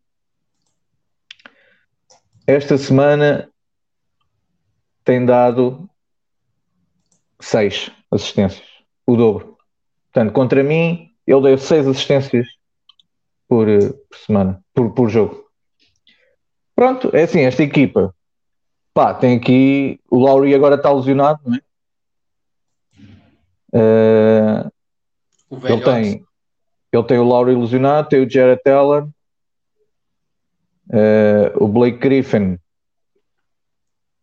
Esta 2.45 2.77
semana 2.77 3.49
tem 5.07 5.25
dado 5.25 5.89
6 7.39 7.89
assistências, 8.11 8.67
o 9.05 9.15
dobro. 9.15 9.57
Portanto, 10.11 10.33
contra 10.33 10.61
mim, 10.61 11.13
ele 11.25 11.41
deu 11.43 11.57
6 11.57 11.87
assistências 11.87 12.45
por, 13.47 13.69
eh, 13.69 13.93
por 14.09 14.17
semana, 14.17 14.61
por, 14.73 14.93
por 14.93 15.07
jogo. 15.07 15.49
Pronto, 16.75 17.09
é 17.15 17.23
assim, 17.23 17.39
esta 17.39 17.63
equipa. 17.63 18.13
Pá, 18.93 19.13
tem 19.13 19.37
aqui. 19.37 19.97
O 20.11 20.19
Lauri 20.19 20.53
agora 20.53 20.75
está 20.75 20.91
lesionado, 20.91 21.39
não 21.45 21.55
é? 21.55 21.61
O 25.49 25.65
ele 25.65 25.81
tem, 25.83 26.25
ele 26.91 27.03
tem 27.03 27.17
o 27.17 27.27
Lauri 27.27 27.55
lesionado, 27.55 28.09
tem 28.09 28.25
o 28.25 28.29
Jared 28.29 28.61
Allen, 28.69 29.09
eh, 30.91 31.53
o 31.55 31.65
Blake 31.65 31.97
Griffin. 31.97 32.59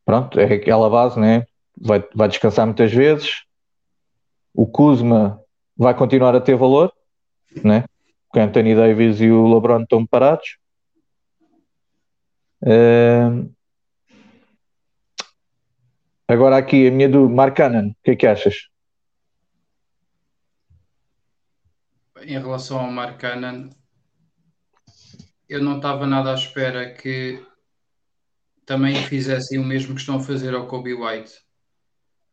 Pronto, 0.05 0.39
é 0.39 0.45
aquela 0.45 0.91
base, 0.91 1.19
né? 1.19 1.47
Vai, 1.77 2.05
vai 2.15 2.29
descansar 2.29 2.67
muitas 2.67 2.93
vezes. 2.93 3.45
O 4.53 4.67
Kuzma 4.67 5.41
vai 5.77 5.95
continuar 5.95 6.35
a 6.37 6.41
ter 6.41 6.57
valor, 6.57 6.93
né? 7.63 7.85
Porque 8.29 8.41
Anthony 8.41 8.75
Davis 8.75 9.21
e 9.21 9.31
o 9.31 9.53
LeBron 9.53 9.83
estão 9.83 10.07
parados. 10.07 10.59
Eh, 12.67 13.29
agora 16.29 16.57
aqui 16.57 16.89
a 16.89 16.91
minha 16.91 17.09
do 17.09 17.29
Mark 17.29 17.57
Cannon, 17.57 17.89
o 17.91 17.97
que 18.03 18.13
é 18.13 18.17
que 18.17 18.27
achas? 18.27 18.55
Em 22.23 22.39
relação 22.39 22.81
ao 22.81 22.91
Mark 22.91 23.21
Cannon, 23.21 23.69
eu 25.49 25.63
não 25.63 25.77
estava 25.77 26.07
nada 26.07 26.31
à 26.31 26.35
espera 26.35 26.95
que 26.95 27.45
também 28.67 28.97
fizessem 29.05 29.59
o 29.59 29.65
mesmo 29.65 29.95
que 29.95 30.01
estão 30.01 30.17
a 30.17 30.21
fazer 30.21 30.55
ao 30.55 30.67
Kobe 30.67 30.95
White. 30.95 31.33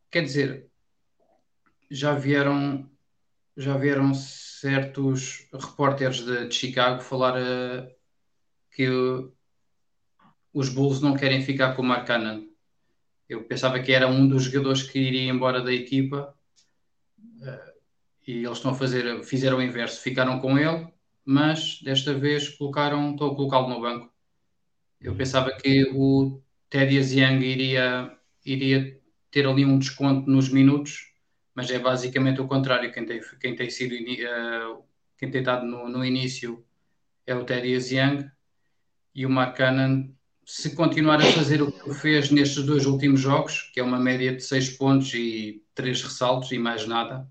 Quer 0.09 0.23
dizer, 0.23 0.67
já 1.89 2.13
vieram, 2.13 2.89
já 3.55 3.77
vieram 3.77 4.13
certos 4.13 5.47
repórteres 5.53 6.23
de, 6.23 6.47
de 6.47 6.55
Chicago 6.55 7.01
falar 7.01 7.35
eh, 7.37 7.95
que 8.71 8.89
o- 8.89 9.33
os 10.53 10.69
Bulls 10.69 11.01
não 11.01 11.15
querem 11.15 11.41
ficar 11.41 11.75
com 11.75 11.81
o 11.81 11.85
Mark 11.85 12.07
Cannon. 12.07 12.45
Eu 13.27 13.43
pensava 13.45 13.79
que 13.79 13.93
era 13.93 14.07
um 14.07 14.27
dos 14.27 14.43
jogadores 14.43 14.83
que 14.83 14.99
iria 14.99 15.31
embora 15.31 15.61
da 15.61 15.73
equipa 15.73 16.35
uh, 17.17 17.71
e 18.27 18.43
eles 18.43 18.57
estão 18.57 18.71
a 18.71 18.75
fazer, 18.75 19.23
fizeram 19.23 19.57
o 19.57 19.61
inverso, 19.61 20.01
ficaram 20.01 20.39
com 20.39 20.57
ele, 20.57 20.87
mas 21.23 21.81
desta 21.81 22.13
vez 22.13 22.49
colocaram, 22.49 23.11
estou 23.11 23.31
a 23.31 23.35
colocá-lo 23.35 23.69
no 23.69 23.79
banco. 23.79 24.10
Eu 25.01 25.15
pensava 25.15 25.51
que 25.51 25.85
o 25.93 26.41
Teddy 26.69 26.97
Young 26.97 27.43
iria, 27.43 28.15
iria 28.45 28.99
ter 29.31 29.47
ali 29.47 29.65
um 29.65 29.79
desconto 29.79 30.29
nos 30.29 30.49
minutos, 30.49 31.11
mas 31.55 31.71
é 31.71 31.79
basicamente 31.79 32.39
o 32.39 32.47
contrário. 32.47 32.91
Quem 32.91 33.05
tem, 33.05 33.19
quem 33.39 33.55
tem 33.55 33.69
sido 33.69 33.93
uh, 33.95 34.83
quem 35.17 35.31
tem 35.31 35.41
estado 35.41 35.65
no, 35.65 35.89
no 35.89 36.05
início 36.05 36.63
é 37.25 37.35
o 37.35 37.43
Teddy 37.43 37.95
Young 37.95 38.29
e 39.13 39.25
o 39.25 39.29
Mark 39.29 39.57
Cannon, 39.57 40.09
se 40.45 40.75
continuar 40.75 41.21
a 41.21 41.31
fazer 41.31 41.61
o 41.61 41.71
que 41.71 41.93
fez 41.93 42.31
nestes 42.31 42.63
dois 42.63 42.85
últimos 42.85 43.19
jogos, 43.19 43.69
que 43.73 43.79
é 43.79 43.83
uma 43.83 43.99
média 43.99 44.35
de 44.35 44.41
6 44.41 44.77
pontos 44.77 45.13
e 45.13 45.63
3 45.75 46.01
ressaltos 46.03 46.51
e 46.51 46.57
mais 46.57 46.85
nada, 46.85 47.27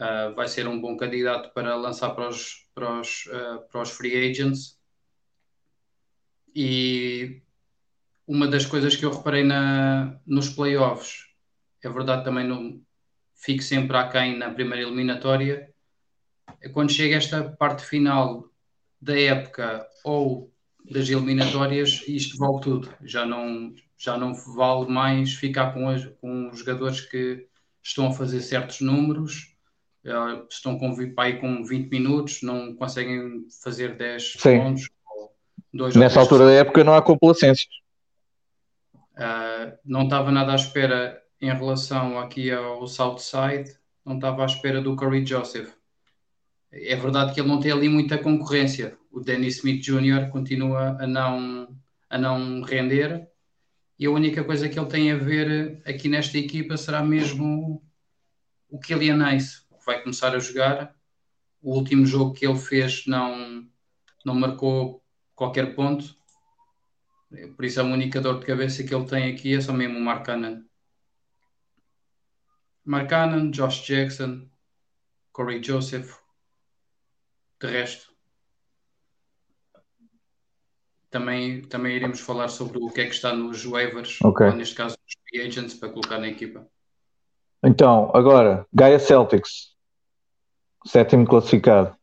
uh, 0.00 0.34
vai 0.34 0.48
ser 0.48 0.66
um 0.66 0.80
bom 0.80 0.96
candidato 0.96 1.52
para 1.52 1.76
lançar 1.76 2.10
para 2.10 2.28
os, 2.28 2.68
para 2.74 3.00
os, 3.00 3.26
uh, 3.26 3.68
para 3.70 3.82
os 3.82 3.90
free 3.90 4.30
agents. 4.30 4.80
E 6.54 7.42
uma 8.26 8.46
das 8.46 8.66
coisas 8.66 8.96
que 8.96 9.04
eu 9.04 9.12
reparei 9.12 9.44
na, 9.44 10.18
nos 10.26 10.48
playoffs, 10.48 11.26
é 11.82 11.88
verdade 11.88 12.24
também 12.24 12.46
não 12.46 12.80
fico 13.34 13.62
sempre 13.62 13.96
aquém 13.96 14.36
na 14.38 14.50
primeira 14.50 14.82
eliminatória, 14.82 15.72
é 16.60 16.68
quando 16.68 16.92
chega 16.92 17.16
esta 17.16 17.42
parte 17.42 17.84
final 17.84 18.48
da 19.00 19.18
época 19.18 19.86
ou 20.04 20.52
das 20.88 21.08
eliminatórias, 21.08 22.04
isto 22.06 22.36
vale 22.38 22.60
tudo. 22.60 22.94
Já 23.02 23.24
não, 23.24 23.74
já 23.96 24.16
não 24.16 24.34
vale 24.34 24.88
mais 24.90 25.34
ficar 25.34 25.72
com, 25.72 25.88
as, 25.88 26.04
com 26.20 26.50
os 26.50 26.60
jogadores 26.60 27.00
que 27.00 27.46
estão 27.82 28.08
a 28.08 28.12
fazer 28.12 28.40
certos 28.40 28.80
números, 28.80 29.56
uh, 30.04 30.46
estão 30.48 30.78
com, 30.78 30.94
aí 31.18 31.40
com 31.40 31.64
20 31.64 31.90
minutos, 31.90 32.42
não 32.42 32.74
conseguem 32.74 33.46
fazer 33.62 33.96
10 33.96 34.34
Sim. 34.38 34.58
pontos. 34.58 34.88
Dois 35.72 35.96
Nessa 35.96 36.20
altura 36.20 36.46
da 36.46 36.52
época 36.52 36.84
não 36.84 36.94
há 36.94 37.02
complacências. 37.02 37.72
Uh, 38.94 39.76
não 39.84 40.04
estava 40.04 40.30
nada 40.30 40.52
à 40.52 40.54
espera 40.54 41.20
em 41.40 41.52
relação 41.52 42.18
aqui 42.18 42.50
ao 42.50 42.86
Southside, 42.86 43.76
não 44.04 44.16
estava 44.16 44.42
à 44.42 44.46
espera 44.46 44.80
do 44.80 44.96
Curry 44.96 45.24
Joseph 45.24 45.72
é 46.72 46.96
verdade 46.96 47.34
que 47.34 47.40
ele 47.40 47.48
não 47.48 47.60
tem 47.60 47.70
ali 47.70 47.88
muita 47.88 48.16
concorrência. 48.16 48.96
O 49.10 49.20
Danny 49.20 49.48
Smith 49.48 49.82
Jr. 49.82 50.30
continua 50.30 50.96
a 50.98 51.06
não, 51.06 51.68
a 52.08 52.18
não 52.18 52.62
render 52.62 53.28
e 53.98 54.06
a 54.06 54.10
única 54.10 54.42
coisa 54.42 54.68
que 54.68 54.78
ele 54.78 54.88
tem 54.88 55.12
a 55.12 55.16
ver 55.16 55.82
aqui 55.84 56.08
nesta 56.08 56.38
equipa 56.38 56.76
será 56.78 57.02
mesmo 57.02 57.82
o 58.70 58.80
Kylian 58.80 59.22
Ace, 59.34 59.60
que 59.68 59.84
vai 59.84 60.00
começar 60.00 60.34
a 60.34 60.38
jogar. 60.38 60.96
O 61.60 61.76
último 61.76 62.06
jogo 62.06 62.32
que 62.32 62.46
ele 62.46 62.58
fez 62.58 63.06
não, 63.06 63.68
não 64.24 64.34
marcou 64.34 65.01
qualquer 65.34 65.74
ponto. 65.74 66.16
Por 67.56 67.64
isso, 67.64 67.80
a 67.80 67.84
única 67.84 68.20
dor 68.20 68.40
de 68.40 68.46
cabeça 68.46 68.84
que 68.84 68.94
ele 68.94 69.06
tem 69.06 69.32
aqui 69.32 69.54
é 69.54 69.60
só 69.60 69.72
mesmo 69.72 69.98
o 69.98 70.02
Mark 70.02 70.24
Cannon. 70.26 70.62
Mark 72.84 73.08
Cannon, 73.08 73.50
Josh 73.50 73.86
Jackson, 73.86 74.48
Corey 75.32 75.62
Joseph, 75.62 76.18
de 77.60 77.66
resto, 77.68 78.12
também, 81.12 81.62
também 81.62 81.94
iremos 81.94 82.20
falar 82.20 82.48
sobre 82.48 82.78
o 82.78 82.90
que 82.90 83.02
é 83.02 83.04
que 83.06 83.14
está 83.14 83.32
nos 83.34 83.64
waivers, 83.64 84.18
okay. 84.22 84.46
ou 84.48 84.54
neste 84.54 84.74
caso 84.74 84.96
nos 85.02 85.14
free 85.28 85.46
agents, 85.46 85.74
para 85.74 85.90
colocar 85.90 86.18
na 86.18 86.28
equipa. 86.28 86.66
Então, 87.62 88.10
agora, 88.14 88.66
Gaia 88.72 88.98
Celtics, 88.98 89.76
sétimo 90.84 91.26
classificado. 91.26 91.96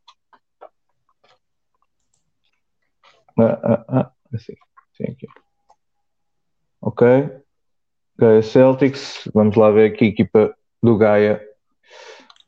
Ah, 3.40 3.60
ah, 3.64 3.86
ah, 3.88 4.12
assim, 4.34 4.54
assim 4.94 5.12
aqui. 5.12 5.28
Ok. 6.82 7.08
Gaia 8.18 8.42
Celtics, 8.42 9.30
vamos 9.34 9.56
lá 9.56 9.72
ver 9.72 9.94
aqui 9.94 10.06
a 10.06 10.08
equipa 10.10 10.56
do 10.84 10.98
Gaia. 10.98 11.42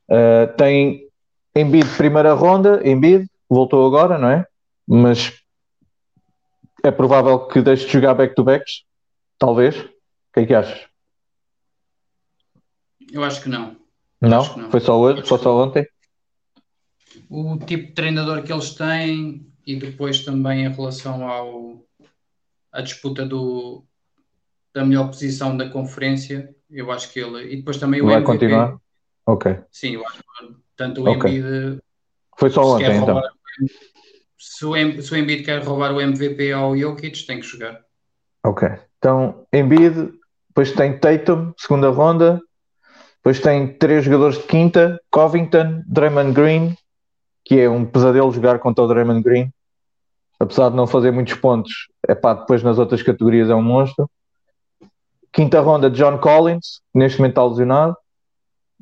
Uh, 0.10 0.54
tem 0.58 1.10
Embiid, 1.56 1.88
primeira 1.96 2.34
ronda, 2.34 2.82
Embiid, 2.86 3.26
voltou 3.50 3.86
agora, 3.88 4.18
não 4.18 4.30
é? 4.30 4.46
Mas 4.86 5.42
é 6.84 6.92
provável 6.92 7.48
que 7.48 7.62
deixe 7.62 7.86
de 7.86 7.94
jogar 7.94 8.14
back-to-backs, 8.14 8.84
talvez. 9.38 9.78
O 9.78 9.90
que 10.34 10.40
é 10.42 10.46
que 10.46 10.54
achas? 10.54 10.88
Eu 13.12 13.24
acho 13.24 13.42
que 13.42 13.50
não. 13.50 13.76
Não? 14.22 14.44
Que 14.44 14.60
não. 14.60 14.72
Foi 14.72 14.80
só 14.80 15.00
hoje? 15.00 15.26
Foi 15.26 15.38
só 15.38 15.64
ontem? 15.64 15.86
O 17.30 17.58
tipo 17.58 17.88
de 17.88 17.94
treinador 17.94 18.44
que 18.44 18.52
eles 18.52 18.74
têm 18.74 19.51
e 19.66 19.76
depois 19.76 20.24
também 20.24 20.66
em 20.66 20.72
relação 20.72 21.28
ao 21.28 21.86
à 22.72 22.82
disputa 22.82 23.26
do, 23.26 23.84
da 24.74 24.86
melhor 24.86 25.08
posição 25.08 25.58
da 25.58 25.70
conferência, 25.70 26.56
eu 26.70 26.92
acho 26.92 27.12
que 27.12 27.20
ele. 27.20 27.54
E 27.54 27.58
depois 27.58 27.78
também 27.78 28.02
o 28.02 28.06
Vai 28.06 28.16
MVP. 28.16 28.32
continuar? 28.32 28.78
Ok. 29.26 29.60
Sim, 29.72 29.96
eu 29.96 30.08
acho 30.08 30.18
que 30.18 30.62
Portanto, 30.82 31.04
o 31.04 31.12
okay. 31.12 31.38
Embiid. 31.38 31.80
Foi 32.38 32.50
só 32.50 32.64
ontem, 32.64 32.96
então. 32.96 33.14
Roubar, 33.14 33.32
se, 34.38 34.66
o, 34.66 35.02
se 35.02 35.14
o 35.14 35.18
Embiid 35.18 35.44
quer 35.44 35.62
roubar 35.64 35.94
o 35.94 36.02
MVP 36.02 36.52
ao 36.52 36.76
Jokic, 36.76 37.26
tem 37.28 37.40
que 37.40 37.46
jogar. 37.46 37.82
Ok. 38.44 38.68
Então, 38.98 39.46
Embiid, 39.54 40.12
depois 40.48 40.72
tem 40.72 40.98
Tatum, 40.98 41.54
segunda 41.58 41.90
ronda. 41.90 42.42
Depois 43.18 43.40
tem 43.40 43.78
três 43.78 44.06
jogadores 44.06 44.38
de 44.40 44.44
quinta: 44.46 45.00
Covington, 45.12 45.84
Draymond 45.88 46.34
Green, 46.34 46.76
que 47.52 47.60
é 47.60 47.70
um 47.70 47.84
pesadelo 47.84 48.32
jogar 48.32 48.60
contra 48.60 48.82
o 48.82 48.88
Draymond 48.88 49.22
Green. 49.22 49.52
Apesar 50.40 50.70
de 50.70 50.78
não 50.78 50.88
fazer 50.88 51.12
muitos 51.12 51.34
pontos, 51.34 51.90
é 52.08 52.16
pá, 52.16 52.34
depois 52.34 52.64
nas 52.64 52.80
outras 52.80 53.04
categorias 53.04 53.50
é 53.50 53.54
um 53.54 53.62
monstro. 53.62 54.10
Quinta 55.34 55.60
ronda, 55.60 55.90
John 55.90 56.18
Collins, 56.18 56.80
neste 56.96 57.20
momento 57.20 57.34
está 57.34 57.46
lesionado. 57.46 57.98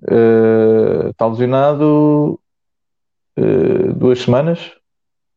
Uh, 0.03 1.09
está 1.09 1.25
lesionado 1.25 2.39
uh, 3.39 3.93
duas 3.95 4.19
semanas. 4.19 4.71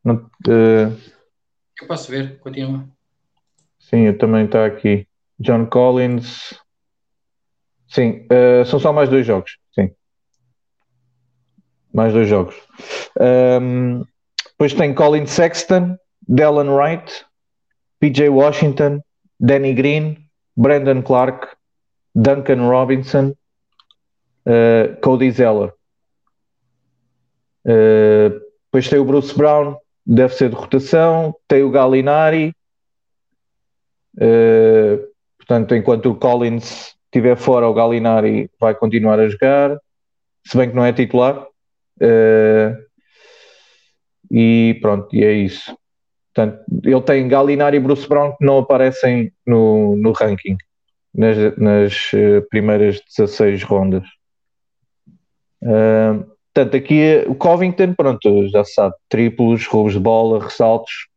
Não, 0.05 0.17
uh, 0.17 0.95
eu 1.81 1.89
posso 1.89 2.11
ver, 2.11 2.39
continua. 2.39 2.87
Sim, 3.79 4.01
eu 4.01 4.19
também 4.19 4.45
está 4.45 4.67
aqui. 4.67 5.09
John 5.41 5.65
Collins. 5.65 6.53
Sim, 7.89 8.27
são 8.67 8.79
só 8.79 8.93
mais 8.93 9.09
dois 9.09 9.27
jogos. 9.27 9.57
Mais 11.93 12.13
dois 12.13 12.29
jogos. 12.29 12.55
Um, 13.21 14.05
depois 14.51 14.75
tem 14.75 14.95
Colin 14.95 15.27
Sexton, 15.27 15.97
Dallin 16.27 16.71
Wright, 16.71 17.25
PJ 18.01 18.29
Washington, 18.29 19.01
Danny 19.39 19.75
Green, 19.75 20.17
Brandon 20.57 21.03
Clark, 21.03 21.49
Duncan 22.15 22.69
Robinson, 22.69 23.35
uh, 24.47 25.01
Cody 25.01 25.31
Zeller. 25.31 25.73
Uh, 27.65 28.41
depois 28.65 28.89
tem 28.89 28.99
o 28.99 29.05
Bruce 29.05 29.37
Brown, 29.37 29.77
deve 30.07 30.35
ser 30.35 30.49
de 30.49 30.57
rotação. 30.57 31.35
Tem 31.47 31.63
o 31.63 31.71
Gallinari. 31.71 32.55
Uh, 34.17 35.07
portanto, 35.39 35.75
enquanto 35.75 36.11
o 36.11 36.15
Collins 36.15 36.95
estiver 37.07 37.37
fora, 37.37 37.69
o 37.69 37.75
Gallinari 37.75 38.51
vai 38.59 38.75
continuar 38.75 39.21
a 39.21 39.29
jogar, 39.29 39.79
se 40.47 40.57
bem 40.57 40.71
que 40.71 40.77
não 40.77 40.85
é 40.85 40.93
titular. 40.93 41.47
Uh, 42.03 42.77
e 44.31 44.79
pronto, 44.81 45.15
e 45.15 45.25
é 45.25 45.33
isso. 45.33 45.77
Portanto, 46.35 46.65
ele 46.83 47.03
tem 47.03 47.29
Gallinari 47.29 47.77
e 47.77 47.81
Bruce 47.81 48.09
Brown 48.09 48.35
que 48.37 48.45
não 48.45 48.59
aparecem 48.59 49.31
no, 49.47 49.97
no 49.97 50.13
ranking 50.13 50.57
nas, 51.15 51.37
nas 51.59 52.11
primeiras 52.49 53.01
16 53.17 53.63
rondas. 53.63 54.05
Uh, 55.63 56.25
portanto, 56.53 56.77
aqui 56.77 57.23
o 57.27 57.35
Covington, 57.35 57.95
pronto, 57.95 58.49
já 58.49 58.65
sabe, 58.65 58.95
triplos, 59.09 59.67
roubos 59.67 59.93
de 59.93 60.01
bola, 60.01 60.43
ressaltos, 60.43 61.09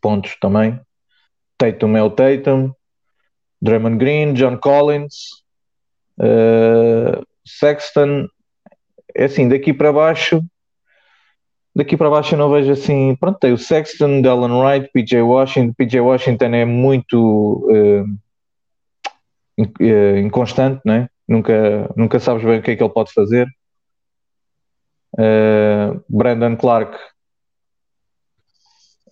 pontos 0.00 0.36
também. 0.40 0.80
Tatum 1.58 1.96
é 1.96 2.02
o 2.02 2.10
Tatum, 2.10 2.72
Draymond 3.60 3.98
Green, 3.98 4.32
John 4.32 4.56
Collins, 4.56 5.14
uh, 6.18 7.24
Sexton, 7.46 8.26
é 9.14 9.24
assim, 9.24 9.48
daqui 9.48 9.72
para 9.72 9.92
baixo, 9.92 10.42
daqui 11.74 11.96
para 11.96 12.10
baixo 12.10 12.34
eu 12.34 12.38
não 12.38 12.50
vejo 12.50 12.72
assim, 12.72 13.16
pronto, 13.16 13.38
tem 13.38 13.52
o 13.52 13.58
Sexton, 13.58 14.22
Dylan 14.22 14.58
Wright, 14.58 14.90
PJ 14.92 15.22
Washington, 15.22 15.74
PJ 15.76 16.00
Washington 16.00 16.54
é 16.54 16.64
muito 16.64 17.68
uh, 17.70 18.04
inconstante, 20.18 20.80
né? 20.84 21.08
nunca, 21.30 21.88
nunca 21.96 22.18
sabes 22.18 22.44
bem 22.44 22.58
o 22.58 22.62
que 22.62 22.72
é 22.72 22.76
que 22.76 22.82
ele 22.82 22.92
pode 22.92 23.12
fazer. 23.12 23.46
Uh, 25.14 26.02
Brandon 26.08 26.56
Clark, 26.56 26.96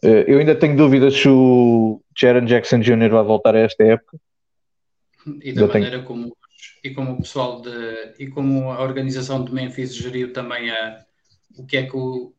uh, 0.04 0.24
eu 0.26 0.40
ainda 0.40 0.56
tenho 0.56 0.76
dúvidas 0.76 1.14
se 1.14 1.28
o 1.28 2.02
Jaron 2.18 2.44
Jackson 2.44 2.80
Jr. 2.80 3.10
vai 3.10 3.22
voltar 3.22 3.54
a 3.54 3.60
esta 3.60 3.84
época. 3.84 4.18
E 5.42 5.52
da 5.52 5.62
eu 5.62 5.68
maneira 5.68 5.90
tenho... 5.90 6.04
como 6.04 6.36
e 6.82 6.90
como 6.94 7.12
o 7.12 7.18
pessoal 7.18 7.60
de 7.60 8.14
e 8.18 8.28
como 8.28 8.70
a 8.70 8.82
organização 8.82 9.44
de 9.44 9.52
Memphis 9.52 9.94
geriu 9.94 10.32
também 10.32 10.70
a, 10.70 11.04
o 11.56 11.66
que 11.66 11.76
é 11.76 11.86
que 11.86 11.96
o 11.96 12.34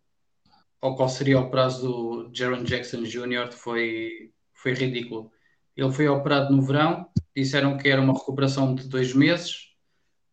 ou 0.81 0.95
qual 0.95 1.09
seria 1.09 1.39
o 1.39 1.49
prazo 1.49 1.87
do 1.87 2.31
Jaron 2.33 2.63
Jackson 2.63 3.03
Jr. 3.03 3.51
foi, 3.51 4.31
foi 4.53 4.73
ridículo. 4.73 5.31
Ele 5.75 5.91
foi 5.91 6.07
operado 6.07 6.55
no 6.55 6.61
verão, 6.61 7.09
disseram 7.35 7.77
que 7.77 7.89
era 7.89 8.01
uma 8.01 8.13
recuperação 8.13 8.75
de 8.75 8.87
dois 8.87 9.13
meses. 9.13 9.73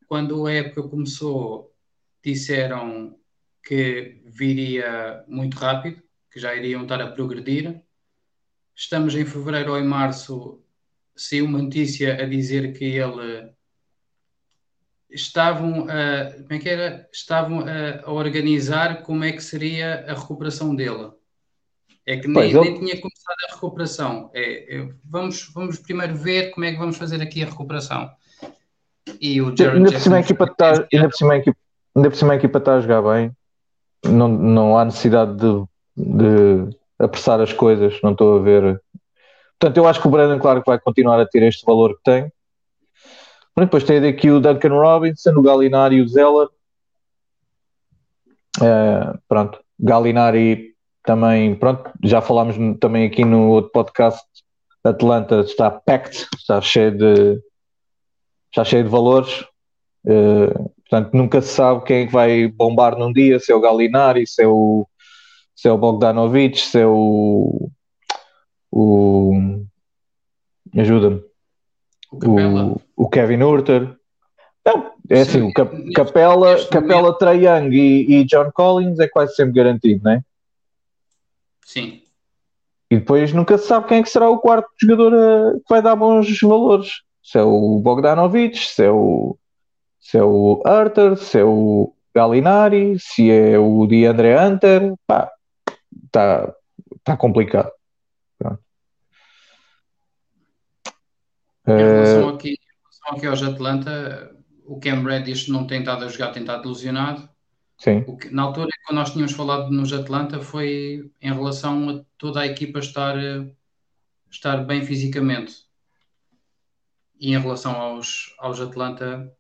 Quando 0.07 0.47
a 0.47 0.53
época 0.53 0.89
começou, 0.89 1.75
disseram 2.25 3.19
que 3.63 4.23
viria 4.25 5.25
muito 5.27 5.57
rápido, 5.57 6.03
que 6.31 6.39
já 6.39 6.55
iriam 6.55 6.83
estar 6.83 7.01
a 7.01 7.11
progredir. 7.11 7.83
Estamos 8.75 9.15
em 9.15 9.25
fevereiro 9.25 9.73
ou 9.73 9.79
em 9.79 9.85
março, 9.85 10.63
saiu 11.15 11.47
uma 11.47 11.63
notícia 11.63 12.23
a 12.23 12.27
dizer 12.27 12.73
que 12.73 12.85
ele 12.85 13.53
estavam 15.11 15.87
a, 15.89 16.33
como 16.33 16.53
é 16.53 16.59
que 16.59 16.69
era? 16.69 17.09
Estavam 17.13 17.61
a, 17.61 18.07
a 18.09 18.13
organizar 18.13 19.03
como 19.03 19.25
é 19.25 19.33
que 19.33 19.43
seria 19.43 20.05
a 20.09 20.15
recuperação 20.15 20.75
dele. 20.75 21.11
É 22.07 22.17
que 22.17 22.29
nem, 22.29 22.55
nem 22.55 22.79
tinha 22.79 23.01
começado 23.01 23.37
a 23.49 23.55
recuperação. 23.55 24.31
É, 24.33 24.77
é, 24.77 24.89
vamos, 25.05 25.51
vamos 25.53 25.79
primeiro 25.79 26.15
ver 26.15 26.51
como 26.51 26.65
é 26.65 26.73
que 26.73 26.79
vamos 26.79 26.97
fazer 26.97 27.21
aqui 27.21 27.43
a 27.43 27.47
recuperação. 27.47 28.11
E 29.21 29.41
o 29.41 29.57
Jared 29.57 29.79
ainda, 29.79 29.93
por 29.93 30.01
cima 30.01 30.17
a 30.17 30.21
equipa 30.21 30.45
está, 30.45 30.87
ainda, 30.93 31.09
por 31.09 31.17
cima 31.17 31.33
a 31.33 31.37
equipa, 31.37 31.59
ainda 31.97 32.11
por 32.11 32.17
cima 32.17 32.33
a 32.33 32.37
equipa 32.37 32.59
está 32.59 32.75
a 32.75 32.81
jogar 32.81 33.03
bem. 33.03 33.33
Não, 34.05 34.29
não 34.29 34.79
há 34.79 34.85
necessidade 34.85 35.37
de, 35.37 35.65
de 35.97 36.77
apressar 36.99 37.41
as 37.41 37.53
coisas. 37.53 38.01
Não 38.03 38.13
estou 38.13 38.39
a 38.39 38.43
ver. 38.43 38.81
Portanto, 39.59 39.77
eu 39.77 39.89
acho 39.89 40.01
que 40.01 40.07
o 40.07 40.11
Brandon, 40.11 40.39
claro, 40.39 40.63
que 40.63 40.71
vai 40.71 40.79
continuar 40.79 41.21
a 41.21 41.27
ter 41.27 41.43
este 41.43 41.65
valor 41.65 41.97
que 41.97 42.03
tem. 42.05 42.33
Depois 43.59 43.85
tem 43.85 44.07
aqui 44.07 44.31
o 44.31 44.39
Duncan 44.39 44.69
Robinson, 44.69 45.31
o 45.31 45.43
Galinari 45.43 45.97
e 45.97 46.03
o 46.03 46.09
Zeller. 46.09 46.49
Uh, 48.59 49.19
pronto, 49.27 49.59
Galinari 49.81 50.75
também, 51.03 51.55
pronto, 51.55 51.91
já 52.05 52.21
falámos 52.21 52.57
também 52.79 53.07
aqui 53.07 53.25
no 53.25 53.49
outro 53.49 53.71
podcast. 53.71 54.23
Atlanta 54.85 55.41
está 55.41 55.71
packed, 55.71 56.29
está 56.37 56.61
cheio 56.61 56.97
de, 56.97 57.41
está 58.51 58.63
cheio 58.63 58.85
de 58.85 58.91
valores. 58.91 59.41
Uh, 60.05 60.71
portanto, 60.89 61.15
nunca 61.15 61.41
se 61.41 61.49
sabe 61.49 61.83
quem 61.85 62.03
é 62.03 62.07
que 62.07 62.13
vai 62.13 62.47
bombar 62.49 62.97
num 62.97 63.13
dia, 63.13 63.41
se 63.41 63.51
é 63.51 63.55
o 63.55 63.61
Galinari, 63.61 64.27
se 64.27 64.43
é 64.43 64.47
o, 64.47 64.87
se 65.55 65.67
é 65.67 65.73
o 65.73 65.79
Bogdanovic, 65.79 66.61
se 66.61 66.81
é 66.81 66.87
o, 66.87 67.71
o 68.71 69.65
ajuda-me 70.77 71.26
o, 72.13 72.81
o 72.97 73.09
Kevin 73.09 73.43
Urter. 73.43 73.97
Não, 74.65 74.93
é 75.09 75.21
assim, 75.21 75.43
o 75.43 75.53
Cap 75.53 75.93
Capela, 75.93 76.57
Capela 76.67 77.17
Trae 77.17 77.45
Young 77.47 77.71
e, 77.73 78.21
e, 78.21 78.25
John 78.25 78.51
Collins 78.53 78.99
é 78.99 79.07
quase 79.07 79.35
sempre 79.35 79.55
garantido, 79.55 80.03
não 80.05 80.13
é? 80.13 80.21
Sim. 81.65 82.03
E 82.91 82.99
depois 82.99 83.33
nunca 83.33 83.59
se 83.59 83.67
sabe 83.67 83.87
quem 83.87 83.99
é 83.99 84.03
que 84.03 84.09
será 84.09 84.29
o 84.29 84.39
quarto 84.39 84.69
jogador 84.81 85.15
a, 85.15 85.53
que 85.55 85.65
vai 85.69 85.83
dar 85.83 85.97
bons 85.97 86.41
valores. 86.41 87.03
Se 87.23 87.39
é 87.39 87.43
o 87.43 87.81
Bogdanovic, 87.81 88.59
se 88.59 88.85
é 88.85 88.91
o, 88.91 89.37
se 90.01 90.17
é 90.19 90.23
o 90.23 90.63
Arthur, 90.65 91.17
se 91.17 91.39
é 91.39 91.45
o 91.45 91.93
Galinari, 92.15 92.99
se 92.99 93.31
é 93.31 93.59
o 93.59 93.87
DeAndre 93.87 94.37
Hunter, 94.37 94.95
pá, 95.07 95.31
está 96.07 96.53
tá 97.05 97.17
complicado. 97.17 97.71
Em 101.67 101.77
relação, 101.77 102.29
aqui, 102.29 102.51
em 102.51 102.57
relação 102.83 103.17
aqui 103.17 103.27
aos 103.27 103.43
Atlanta, 103.43 104.37
o 104.65 104.79
Cam 104.79 105.03
Reddish 105.03 105.49
não 105.49 105.67
tem 105.67 105.81
estado 105.81 106.05
a 106.05 106.09
jogar, 106.09 106.33
tem 106.33 106.43
estado 106.43 106.65
ilusionado. 106.65 107.29
Sim. 107.79 108.03
Que, 108.17 108.31
na 108.31 108.43
altura, 108.43 108.69
quando 108.87 108.99
nós 108.99 109.13
tínhamos 109.13 109.33
falado 109.33 109.71
nos 109.71 109.93
Atlanta, 109.93 110.41
foi 110.41 111.11
em 111.21 111.33
relação 111.33 111.91
a 111.91 112.05
toda 112.17 112.41
a 112.41 112.47
equipa 112.47 112.79
estar, 112.79 113.17
estar 114.31 114.59
bem 114.65 114.85
fisicamente. 114.85 115.67
E 117.19 117.35
em 117.35 117.39
relação 117.39 117.73
aos, 117.73 118.35
aos 118.39 118.61
Atlanta, 118.61 119.33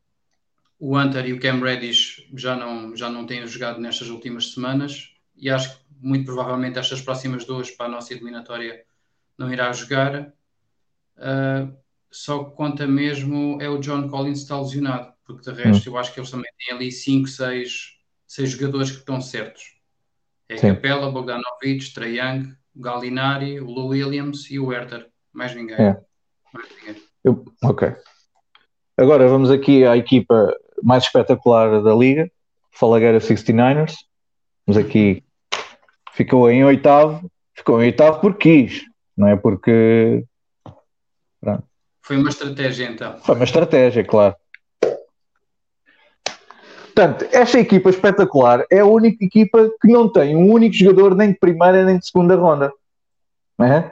o 0.78 0.98
Hunter 0.98 1.26
e 1.26 1.32
o 1.32 1.40
Cam 1.40 1.60
Reddish 1.60 2.28
já 2.34 2.56
não, 2.56 2.94
já 2.96 3.08
não 3.08 3.26
têm 3.26 3.46
jogado 3.46 3.80
nestas 3.80 4.08
últimas 4.08 4.52
semanas 4.52 5.14
e 5.36 5.50
acho 5.50 5.76
que 5.76 5.86
muito 6.00 6.26
provavelmente 6.26 6.78
estas 6.78 7.00
próximas 7.00 7.44
duas 7.44 7.70
para 7.70 7.86
a 7.86 7.88
nossa 7.88 8.12
eliminatória 8.12 8.84
não 9.38 9.52
irá 9.52 9.72
jogar. 9.72 10.32
Uh, 11.16 11.74
só 12.16 12.44
que 12.44 12.56
conta 12.56 12.86
mesmo 12.86 13.60
é 13.60 13.68
o 13.68 13.78
John 13.78 14.08
Collins 14.08 14.38
que 14.38 14.44
está 14.44 14.58
lesionado, 14.58 15.12
porque 15.24 15.50
de 15.50 15.62
resto 15.62 15.90
hum. 15.90 15.92
eu 15.92 15.98
acho 15.98 16.14
que 16.14 16.18
eles 16.18 16.30
também 16.30 16.50
têm 16.58 16.74
ali 16.74 16.90
5, 16.90 17.28
6, 17.28 17.98
jogadores 18.48 18.90
que 18.90 18.98
estão 18.98 19.20
certos. 19.20 19.76
É 20.48 20.56
Sim. 20.56 20.68
Capela, 20.68 21.10
Bogdanovic, 21.10 21.92
Trae 21.92 22.18
Young, 22.18 22.56
Gallinari, 22.74 23.60
o 23.60 23.66
Lou 23.66 23.88
Williams 23.88 24.50
e 24.50 24.58
o 24.58 24.66
Werther. 24.66 25.06
Mais 25.30 25.54
ninguém. 25.54 25.76
É. 25.76 26.00
Mais 26.54 26.68
ninguém. 26.78 27.02
Eu, 27.22 27.44
ok. 27.62 27.94
Agora 28.96 29.28
vamos 29.28 29.50
aqui 29.50 29.84
à 29.84 29.94
equipa 29.94 30.56
mais 30.82 31.04
espetacular 31.04 31.82
da 31.82 31.94
liga, 31.94 32.30
Falagueira 32.70 33.18
69ers. 33.18 33.94
Vamos 34.66 34.82
aqui. 34.82 35.22
Ficou 36.12 36.50
em 36.50 36.64
oitavo. 36.64 37.30
Ficou 37.52 37.82
em 37.82 37.86
oitavo 37.86 38.20
porque 38.20 38.66
quis, 38.66 38.82
não 39.16 39.28
é 39.28 39.36
porque. 39.36 40.24
Pronto. 41.40 41.75
Foi 42.06 42.16
uma 42.16 42.28
estratégia, 42.28 42.84
então. 42.84 43.18
Foi 43.18 43.34
uma 43.34 43.44
estratégia, 43.44 44.04
claro. 44.04 44.36
Portanto, 46.84 47.26
esta 47.32 47.58
equipa 47.58 47.90
espetacular 47.90 48.64
é 48.70 48.78
a 48.78 48.86
única 48.86 49.24
equipa 49.24 49.68
que 49.82 49.88
não 49.88 50.08
tem 50.08 50.36
um 50.36 50.48
único 50.52 50.72
jogador 50.72 51.16
nem 51.16 51.32
de 51.32 51.38
primeira 51.38 51.84
nem 51.84 51.98
de 51.98 52.06
segunda 52.06 52.36
ronda. 52.36 52.72
É? 53.60 53.90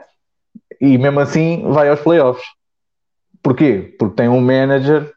E 0.79 0.97
mesmo 0.97 1.19
assim 1.19 1.69
vai 1.69 1.89
aos 1.89 1.99
playoffs. 1.99 2.45
Porquê? 3.43 3.93
Porque 3.99 4.15
tem 4.15 4.29
um 4.29 4.39
manager 4.39 5.13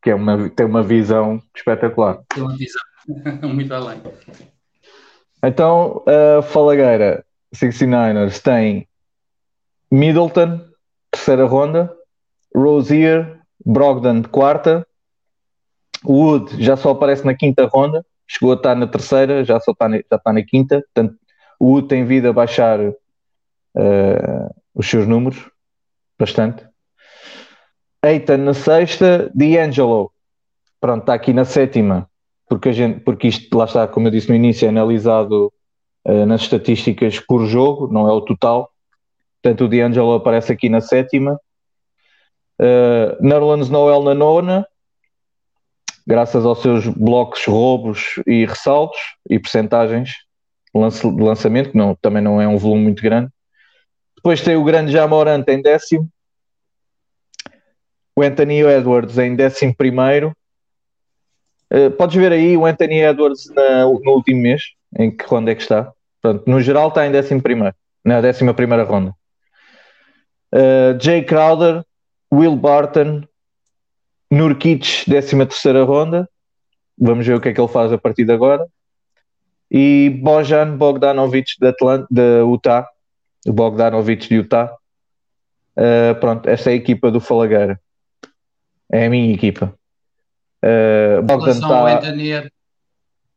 que 0.00 0.10
é 0.10 0.14
uma, 0.14 0.48
tem 0.50 0.66
uma 0.66 0.84
visão 0.84 1.42
espetacular. 1.54 2.20
Tem 2.32 2.44
uma 2.44 2.56
visão 2.56 2.80
muito 3.52 3.74
além. 3.74 4.00
Então, 5.42 6.04
a 6.06 6.42
Falagueira 6.42 7.24
69ers 7.52 8.40
tem 8.40 8.88
Middleton, 9.90 10.60
terceira 11.10 11.44
ronda, 11.44 11.99
Rosier, 12.54 13.40
Brogdon 13.64 14.22
de 14.22 14.28
quarta, 14.28 14.86
Wood 16.04 16.62
já 16.62 16.76
só 16.76 16.90
aparece 16.90 17.24
na 17.24 17.34
quinta 17.34 17.66
ronda, 17.66 18.04
chegou 18.26 18.52
a 18.52 18.56
estar 18.56 18.74
na 18.74 18.86
terceira, 18.86 19.44
já 19.44 19.60
só 19.60 19.72
está 19.72 19.88
na, 19.88 19.96
já 19.96 20.16
está 20.16 20.32
na 20.32 20.42
quinta, 20.42 20.80
portanto 20.80 21.16
o 21.58 21.72
Wood 21.72 21.88
tem 21.88 22.04
vindo 22.04 22.26
a 22.26 22.32
baixar 22.32 22.80
uh, 22.80 22.94
os 24.74 24.88
seus 24.88 25.06
números 25.06 25.50
bastante. 26.18 26.66
Eitan 28.02 28.38
na 28.38 28.54
sexta, 28.54 29.30
D'Angelo, 29.34 30.10
pronto, 30.80 31.02
está 31.02 31.12
aqui 31.12 31.34
na 31.34 31.44
sétima, 31.44 32.08
porque, 32.48 32.70
a 32.70 32.72
gente, 32.72 33.00
porque 33.00 33.28
isto, 33.28 33.56
lá 33.56 33.66
está, 33.66 33.86
como 33.86 34.08
eu 34.08 34.10
disse 34.10 34.30
no 34.30 34.34
início, 34.34 34.64
é 34.64 34.70
analisado 34.70 35.52
uh, 36.06 36.26
nas 36.26 36.40
estatísticas 36.40 37.20
por 37.20 37.44
jogo, 37.44 37.92
não 37.92 38.08
é 38.08 38.12
o 38.12 38.22
total. 38.22 38.70
Portanto, 39.42 39.64
o 39.64 39.68
D'Angelo 39.68 40.14
aparece 40.14 40.52
aqui 40.52 40.68
na 40.68 40.80
sétima. 40.80 41.38
Uh, 42.60 43.16
Nerlens 43.26 43.70
Noel 43.70 44.02
na 44.02 44.12
nona, 44.12 44.66
graças 46.06 46.44
aos 46.44 46.60
seus 46.60 46.86
blocos, 46.86 47.46
roubos 47.46 48.20
e 48.26 48.44
ressaltos 48.44 49.00
e 49.30 49.38
percentagens 49.38 50.10
de 50.74 51.22
lançamento, 51.22 51.70
que 51.70 51.78
não, 51.78 51.94
também 51.94 52.22
não 52.22 52.38
é 52.38 52.46
um 52.46 52.58
volume 52.58 52.82
muito 52.82 53.02
grande. 53.02 53.30
Depois 54.14 54.42
tem 54.42 54.56
o 54.56 54.64
grande 54.64 54.92
Jamorante 54.92 55.50
em 55.50 55.62
décimo, 55.62 56.06
o 58.14 58.22
Anthony 58.22 58.60
Edwards 58.60 59.16
em 59.16 59.34
décimo 59.34 59.74
primeiro. 59.74 60.36
Uh, 61.72 61.90
podes 61.92 62.16
ver 62.16 62.32
aí 62.32 62.58
o 62.58 62.66
Anthony 62.66 63.00
Edwards 63.00 63.48
na, 63.54 63.84
no 63.84 64.12
último 64.12 64.42
mês, 64.42 64.62
em 64.98 65.10
que 65.10 65.24
ronda 65.24 65.50
é 65.50 65.54
que 65.54 65.62
está. 65.62 65.90
Pronto, 66.20 66.44
no 66.46 66.60
geral 66.60 66.88
está 66.88 67.06
em 67.06 67.10
décimo 67.10 67.40
primeiro, 67.40 67.74
na 68.04 68.20
décima 68.20 68.52
primeira 68.52 68.84
ronda. 68.84 69.14
Uh, 70.52 71.00
Jay 71.00 71.24
Crowder 71.24 71.82
Will 72.32 72.56
Barton, 72.56 73.24
Nurkic, 74.30 75.04
13 75.04 75.46
terceira 75.46 75.82
ronda. 75.84 76.28
Vamos 76.98 77.26
ver 77.26 77.34
o 77.34 77.40
que 77.40 77.48
é 77.48 77.52
que 77.52 77.60
ele 77.60 77.68
faz 77.68 77.92
a 77.92 77.98
partir 77.98 78.24
de 78.24 78.32
agora. 78.32 78.66
E 79.70 80.20
Bojan 80.22 80.76
Bogdanovic 80.76 81.56
de, 81.58 81.68
Atlanta, 81.68 82.06
de 82.10 82.40
Utah. 82.42 82.86
Bogdanovic 83.46 84.28
de 84.28 84.36
Utah. 84.36 84.72
Uh, 85.76 86.14
pronto, 86.20 86.48
esta 86.48 86.70
é 86.70 86.74
a 86.74 86.76
equipa 86.76 87.10
do 87.10 87.20
Falagueira. 87.20 87.80
É 88.92 89.06
a 89.06 89.10
minha 89.10 89.32
equipa. 89.32 89.74
Uh, 90.62 91.22
Bogdan 91.22 91.52
está 91.52 92.50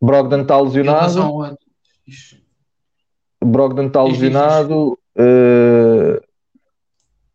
Brogdon 0.01 0.41
está 0.41 0.59
lesionado. 0.59 1.57
Brogdon 3.41 3.87
está 3.87 4.03
lesionado. 4.03 4.99
Uh, 5.17 6.19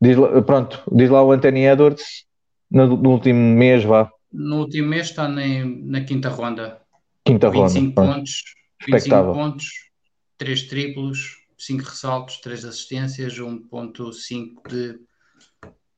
Diz, 0.01 0.17
pronto, 0.47 0.83
diz 0.93 1.11
lá 1.11 1.23
o 1.23 1.33
Anthony 1.33 1.65
Edwards 1.65 2.25
no, 2.71 2.97
no 2.97 3.11
último 3.11 3.57
mês, 3.57 3.85
vá. 3.85 4.11
No 4.33 4.61
último 4.61 4.89
mês 4.89 5.09
está 5.09 5.29
na, 5.29 5.43
na 5.65 6.03
quinta 6.03 6.29
ronda. 6.29 6.81
Quinta 7.25 7.51
25 7.51 8.01
ronda. 8.01 8.15
pontos, 8.15 8.43
25 8.87 9.33
pontos, 9.33 9.67
3 10.37 10.63
triplos, 10.69 11.37
5 11.59 11.83
ressaltos, 11.83 12.41
3 12.41 12.65
assistências, 12.65 13.39
1.5 13.39 14.69
de 14.69 15.01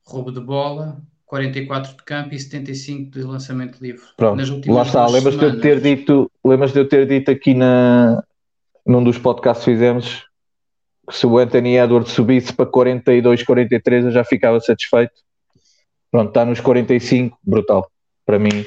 roubo 0.05 0.31
de 0.31 0.39
bola, 0.39 1.01
44 1.25 1.95
de 1.95 2.03
campo 2.03 2.33
e 2.33 2.39
75 2.39 3.11
de 3.11 3.23
lançamento 3.23 3.79
livre. 3.81 4.01
Pronto, 4.17 4.71
lá 4.71 4.81
está. 4.81 5.07
Lembras 5.07 5.37
de 5.37 5.45
eu 5.45 5.61
ter 5.61 5.79
dito, 5.79 6.31
lembras 6.43 6.73
de 6.73 6.79
eu 6.79 6.87
ter 6.87 7.07
dito 7.07 7.29
aqui 7.29 7.53
na, 7.53 8.23
num 8.85 9.03
dos 9.03 9.17
podcasts 9.17 9.63
que 9.63 9.71
fizemos 9.71 10.25
se 11.11 11.27
o 11.27 11.37
Anthony 11.37 11.77
Edwards 11.77 12.11
subisse 12.11 12.53
para 12.53 12.65
42, 12.65 13.43
43 13.43 14.05
eu 14.05 14.11
já 14.11 14.23
ficava 14.23 14.59
satisfeito. 14.59 15.13
Pronto, 16.09 16.29
está 16.29 16.43
nos 16.43 16.59
45, 16.59 17.37
brutal, 17.43 17.89
para 18.25 18.37
mim. 18.37 18.65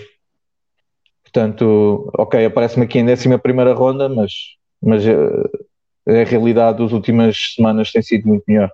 Portanto, 1.22 2.10
ok, 2.16 2.44
aparece-me 2.44 2.84
aqui 2.84 2.98
em 2.98 3.10
11 3.10 3.38
primeira 3.38 3.74
ronda, 3.74 4.08
mas, 4.08 4.32
mas 4.80 5.04
eh, 5.06 6.22
a 6.22 6.24
realidade 6.24 6.78
das 6.78 6.92
últimas 6.92 7.54
semanas 7.54 7.90
tem 7.90 8.02
sido 8.02 8.28
muito 8.28 8.44
melhor. 8.46 8.70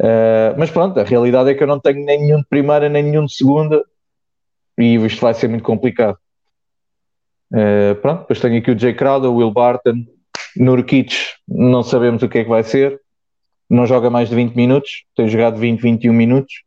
Uh, 0.00 0.52
mas 0.58 0.70
pronto, 0.70 1.00
a 1.00 1.04
realidade 1.04 1.50
é 1.50 1.54
que 1.54 1.62
eu 1.62 1.66
não 1.66 1.80
tenho 1.80 2.04
nenhum 2.04 2.38
de 2.38 2.46
primeira, 2.46 2.88
nem 2.88 3.02
nenhum 3.02 3.24
de 3.24 3.34
segunda, 3.34 3.82
e 4.78 4.94
isto 4.94 5.20
vai 5.20 5.32
ser 5.32 5.48
muito 5.48 5.64
complicado. 5.64 6.18
Uh, 7.50 7.94
pronto, 8.02 8.20
depois 8.20 8.40
tenho 8.40 8.58
aqui 8.58 8.70
o 8.70 8.78
Jay 8.78 8.94
Crowder, 8.94 9.30
o 9.30 9.36
Will 9.36 9.50
Barton, 9.50 10.04
Nurkic, 10.56 11.14
não 11.46 11.82
sabemos 11.82 12.22
o 12.22 12.28
que 12.28 12.38
é 12.38 12.44
que 12.44 12.50
vai 12.50 12.64
ser, 12.64 13.00
não 13.68 13.86
joga 13.86 14.10
mais 14.10 14.28
de 14.28 14.34
20 14.34 14.54
minutos, 14.54 15.04
tem 15.14 15.28
jogado 15.28 15.58
20, 15.58 15.80
21 15.80 16.12
minutos. 16.12 16.62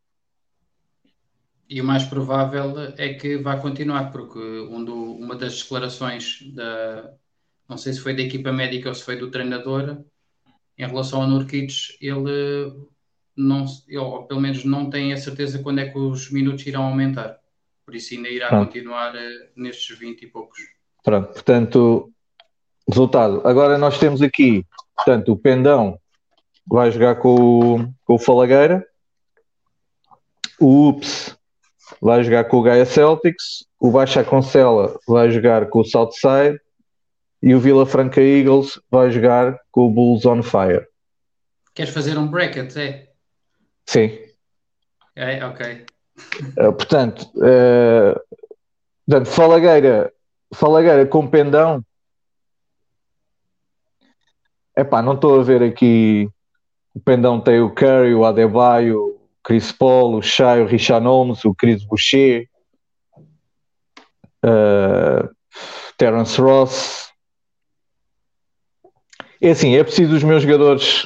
E 1.69 1.79
o 1.79 1.83
mais 1.83 2.03
provável 2.03 2.73
é 2.97 3.13
que 3.13 3.37
vai 3.37 3.59
continuar, 3.61 4.11
porque 4.11 4.39
um 4.39 4.83
do, 4.83 5.13
uma 5.15 5.35
das 5.35 5.61
declarações 5.61 6.39
da, 6.53 7.13
não 7.67 7.77
sei 7.77 7.93
se 7.93 7.99
foi 7.99 8.15
da 8.15 8.23
equipa 8.23 8.51
médica 8.51 8.89
ou 8.89 8.95
se 8.95 9.03
foi 9.03 9.15
do 9.15 9.29
treinador, 9.29 10.03
em 10.77 10.87
relação 10.87 11.21
ao 11.21 11.27
Nurkic, 11.27 11.73
ele 12.01 12.73
não, 13.37 13.65
ou 13.97 14.23
pelo 14.23 14.41
menos 14.41 14.63
não 14.63 14.89
tem 14.89 15.13
a 15.13 15.17
certeza 15.17 15.59
quando 15.59 15.79
é 15.79 15.89
que 15.89 15.97
os 15.97 16.31
minutos 16.31 16.65
irão 16.65 16.83
aumentar. 16.83 17.37
Por 17.85 17.95
isso 17.95 18.13
ainda 18.13 18.29
irá 18.29 18.47
Pronto. 18.49 18.65
continuar 18.65 19.15
uh, 19.15 19.19
nestes 19.55 19.97
20 19.97 20.23
e 20.23 20.27
poucos. 20.27 20.59
Pronto, 21.03 21.33
portanto, 21.33 22.11
resultado. 22.89 23.41
Agora 23.45 23.77
nós 23.77 23.97
temos 23.97 24.21
aqui, 24.21 24.65
portanto, 24.95 25.31
o 25.31 25.37
Pendão 25.37 25.97
vai 26.67 26.91
jogar 26.91 27.15
com 27.15 27.35
o, 27.35 27.93
com 28.05 28.15
o 28.15 28.19
Falagueira, 28.19 28.85
o 30.59 30.89
Ups 30.89 31.37
vai 32.01 32.23
jogar 32.23 32.45
com 32.45 32.57
o 32.57 32.61
Gaia 32.61 32.85
Celtics, 32.85 33.65
o 33.79 33.91
Baixa 33.91 34.23
Concela 34.23 34.97
vai 35.07 35.31
jogar 35.31 35.67
com 35.69 35.79
o 35.79 35.85
Southside 35.85 36.59
e 37.41 37.55
o 37.55 37.59
Vila 37.59 37.85
Franca 37.85 38.21
Eagles 38.21 38.79
vai 38.91 39.09
jogar 39.11 39.57
com 39.71 39.87
o 39.87 39.91
Bulls 39.91 40.25
on 40.25 40.43
Fire. 40.43 40.85
Queres 41.73 41.93
fazer 41.93 42.17
um 42.17 42.27
bracket, 42.27 42.75
é? 42.75 43.07
Sim. 43.85 44.19
É, 45.15 45.43
ok. 45.45 45.85
Uh, 46.57 46.73
portanto, 46.73 47.21
uh, 47.37 48.19
portanto, 49.07 49.29
Falagueira, 49.29 50.13
Falagueira 50.53 51.05
com 51.05 51.27
pendão. 51.27 51.83
Epá, 54.79 55.01
não 55.01 55.13
estou 55.13 55.37
a 55.37 55.43
ver 55.43 55.61
aqui. 55.61 56.29
O 56.95 57.01
pendão 57.01 57.41
tem 57.41 57.59
o 57.59 57.73
Curry, 57.73 58.15
o 58.15 58.23
Adebayo, 58.23 59.07
o 59.07 59.29
Chris 59.43 59.73
Paul, 59.73 60.15
o 60.15 60.21
Shai, 60.21 60.61
o 60.61 60.65
Richard 60.65 61.05
Holmes, 61.05 61.43
o 61.43 61.53
Chris 61.53 61.83
Boucher, 61.83 62.47
uh, 64.45 65.29
Terence 65.97 66.39
Ross. 66.39 67.11
É 69.41 69.49
assim, 69.49 69.75
é 69.75 69.83
preciso 69.83 70.15
os 70.15 70.23
meus 70.23 70.43
jogadores 70.43 71.05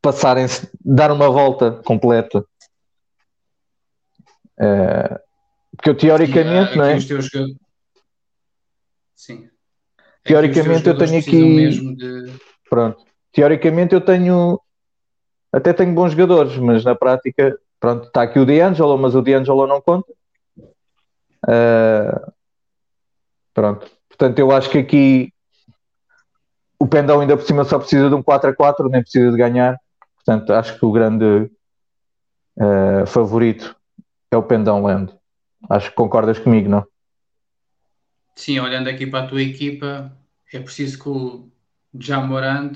passarem 0.00 0.46
dar 0.82 1.12
uma 1.12 1.28
volta 1.28 1.72
completa. 1.84 2.42
Uh, 4.58 5.18
porque 5.76 5.90
eu 5.90 5.96
teoricamente, 5.96 6.74
não 6.74 6.84
é? 6.84 6.98
Sim. 9.14 9.49
Teoricamente 10.30 10.88
eu 10.88 10.96
tenho 10.96 11.18
aqui. 11.18 11.94
De... 11.96 12.32
Pronto. 12.68 13.04
Teoricamente 13.32 13.94
eu 13.94 14.00
tenho. 14.00 14.60
Até 15.52 15.72
tenho 15.72 15.92
bons 15.92 16.12
jogadores, 16.12 16.56
mas 16.58 16.84
na 16.84 16.94
prática, 16.94 17.58
pronto, 17.80 18.06
está 18.06 18.22
aqui 18.22 18.38
o 18.38 18.46
D'Angelo, 18.46 18.96
mas 18.96 19.16
o 19.16 19.22
D'Angelo 19.22 19.66
não 19.66 19.80
conta. 19.80 20.12
Uh, 21.44 22.32
pronto. 23.52 23.90
Portanto, 24.08 24.38
eu 24.38 24.52
acho 24.52 24.70
que 24.70 24.78
aqui 24.78 25.32
o 26.78 26.86
Pendão 26.86 27.20
ainda 27.20 27.36
por 27.36 27.44
cima 27.44 27.64
só 27.64 27.78
precisa 27.78 28.08
de 28.08 28.14
um 28.14 28.22
4 28.22 28.50
a 28.50 28.54
4, 28.54 28.88
nem 28.88 29.02
precisa 29.02 29.30
de 29.32 29.36
ganhar. 29.36 29.76
Portanto, 30.14 30.52
acho 30.52 30.78
que 30.78 30.84
o 30.84 30.92
grande 30.92 31.50
uh, 32.56 33.06
favorito 33.06 33.74
é 34.30 34.36
o 34.36 34.42
Pendão 34.42 34.82
Land. 34.82 35.12
Acho 35.68 35.90
que 35.90 35.96
concordas 35.96 36.38
comigo, 36.38 36.68
não? 36.68 36.86
Sim, 38.36 38.60
olhando 38.60 38.88
aqui 38.88 39.06
para 39.06 39.24
a 39.24 39.28
tua 39.28 39.42
equipa, 39.42 40.12
é 40.52 40.60
preciso 40.60 40.98
que 40.98 41.08
o 41.08 41.50
Jamorant 41.98 42.72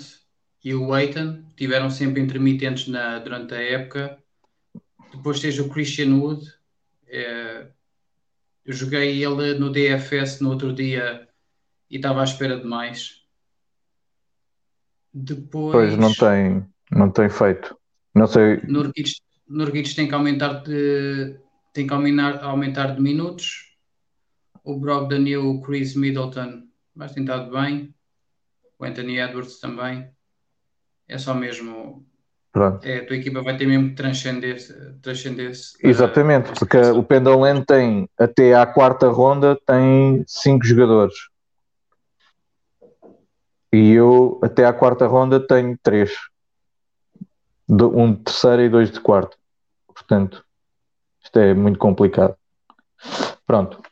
e 0.64 0.74
o 0.74 0.96
Eitan 0.96 1.44
tiveram 1.56 1.90
sempre 1.90 2.22
intermitentes 2.22 2.88
na, 2.88 3.18
durante 3.18 3.54
a 3.54 3.62
época. 3.62 4.18
Depois 5.12 5.40
tens 5.40 5.58
o 5.58 5.68
Christian 5.68 6.16
Wood. 6.16 6.46
É, 7.06 7.66
eu 8.64 8.72
joguei 8.72 9.22
ele 9.22 9.54
no 9.54 9.70
DFS 9.70 10.40
no 10.40 10.50
outro 10.50 10.72
dia 10.72 11.28
e 11.90 11.96
estava 11.96 12.20
à 12.20 12.24
espera 12.24 12.58
de 12.58 12.64
mais. 12.64 13.22
Depois... 15.12 15.72
Pois 15.72 15.96
não 15.96 16.12
tem 16.14 16.66
não 16.90 17.10
tem 17.10 17.28
feito. 17.28 17.76
Não 18.14 18.26
sei. 18.26 18.60
Nurkic, 18.66 19.94
tem 19.94 20.08
que 20.08 20.14
aumentar 20.14 20.62
de 20.62 21.38
tem 21.72 21.86
que 21.86 21.92
aumentar, 21.92 22.42
aumentar 22.42 22.94
de 22.94 23.02
minutos. 23.02 23.76
O 24.62 24.78
Brogdon 24.78 25.26
e 25.26 25.36
o 25.36 25.60
Chris 25.60 25.94
Middleton 25.94 26.62
mais 26.94 27.12
tentado 27.12 27.50
bem. 27.50 27.94
O 28.78 28.84
Anthony 28.84 29.18
Edwards 29.18 29.58
também. 29.60 30.08
É 31.08 31.18
só 31.18 31.34
mesmo. 31.34 32.06
Pronto. 32.52 32.86
É, 32.86 32.98
a 32.98 33.06
tua 33.06 33.16
equipa 33.16 33.42
vai 33.42 33.56
ter 33.56 33.66
mesmo 33.66 33.90
que 33.90 33.96
transcender, 33.96 34.56
transcender 35.02 35.52
Exatamente, 35.82 36.50
uh, 36.50 36.54
porque 36.54 36.78
o 36.78 37.02
Pendleland 37.02 37.64
tem 37.66 38.08
até 38.16 38.54
à 38.54 38.64
quarta 38.64 39.08
ronda 39.08 39.58
tem 39.66 40.24
cinco 40.26 40.64
jogadores. 40.64 41.14
E 43.72 43.90
eu 43.90 44.38
até 44.40 44.64
à 44.64 44.72
quarta 44.72 45.04
ronda 45.08 45.44
tenho 45.44 45.76
três 45.82 46.12
um 47.68 48.12
de 48.12 48.22
terceira 48.22 48.62
e 48.62 48.68
dois 48.68 48.90
de 48.90 49.00
quarto. 49.00 49.36
Portanto, 49.88 50.44
isto 51.22 51.38
é 51.38 51.54
muito 51.54 51.78
complicado. 51.78 52.36
Pronto. 53.46 53.82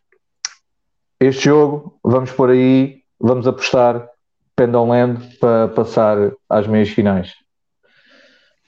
Este 1.25 1.45
jogo, 1.45 2.01
vamos 2.03 2.33
por 2.33 2.51
aí, 2.51 3.05
vamos 3.21 3.47
apostar 3.47 4.11
Pendleland 4.57 5.39
para 5.39 5.69
passar 5.69 6.33
às 6.49 6.67
meias 6.67 6.89
finais. 6.89 7.33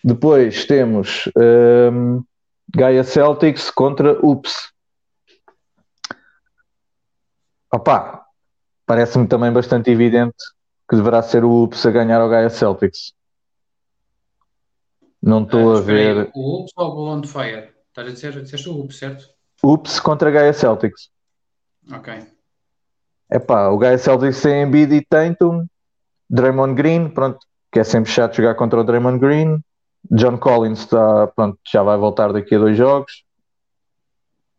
Depois 0.05 0.65
temos 0.65 1.29
um, 1.37 2.23
Gaia 2.73 3.03
Celtics 3.03 3.73
contra 3.73 4.25
Ups. 4.25 4.73
Opa, 7.73 8.25
parece-me 8.87 9.27
também 9.27 9.53
bastante 9.53 9.91
evidente 9.91 10.37
que 10.89 10.95
deverá 10.95 11.23
ser 11.23 11.45
o 11.45 11.65
Ups 11.65 11.85
a 11.85 11.91
ganhar 11.91 12.21
ao 12.21 12.29
Gaia 12.29 12.51
Celtics. 12.51 13.15
Não 15.21 15.43
estou 15.43 15.75
ah, 15.75 15.79
a 15.79 15.81
ver. 15.81 16.31
O 16.33 16.61
Ups 16.61 16.73
ou 16.77 16.99
o 16.99 17.09
On 17.09 17.21
Fire? 17.25 17.75
Estás 17.89 18.07
a 18.07 18.13
dizer, 18.13 18.43
disseste 18.45 18.69
o 18.69 18.79
Ups, 18.79 18.97
certo? 18.97 19.29
Ups 19.61 19.99
contra 19.99 20.31
Gaia 20.31 20.53
Celtics. 20.53 21.11
Ok. 21.91 22.34
Epá, 23.35 23.69
o 23.69 23.79
Gaia 23.79 23.99
Celtics 23.99 24.41
tem 24.43 24.63
Embiid 24.63 24.95
e 24.95 25.05
Tatum, 25.05 25.67
Draymond 26.31 26.75
Green, 26.75 27.09
pronto, 27.09 27.41
que 27.73 27.81
é 27.81 27.85
sempre 27.85 28.09
chato 28.09 28.37
jogar 28.37 28.55
contra 28.55 28.81
o 28.81 28.85
Draymond 28.85 29.19
Green. 29.19 29.59
John 30.09 30.39
Collins 30.39 30.79
está, 30.79 31.27
pronto, 31.27 31.59
já 31.67 31.83
vai 31.83 31.99
voltar 31.99 32.33
daqui 32.33 32.55
a 32.55 32.59
dois 32.61 32.77
jogos. 32.77 33.25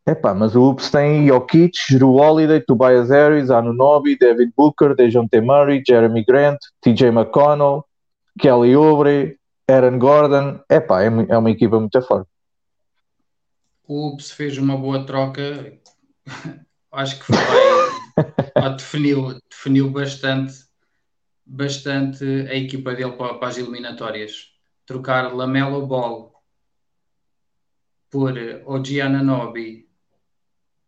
Epá, 0.05 0.33
mas 0.33 0.57
o 0.57 0.71
Ups 0.71 0.91
tem 0.91 1.25
Jokic, 1.25 1.77
Drew 1.89 2.15
Holiday, 2.15 2.59
Tobias 2.59 3.09
Harris, 3.09 3.49
Anunobi, 3.49 4.17
David 4.17 4.51
Booker, 4.57 4.93
Dejon 4.93 5.29
T. 5.29 5.39
Murray, 5.39 5.81
Jeremy 5.87 6.25
Grant, 6.25 6.59
TJ 6.81 7.07
McConnell, 7.07 7.85
Kelly 8.37 8.75
Oubre, 8.75 9.39
Aaron 9.69 9.97
Gordon, 9.99 10.59
epá, 10.69 11.01
é, 11.01 11.05
é 11.05 11.37
uma 11.37 11.49
equipa 11.49 11.79
muito 11.79 12.01
forte. 12.01 12.29
O 13.87 14.09
Ups 14.09 14.31
fez 14.31 14.57
uma 14.57 14.75
boa 14.75 15.05
troca, 15.05 15.73
acho 16.91 17.19
que 17.19 17.25
foi, 17.25 17.37
definiu, 18.77 19.39
definiu 19.49 19.89
bastante, 19.89 20.53
bastante 21.45 22.23
a 22.23 22.55
equipa 22.55 22.93
dele 22.93 23.13
para, 23.13 23.35
para 23.35 23.47
as 23.47 23.57
eliminatórias. 23.57 24.53
Trocar 24.85 25.33
Lamelo 25.33 25.85
Ball 25.85 26.33
por 28.09 28.33
OG 28.65 29.01
Ananobi 29.01 29.89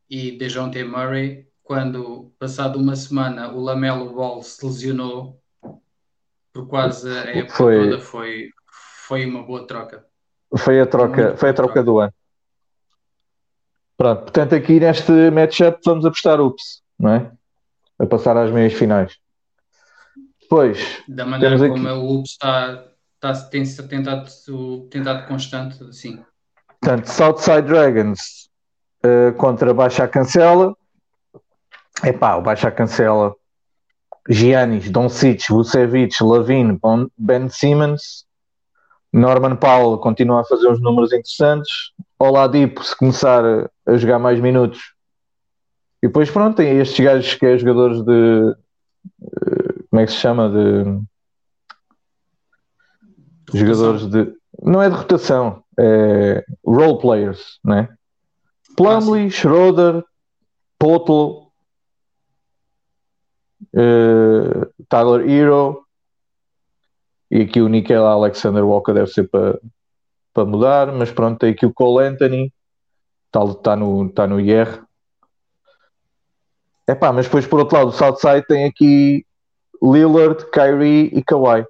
e 0.10 0.32
DeJounte 0.38 0.84
Murray, 0.84 1.48
quando, 1.62 2.32
passado 2.40 2.80
uma 2.80 2.96
semana, 2.96 3.52
o 3.52 3.60
Lamelo 3.60 4.14
Ball 4.14 4.42
se 4.42 4.66
lesionou 4.66 5.42
por 6.54 6.68
quase 6.68 7.10
a 7.10 7.24
época 7.26 7.56
foi, 7.56 7.84
toda, 7.84 8.00
foi, 8.00 8.50
foi 8.72 9.26
uma 9.26 9.44
boa 9.44 9.68
troca. 9.68 10.06
Foi 10.58 10.80
a 10.80 10.88
troca, 10.88 11.36
foi 11.36 11.50
a 11.50 11.54
troca, 11.54 11.74
troca 11.74 11.84
do 11.84 12.00
ano. 12.00 12.14
Pronto, 13.98 14.22
portanto, 14.22 14.56
aqui 14.56 14.80
neste 14.80 15.12
matchup 15.32 15.80
vamos 15.86 16.06
apostar 16.06 16.40
ups, 16.40 16.82
não 17.00 17.12
é? 17.12 17.32
A 18.00 18.06
passar 18.06 18.38
às 18.38 18.52
meias 18.52 18.74
finais. 18.74 19.18
Depois. 20.42 21.04
Da 21.08 21.26
maneira 21.26 21.58
como 21.58 21.88
aqui... 21.88 21.98
o 21.98 22.20
ups 22.20 22.32
está, 22.32 22.86
está, 23.16 23.34
tem 23.50 23.64
tentado, 23.66 24.30
tentado 24.90 25.28
constante, 25.28 25.94
sim. 25.94 26.24
Portanto, 26.80 27.08
Southside 27.08 27.64
Dragons 27.64 28.50
uh, 29.04 29.34
contra 29.38 29.74
Baixa 29.74 30.08
Cancela. 30.08 30.76
Epá, 32.04 32.36
o 32.36 32.42
Baixa 32.42 32.72
Cancela. 32.72 33.36
Giannis, 34.30 34.90
Doncic, 34.90 35.50
Vucevic, 35.50 36.22
Lavine, 36.22 36.80
Ben 37.18 37.50
Simmons. 37.50 38.26
Norman 39.12 39.56
Powell 39.56 39.98
continua 39.98 40.42
a 40.42 40.46
fazer 40.46 40.68
uns 40.68 40.82
números 40.82 41.12
interessantes. 41.12 41.92
Oladipo, 42.20 42.84
se 42.84 42.96
começar 42.96 43.44
a 43.86 43.98
jogar 43.98 44.20
mais 44.20 44.40
minutos. 44.40 44.97
E 46.02 46.08
depois, 46.08 46.30
pronto, 46.30 46.58
tem 46.58 46.80
estes 46.80 47.04
gajos 47.04 47.34
que 47.36 47.46
é 47.46 47.58
jogadores 47.58 48.02
de. 48.04 48.56
Eh, 49.22 49.84
como 49.90 50.02
é 50.02 50.06
que 50.06 50.12
se 50.12 50.18
chama? 50.18 50.50
De. 50.50 51.02
jogadores 53.58 54.08
de. 54.08 54.34
Não 54.62 54.82
é 54.82 54.90
de 54.90 54.96
rotação, 54.96 55.64
é 55.80 56.44
role 56.66 57.00
players, 57.00 57.60
né? 57.64 57.90
Plumley, 58.76 59.28
ah, 59.28 59.30
Schroeder, 59.30 60.04
Potl, 60.80 61.48
uh, 63.76 64.86
Tyler 64.88 65.30
Hero 65.30 65.84
e 67.30 67.42
aqui 67.42 67.62
o 67.62 67.68
Nickel 67.68 68.06
Alexander 68.06 68.64
Walker 68.64 68.94
deve 68.94 69.08
ser 69.08 69.28
para 69.30 69.60
para 70.38 70.46
mudar, 70.46 70.92
mas 70.94 71.12
pronto, 71.12 71.40
tem 71.40 71.50
aqui 71.50 71.66
o 71.66 71.74
Cole 71.74 72.06
Anthony, 72.06 72.54
está 73.26 73.56
tá 73.56 73.76
no, 73.76 74.08
tá 74.08 74.28
no 74.28 74.40
IR. 74.40 74.84
Epá, 76.88 77.12
mas 77.12 77.26
depois 77.26 77.46
por 77.46 77.60
outro 77.60 77.78
lado, 77.78 77.90
o 77.90 77.92
Southside 77.92 78.46
tem 78.48 78.66
aqui 78.66 79.26
Lillard, 79.82 80.50
Kyrie 80.52 81.10
e 81.14 81.24
Kawhi. 81.24 81.66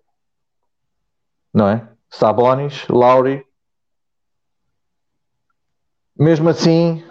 Não 1.53 1.67
é? 1.67 1.89
Sabonis, 2.09 2.87
Lowry. 2.87 3.45
Mesmo 6.15 6.49
assim, 6.49 7.03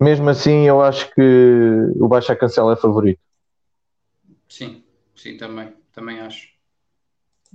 mesmo 0.00 0.28
assim, 0.28 0.66
eu 0.66 0.82
acho 0.82 1.12
que 1.14 1.92
o 1.96 2.08
Baixa 2.08 2.36
Cancela 2.36 2.72
é 2.72 2.76
favorito. 2.76 3.20
Sim, 4.48 4.84
sim, 5.14 5.36
também, 5.36 5.74
também 5.92 6.20
acho. 6.20 6.48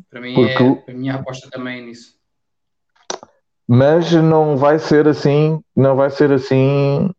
Para 0.10 0.22
mim, 0.22 0.34
Porque 0.34 0.64
é, 0.64 0.92
a 0.92 0.94
minha 0.96 1.16
aposta 1.16 1.50
também 1.50 1.80
é 1.80 1.82
nisso 1.82 2.20
mas 3.72 4.12
não 4.12 4.58
vai 4.58 4.80
ser 4.80 5.08
assim, 5.08 5.64
não 5.76 5.96
vai 5.96 6.10
ser 6.10 6.32
assim, 6.32 7.14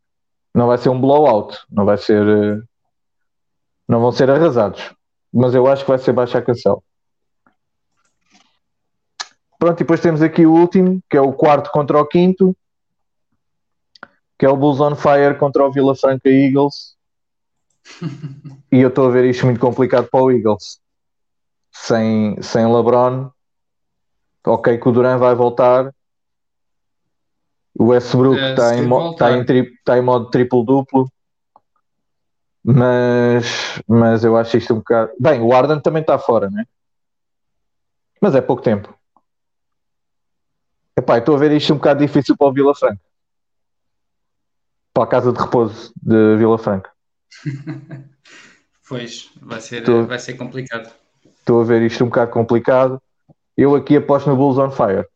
não 0.54 0.66
vai 0.66 0.78
ser 0.78 0.88
um 0.88 1.00
blowout, 1.00 1.58
não 1.70 1.84
vai 1.84 1.96
ser, 1.96 2.26
eh, 2.26 2.62
não 3.88 4.00
vão 4.00 4.12
ser 4.12 4.30
arrasados, 4.30 4.94
mas 5.32 5.54
eu 5.54 5.66
acho 5.66 5.84
que 5.84 5.90
vai 5.90 5.98
ser 5.98 6.12
baixa 6.12 6.38
a 6.38 6.42
cancel. 6.42 6.82
Pronto, 9.58 9.76
e 9.76 9.84
depois 9.84 10.00
temos 10.00 10.22
aqui 10.22 10.46
o 10.46 10.54
último, 10.54 11.02
que 11.08 11.16
é 11.16 11.20
o 11.20 11.32
quarto 11.32 11.70
contra 11.70 12.00
o 12.00 12.06
quinto, 12.06 12.56
que 14.38 14.46
é 14.46 14.48
o 14.48 14.56
Bulls 14.56 14.80
on 14.80 14.96
Fire 14.96 15.36
contra 15.38 15.66
o 15.66 15.70
Vila 15.70 15.94
Franca 15.94 16.30
Eagles. 16.30 16.96
e 18.72 18.80
eu 18.80 18.88
estou 18.88 19.08
a 19.08 19.10
ver 19.10 19.26
isto 19.26 19.44
muito 19.44 19.60
complicado 19.60 20.08
para 20.10 20.22
o 20.22 20.30
Eagles. 20.30 20.80
Sem, 21.70 22.40
sem 22.40 22.66
LeBron, 22.66 23.30
ok 24.46 24.78
que 24.78 24.88
o 24.88 24.92
Duran 24.92 25.18
vai 25.18 25.34
voltar, 25.34 25.94
o 27.78 27.86
Westbrook 27.86 28.38
está 28.38 28.74
é, 28.74 28.78
em, 28.78 29.14
tá 29.16 29.32
em, 29.32 29.66
tá 29.84 29.98
em 29.98 30.02
modo 30.02 30.30
triplo-duplo, 30.30 31.10
mas, 32.62 33.80
mas 33.88 34.24
eu 34.24 34.36
acho 34.36 34.56
isto 34.56 34.74
um 34.74 34.78
bocado. 34.78 35.12
Bem, 35.18 35.40
o 35.40 35.52
Arden 35.54 35.80
também 35.80 36.02
está 36.02 36.18
fora, 36.18 36.50
né? 36.50 36.64
Mas 38.20 38.34
é 38.34 38.40
pouco 38.40 38.62
tempo. 38.62 38.94
Epá, 40.96 41.18
estou 41.18 41.34
a 41.36 41.38
ver 41.38 41.52
isto 41.52 41.72
um 41.72 41.76
bocado 41.76 42.00
difícil 42.00 42.36
para 42.36 42.48
o 42.48 42.52
Vila 42.52 42.74
Franca. 42.74 43.00
Para 44.92 45.04
a 45.04 45.06
casa 45.06 45.32
de 45.32 45.40
repouso 45.40 45.92
de 45.96 46.36
Vila 46.36 46.58
Franca. 46.58 46.90
pois, 48.86 49.30
vai 49.40 49.60
ser, 49.60 49.78
estou, 49.78 50.04
vai 50.06 50.18
ser 50.18 50.34
complicado. 50.34 50.92
Estou 51.24 51.62
a 51.62 51.64
ver 51.64 51.80
isto 51.80 52.04
um 52.04 52.08
bocado 52.08 52.30
complicado. 52.30 53.02
Eu 53.56 53.74
aqui 53.74 53.96
aposto 53.96 54.28
no 54.28 54.36
Bulls 54.36 54.58
on 54.58 54.70
Fire. 54.70 55.06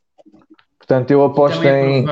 Portanto, 0.86 1.10
eu 1.10 1.24
aposto 1.24 1.64
em. 1.64 2.04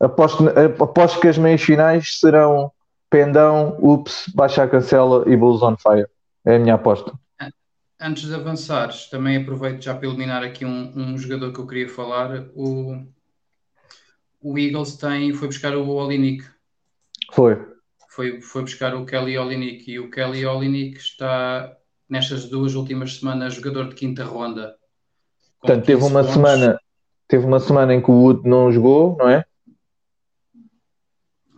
Aposto, 0.00 0.44
aposto 0.82 1.20
que 1.20 1.28
as 1.28 1.36
meias 1.36 1.60
finais 1.60 2.18
serão 2.18 2.72
Pendão, 3.10 3.76
Ups, 3.80 4.24
Baixa 4.34 4.62
a 4.62 4.68
Cancela 4.68 5.24
e 5.26 5.36
Bulls 5.36 5.62
on 5.62 5.76
Fire. 5.76 6.06
É 6.44 6.56
a 6.56 6.58
minha 6.58 6.74
aposta. 6.74 7.12
Antes 8.00 8.28
de 8.28 8.34
avançares, 8.34 9.10
também 9.10 9.36
aproveito 9.36 9.82
já 9.82 9.94
para 9.94 10.06
eliminar 10.06 10.42
aqui 10.42 10.64
um, 10.64 10.92
um 10.96 11.18
jogador 11.18 11.52
que 11.52 11.58
eu 11.58 11.66
queria 11.66 11.88
falar. 11.88 12.46
O, 12.54 13.04
o 14.40 14.58
Eagles 14.58 14.96
tem, 14.96 15.34
foi 15.34 15.48
buscar 15.48 15.76
o 15.76 15.88
Olinick. 15.88 16.44
Foi. 17.32 17.58
Foi, 18.08 18.40
foi 18.40 18.62
buscar 18.62 18.94
o 18.94 19.04
Kelly 19.04 19.36
Olinick 19.36 19.90
e 19.90 19.98
o 19.98 20.10
Kelly 20.10 20.46
Olinick 20.46 20.98
está 20.98 21.76
nestas 22.08 22.48
duas 22.48 22.74
últimas 22.74 23.16
semanas 23.16 23.54
jogador 23.54 23.88
de 23.88 23.96
quinta 23.96 24.24
ronda. 24.24 24.76
Portanto, 25.60 25.84
teve 25.84 26.02
uma 26.02 26.20
pontos. 26.20 26.34
semana 26.34 26.80
teve 27.28 27.44
uma 27.44 27.60
semana 27.60 27.94
em 27.94 28.00
que 28.02 28.10
o 28.10 28.14
Wood 28.14 28.48
não 28.48 28.72
jogou, 28.72 29.16
não 29.18 29.28
é? 29.28 29.44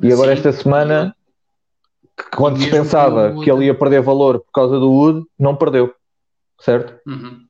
E 0.03 0.13
agora 0.13 0.35
Sim. 0.35 0.39
esta 0.39 0.53
semana, 0.53 1.17
quando 2.35 2.61
se 2.61 2.71
pensava 2.71 3.39
que 3.43 3.51
ele 3.51 3.67
ia 3.67 3.75
perder 3.75 4.03
valor 4.03 4.41
por 4.41 4.51
causa 4.53 4.79
do 4.79 4.91
Wood, 4.91 5.27
não 5.39 5.57
perdeu, 5.57 5.95
certo? 6.59 6.99
Uhum. 7.07 7.47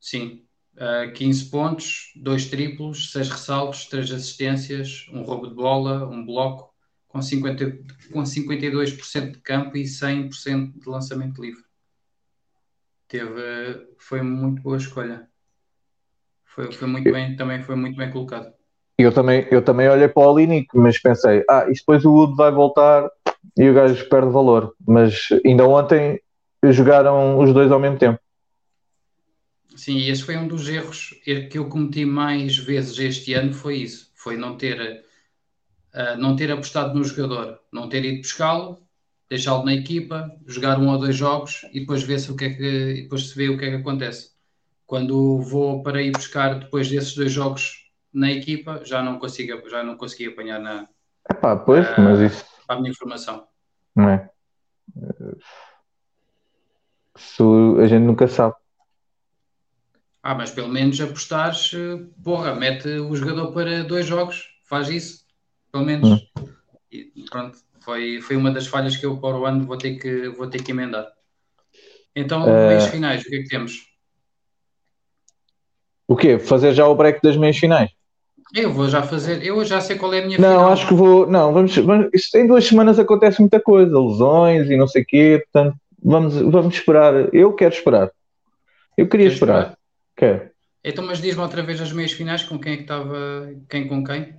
Sim, 0.00 0.44
uh, 0.76 1.08
ah, 1.08 1.12
15 1.12 1.50
pontos, 1.50 2.12
2 2.16 2.48
triplos, 2.48 3.12
6 3.12 3.28
ressaltos, 3.28 3.86
3 3.86 4.12
assistências, 4.12 5.06
um 5.12 5.22
roubo 5.22 5.48
de 5.48 5.54
bola, 5.54 6.08
um 6.08 6.24
bloco, 6.24 6.72
com, 7.08 7.20
50, 7.20 7.78
com 8.12 8.22
52% 8.22 9.32
de 9.32 9.40
campo 9.40 9.76
e 9.76 9.82
100% 9.82 10.78
de 10.80 10.88
lançamento 10.88 11.42
livre. 11.42 11.64
Teve, 13.08 13.88
foi 13.98 14.22
muito 14.22 14.62
boa 14.62 14.76
escolha. 14.76 15.29
Foi, 16.60 16.72
foi 16.72 16.88
muito 16.88 17.10
bem, 17.10 17.36
também 17.36 17.62
foi 17.62 17.74
muito 17.74 17.96
bem 17.96 18.10
colocado. 18.10 18.52
Eu 18.98 19.12
também, 19.12 19.46
eu 19.50 19.62
também 19.62 19.88
olhei 19.88 20.08
para 20.08 20.22
o 20.22 20.32
Olinick, 20.32 20.68
mas 20.74 20.98
pensei, 20.98 21.42
ah, 21.48 21.66
isto 21.70 21.82
depois 21.82 22.04
o 22.04 22.12
Wood 22.12 22.36
vai 22.36 22.50
voltar 22.50 23.08
e 23.56 23.68
o 23.68 23.72
gajo 23.72 24.06
perde 24.10 24.30
valor. 24.30 24.74
Mas 24.86 25.28
ainda 25.44 25.66
ontem 25.66 26.20
jogaram 26.62 27.38
os 27.38 27.54
dois 27.54 27.72
ao 27.72 27.80
mesmo 27.80 27.98
tempo. 27.98 28.20
Sim, 29.74 29.96
e 29.96 30.10
esse 30.10 30.22
foi 30.22 30.36
um 30.36 30.46
dos 30.46 30.68
erros 30.68 31.14
que 31.24 31.56
eu 31.56 31.66
cometi 31.70 32.04
mais 32.04 32.58
vezes 32.58 32.98
este 32.98 33.32
ano, 33.32 33.54
foi 33.54 33.78
isso. 33.78 34.10
Foi 34.14 34.36
não 34.36 34.56
ter, 34.58 35.02
uh, 35.94 36.18
não 36.18 36.36
ter 36.36 36.52
apostado 36.52 36.94
no 36.94 37.02
jogador, 37.02 37.58
não 37.72 37.88
ter 37.88 38.04
ido 38.04 38.18
buscá-lo, 38.18 38.82
deixá-lo 39.30 39.64
na 39.64 39.72
equipa, 39.72 40.30
jogar 40.46 40.78
um 40.78 40.90
ou 40.90 40.98
dois 40.98 41.16
jogos 41.16 41.62
e 41.72 41.80
depois 41.80 42.02
ver 42.02 42.20
se 42.20 42.30
o 42.30 42.36
que 42.36 42.44
é 42.44 42.50
que, 42.50 43.02
depois 43.02 43.30
se 43.30 43.34
vê 43.34 43.48
o 43.48 43.56
que 43.56 43.64
é 43.64 43.70
que 43.70 43.76
acontece 43.76 44.39
quando 44.90 45.40
vou 45.40 45.84
para 45.84 46.02
ir 46.02 46.10
buscar 46.10 46.58
depois 46.58 46.90
desses 46.90 47.14
dois 47.14 47.30
jogos 47.30 47.88
na 48.12 48.28
equipa, 48.32 48.82
já 48.84 49.00
não 49.00 49.20
consigo, 49.20 49.68
já 49.70 49.84
não 49.84 49.96
consegui 49.96 50.26
apanhar 50.26 50.58
na, 50.58 50.88
Epá, 51.30 51.54
pois, 51.54 51.86
mas 51.96 52.18
isso... 52.18 52.44
a 52.66 52.74
minha 52.74 52.90
informação. 52.90 53.46
Não 53.94 54.08
é? 54.08 54.28
Isso 57.16 57.76
a 57.78 57.86
gente 57.86 58.02
nunca 58.02 58.26
sabe. 58.26 58.56
Ah, 60.24 60.34
mas 60.34 60.50
pelo 60.50 60.68
menos 60.68 61.00
apostares, 61.00 61.70
porra, 62.24 62.56
mete 62.56 62.88
o 62.88 63.14
jogador 63.14 63.52
para 63.52 63.84
dois 63.84 64.06
jogos, 64.06 64.48
faz 64.68 64.88
isso, 64.88 65.24
pelo 65.70 65.84
menos. 65.84 66.08
Hum. 66.10 66.48
E 66.90 67.24
pronto, 67.30 67.56
foi, 67.78 68.20
foi 68.20 68.34
uma 68.34 68.50
das 68.50 68.66
falhas 68.66 68.96
que 68.96 69.06
eu 69.06 69.20
para 69.20 69.38
o 69.38 69.46
ano 69.46 69.64
vou 69.64 69.78
ter 69.78 70.00
que, 70.00 70.30
vou 70.30 70.50
ter 70.50 70.64
que 70.64 70.72
emendar. 70.72 71.06
Então, 72.16 72.42
uh... 72.42 72.66
meios 72.66 72.86
finais, 72.86 73.22
o 73.22 73.26
que 73.26 73.36
é 73.36 73.42
que 73.42 73.48
temos? 73.48 73.89
O 76.10 76.16
quê? 76.16 76.40
Fazer 76.40 76.72
já 76.72 76.88
o 76.88 76.94
break 76.96 77.20
das 77.22 77.36
meias 77.36 77.56
finais? 77.56 77.88
Eu 78.52 78.72
vou 78.72 78.88
já 78.88 79.00
fazer, 79.00 79.46
eu 79.46 79.64
já 79.64 79.80
sei 79.80 79.96
qual 79.96 80.12
é 80.12 80.18
a 80.18 80.26
minha 80.26 80.38
Não, 80.40 80.54
final. 80.54 80.72
acho 80.72 80.88
que 80.88 80.92
vou. 80.92 81.24
Não, 81.24 81.52
vamos, 81.52 81.76
vamos. 81.76 82.08
Isto, 82.12 82.36
em 82.36 82.48
duas 82.48 82.66
semanas 82.66 82.98
acontece 82.98 83.38
muita 83.38 83.60
coisa, 83.60 83.96
lesões 83.96 84.68
e 84.68 84.76
não 84.76 84.88
sei 84.88 85.02
o 85.02 85.06
quê, 85.06 85.44
portanto, 85.44 85.78
vamos, 86.02 86.34
vamos 86.34 86.74
esperar. 86.74 87.32
Eu 87.32 87.52
quero 87.52 87.72
esperar. 87.72 88.10
Eu 88.98 89.06
queria 89.06 89.28
esperar. 89.28 89.58
esperar. 89.58 89.78
Quero. 90.16 90.50
Então, 90.82 91.06
mas 91.06 91.20
diz-me 91.20 91.42
outra 91.42 91.62
vez 91.62 91.80
as 91.80 91.92
meias 91.92 92.10
finais, 92.10 92.42
com 92.42 92.58
quem 92.58 92.72
é 92.72 92.76
que 92.78 92.82
estava, 92.82 93.48
quem 93.68 93.86
com 93.86 94.02
quem? 94.02 94.34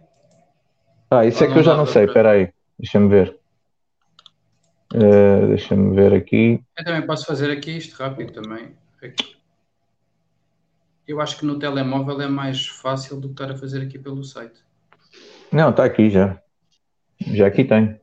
Ah, 1.10 1.26
isso 1.26 1.42
é 1.42 1.48
que 1.48 1.58
eu 1.58 1.64
já 1.64 1.78
não 1.78 1.86
sei, 1.86 2.04
espera 2.04 2.32
aí, 2.32 2.50
deixa-me 2.78 3.08
ver. 3.08 3.38
Uh, 4.94 5.48
deixa-me 5.48 5.96
ver 5.96 6.14
aqui. 6.14 6.62
Eu 6.78 6.84
também 6.84 7.08
posso 7.08 7.26
fazer 7.26 7.50
aqui 7.50 7.78
isto 7.78 7.96
rápido 7.96 8.34
também. 8.34 8.76
Aqui. 9.02 9.41
Eu 11.08 11.20
acho 11.20 11.38
que 11.38 11.46
no 11.46 11.60
telemóvel 11.60 12.22
é 12.22 12.28
mais 12.28 12.68
fácil 12.68 13.20
do 13.20 13.30
que 13.30 13.34
estar 13.34 13.52
a 13.52 13.58
fazer 13.58 13.82
aqui 13.82 14.00
pelo 14.00 14.24
site. 14.24 14.60
Não, 15.52 15.70
está 15.72 15.84
aqui 15.84 16.10
já. 16.10 16.42
Já 17.20 17.48
aqui 17.48 17.64
tem. 17.64 18.00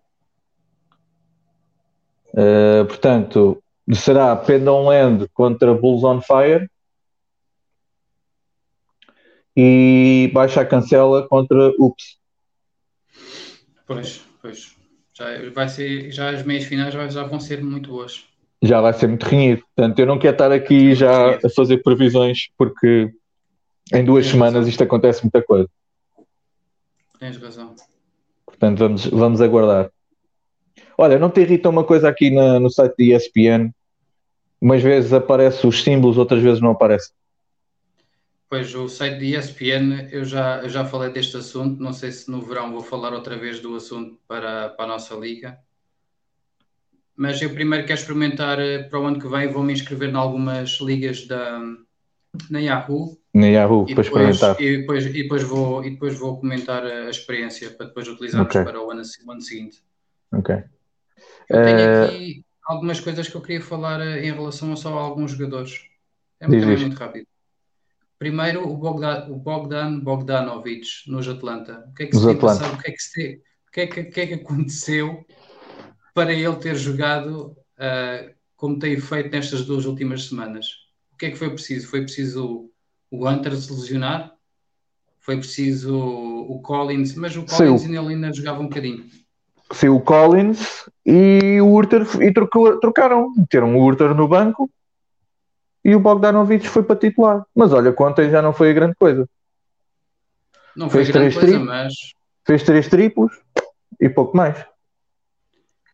Uh, 2.35 2.85
portanto, 2.87 3.63
será 3.93 4.37
Pendon 4.37 4.85
Land 4.85 5.29
contra 5.33 5.75
Bulls 5.75 6.05
on 6.05 6.21
Fire 6.21 6.69
e 9.57 10.31
Baixa 10.33 10.65
Cancela 10.65 11.27
contra 11.27 11.73
Ups. 11.79 12.19
Pois, 13.87 14.25
pois. 14.41 14.77
Já, 15.15 15.27
vai 15.53 15.69
ser, 15.69 16.13
já 16.13 16.31
as 16.31 16.45
meias 16.45 16.65
finais 16.65 16.95
já, 16.95 17.09
já 17.09 17.25
vão 17.25 17.41
ser 17.41 17.63
muito 17.65 17.91
boas. 17.91 18.29
Já 18.63 18.81
vai 18.81 18.93
ser 18.93 19.07
muito 19.07 19.25
renhido. 19.25 19.63
Portanto, 19.75 19.99
eu 19.99 20.07
não 20.07 20.19
quero 20.19 20.35
estar 20.35 20.51
aqui 20.53 20.95
já 20.95 21.37
a 21.37 21.49
fazer 21.55 21.79
previsões 21.83 22.49
porque 22.57 23.13
em 23.93 24.05
duas 24.05 24.25
Tens 24.25 24.33
semanas 24.33 24.55
razão. 24.55 24.69
isto 24.69 24.83
acontece 24.83 25.23
muita 25.23 25.43
coisa. 25.43 25.69
Tens 27.19 27.37
razão. 27.37 27.75
Portanto, 28.45 28.79
vamos, 28.79 29.07
vamos 29.07 29.41
aguardar. 29.41 29.91
Olha, 30.97 31.19
não 31.19 31.31
te 31.31 31.41
irrita 31.41 31.69
uma 31.69 31.85
coisa 31.85 32.09
aqui 32.09 32.31
na, 32.31 32.59
no 32.59 32.71
site 32.71 32.95
da 32.99 33.17
ESPN? 33.17 33.71
Umas 34.61 34.83
vezes 34.83 35.13
aparecem 35.13 35.69
os 35.69 35.83
símbolos, 35.83 36.19
outras 36.19 36.43
vezes 36.43 36.61
não 36.61 36.71
aparecem. 36.73 37.13
Pois, 38.51 38.75
o 38.75 38.89
site 38.89 39.19
de 39.19 39.37
ESPN, 39.37 40.09
eu 40.11 40.25
já, 40.25 40.63
eu 40.63 40.69
já 40.69 40.85
falei 40.85 41.11
deste 41.11 41.37
assunto, 41.37 41.81
não 41.83 41.93
sei 41.93 42.11
se 42.11 42.31
no 42.31 42.41
verão 42.41 42.73
vou 42.73 42.81
falar 42.83 43.13
outra 43.13 43.37
vez 43.37 43.61
do 43.61 43.77
assunto 43.77 44.19
para, 44.27 44.71
para 44.71 44.85
a 44.87 44.89
nossa 44.89 45.15
liga. 45.15 45.59
Mas 47.19 47.43
eu 47.43 47.51
primeiro 47.51 47.85
quero 47.85 47.99
experimentar 47.99 48.61
eh, 48.61 48.85
para 48.85 49.01
o 49.01 49.05
ano 49.05 49.19
que 49.19 49.27
vem, 49.27 49.49
vou-me 49.49 49.73
inscrever 49.73 50.09
em 50.09 50.15
algumas 50.15 50.79
ligas 50.81 51.27
da, 51.27 51.61
na 52.49 52.61
Yahoo. 52.61 53.19
Na 53.35 53.49
Yahoo, 53.49 53.87
para 53.87 54.03
experimentar. 54.03 54.61
E 54.61 54.79
depois, 54.79 55.05
e, 55.05 55.13
depois 55.13 55.43
vou, 55.43 55.85
e 55.85 55.91
depois 55.91 56.17
vou 56.17 56.39
comentar 56.39 56.87
a 56.87 57.11
experiência 57.11 57.73
para 57.73 57.87
depois 57.87 58.07
utilizarmos 58.07 58.55
okay. 58.55 58.63
para 58.63 58.81
o 58.81 58.93
ano, 58.93 59.03
o 59.27 59.33
ano 59.33 59.41
seguinte. 59.41 59.83
Ok. 60.33 60.63
Eu 61.49 61.65
tenho 61.65 61.79
uh... 61.79 62.05
aqui 62.05 62.45
algumas 62.65 63.01
coisas 63.01 63.29
que 63.29 63.35
eu 63.35 63.41
queria 63.41 63.61
falar 63.61 64.01
eh, 64.01 64.25
em 64.25 64.33
relação 64.33 64.73
a 64.73 64.77
só 64.77 64.97
a 64.97 65.03
alguns 65.03 65.33
jogadores. 65.33 65.73
É 66.39 66.47
muito, 66.47 66.69
muito 66.69 66.97
rápido. 66.97 67.27
Primeiro, 68.17 68.65
o 68.69 68.77
Bogdan, 68.77 69.27
o 69.29 69.35
Bogdan 69.35 69.99
Bogdanovic 69.99 70.87
nos 71.09 71.29
Atlanta. 71.29 71.85
O 71.91 71.95
que 71.95 72.05
é 72.05 72.07
que 72.07 72.17
se 72.17 72.25
tem 72.25 72.37
passado? 72.37 72.75
O 72.75 72.79
que 72.79 72.91
é 72.91 72.93
que, 72.93 73.03
se, 73.03 73.43
o 73.67 73.71
que, 73.73 73.81
é 73.81 73.87
que, 73.89 74.05
que, 74.05 74.21
é 74.21 74.27
que 74.29 74.35
aconteceu 74.35 75.27
para 76.19 76.33
ele 76.33 76.57
ter 76.57 76.75
jogado 76.75 77.57
uh, 77.79 78.35
como 78.57 78.77
tem 78.77 78.99
feito 78.99 79.31
nestas 79.31 79.65
duas 79.65 79.85
últimas 79.85 80.25
semanas? 80.25 80.67
O 81.15 81.17
que 81.17 81.27
é 81.27 81.31
que 81.31 81.37
foi 81.37 81.49
preciso? 81.49 81.87
Foi 81.87 82.03
preciso 82.03 82.69
o 83.09 83.29
Hunter 83.29 83.55
se 83.55 83.73
lesionar? 83.73 84.33
Foi 85.21 85.37
preciso 85.37 85.97
o 85.97 86.61
Collins, 86.61 87.15
mas 87.15 87.37
o 87.37 87.45
Collins 87.47 87.83
Sim. 87.83 87.97
ainda, 87.97 88.01
ainda 88.01 88.33
jogava 88.33 88.59
um 88.59 88.65
bocadinho. 88.65 89.05
Sim, 89.71 89.91
o 89.91 90.01
Collins 90.01 90.91
e 91.07 91.61
o 91.61 91.69
Urter 91.69 92.05
e 92.21 92.33
trocou, 92.33 92.81
trocaram. 92.81 93.33
Meteram 93.37 93.77
o 93.77 93.85
Urter 93.85 94.13
no 94.13 94.27
banco 94.27 94.69
e 95.85 95.95
o 95.95 96.01
Bogdanovic 96.01 96.67
foi 96.67 96.83
para 96.83 96.97
titular. 96.97 97.47
Mas 97.55 97.73
olha, 97.73 97.95
ontem 97.97 98.29
já 98.29 98.43
não 98.43 98.53
foi 98.53 98.71
a 98.71 98.75
grande 98.75 98.97
coisa. 98.97 99.29
Não 100.75 100.91
foi 100.91 101.05
Fez 101.05 101.15
grande 101.15 101.33
coisa, 101.33 101.47
triplos, 101.47 101.69
mas. 101.69 101.95
Fez 102.45 102.63
três 102.65 102.89
triplos 102.89 103.41
e 104.01 104.09
pouco 104.09 104.37
mais. 104.37 104.67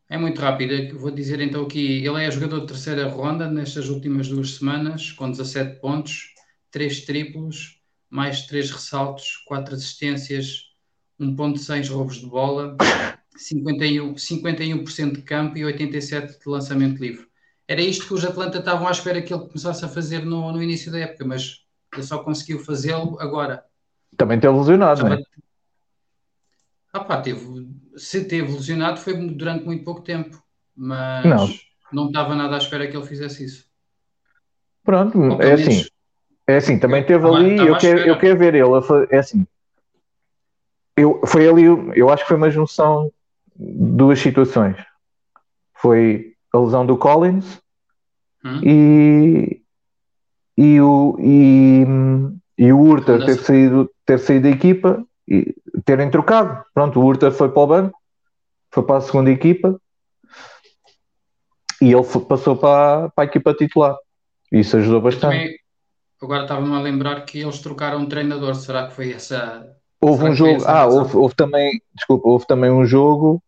É 0.08 0.18
muito 0.18 0.40
rápido. 0.40 0.98
Vou 0.98 1.10
dizer 1.10 1.40
então 1.40 1.66
que 1.66 2.04
ele 2.04 2.24
é 2.24 2.30
jogador 2.30 2.60
de 2.60 2.66
terceira 2.66 3.08
ronda 3.08 3.50
nestas 3.50 3.88
últimas 3.88 4.28
duas 4.28 4.56
semanas, 4.56 5.12
com 5.12 5.30
17 5.30 5.80
pontos, 5.80 6.34
3 6.70 7.04
triplos, 7.04 7.80
mais 8.10 8.42
3 8.46 8.70
ressaltos, 8.70 9.36
4 9.46 9.74
assistências, 9.74 10.70
1.6 11.20 11.90
roubos 11.90 12.16
de 12.16 12.26
bola, 12.26 12.76
51%, 13.36 14.18
51 14.18 15.12
de 15.12 15.22
campo 15.22 15.58
e 15.58 15.62
87% 15.62 16.38
de 16.38 16.48
lançamento 16.48 17.00
livre 17.00 17.26
era 17.66 17.80
isto 17.80 18.06
que 18.06 18.14
os 18.14 18.24
Atlanta 18.24 18.58
estavam 18.58 18.86
à 18.86 18.90
espera 18.90 19.22
que 19.22 19.32
ele 19.32 19.46
começasse 19.46 19.84
a 19.84 19.88
fazer 19.88 20.24
no, 20.24 20.52
no 20.52 20.62
início 20.62 20.92
da 20.92 20.98
época, 20.98 21.24
mas 21.24 21.64
ele 21.92 22.02
só 22.02 22.22
conseguiu 22.22 22.58
fazê-lo 22.58 23.18
agora. 23.20 23.64
Também 24.16 24.38
teve 24.38 24.54
lesionado, 24.56 25.02
não 25.02 25.14
é? 25.14 25.22
Ah 26.92 27.00
pá, 27.00 27.20
teve, 27.20 27.66
se 27.96 28.24
teve 28.24 28.52
lesionado 28.52 29.00
foi 29.00 29.14
durante 29.28 29.64
muito 29.64 29.84
pouco 29.84 30.02
tempo, 30.02 30.42
mas 30.76 31.24
não, 31.24 31.48
não 31.92 32.06
estava 32.06 32.34
nada 32.34 32.54
à 32.54 32.58
espera 32.58 32.86
que 32.86 32.96
ele 32.96 33.06
fizesse 33.06 33.44
isso. 33.44 33.64
Pronto, 34.82 35.40
é 35.40 35.52
assim. 35.52 35.84
É 36.46 36.56
assim, 36.56 36.78
também 36.78 37.02
teve 37.02 37.26
ali, 37.26 37.56
eu 37.56 37.78
quero, 37.78 38.00
eu 38.00 38.18
quero 38.18 38.38
ver 38.38 38.54
ele, 38.54 38.68
é 39.10 39.18
assim, 39.18 39.46
eu, 40.96 41.20
foi 41.26 41.48
ali, 41.48 41.64
eu 41.64 42.10
acho 42.10 42.22
que 42.22 42.28
foi 42.28 42.36
uma 42.36 42.50
junção 42.50 43.10
de 43.56 43.96
duas 43.96 44.18
situações. 44.20 44.76
Foi 45.74 46.34
a 46.52 46.58
lesão 46.58 46.86
do 46.86 46.96
Collins 46.96 47.60
hum? 48.44 48.60
e, 48.62 49.60
e, 50.56 50.80
o, 50.80 51.16
e, 51.18 51.84
e 52.56 52.72
o 52.72 52.78
Urta 52.78 53.24
ter 53.24 53.38
saído, 53.38 53.90
ter 54.06 54.18
saído 54.18 54.44
da 54.44 54.50
equipa 54.50 55.04
e 55.26 55.54
terem 55.84 56.10
trocado. 56.10 56.64
Pronto, 56.72 57.00
o 57.00 57.04
Urta 57.04 57.30
foi 57.30 57.50
para 57.50 57.62
o 57.62 57.66
banco, 57.66 57.98
foi 58.70 58.82
para 58.82 58.96
a 58.96 59.00
segunda 59.00 59.30
equipa 59.30 59.80
e 61.80 61.92
ele 61.92 62.04
foi, 62.04 62.24
passou 62.24 62.56
para, 62.56 63.10
para 63.10 63.24
a 63.24 63.26
equipa 63.26 63.54
titular. 63.54 63.96
Isso 64.50 64.76
ajudou 64.76 65.00
bastante. 65.00 65.36
Também, 65.36 65.56
agora 66.22 66.42
estava-me 66.42 66.74
a 66.74 66.80
lembrar 66.80 67.20
que 67.24 67.40
eles 67.40 67.58
trocaram 67.60 68.00
um 68.00 68.06
treinador. 68.06 68.54
Será 68.54 68.86
que 68.86 68.94
foi 68.94 69.12
essa? 69.12 69.66
Houve 70.00 70.24
um 70.24 70.34
jogo. 70.34 70.64
Ah, 70.66 70.86
houve, 70.86 71.16
houve, 71.16 71.34
também. 71.34 71.80
Desculpa, 71.94 72.28
houve 72.28 72.46
também 72.46 72.70
um 72.70 72.84
jogo 72.84 73.42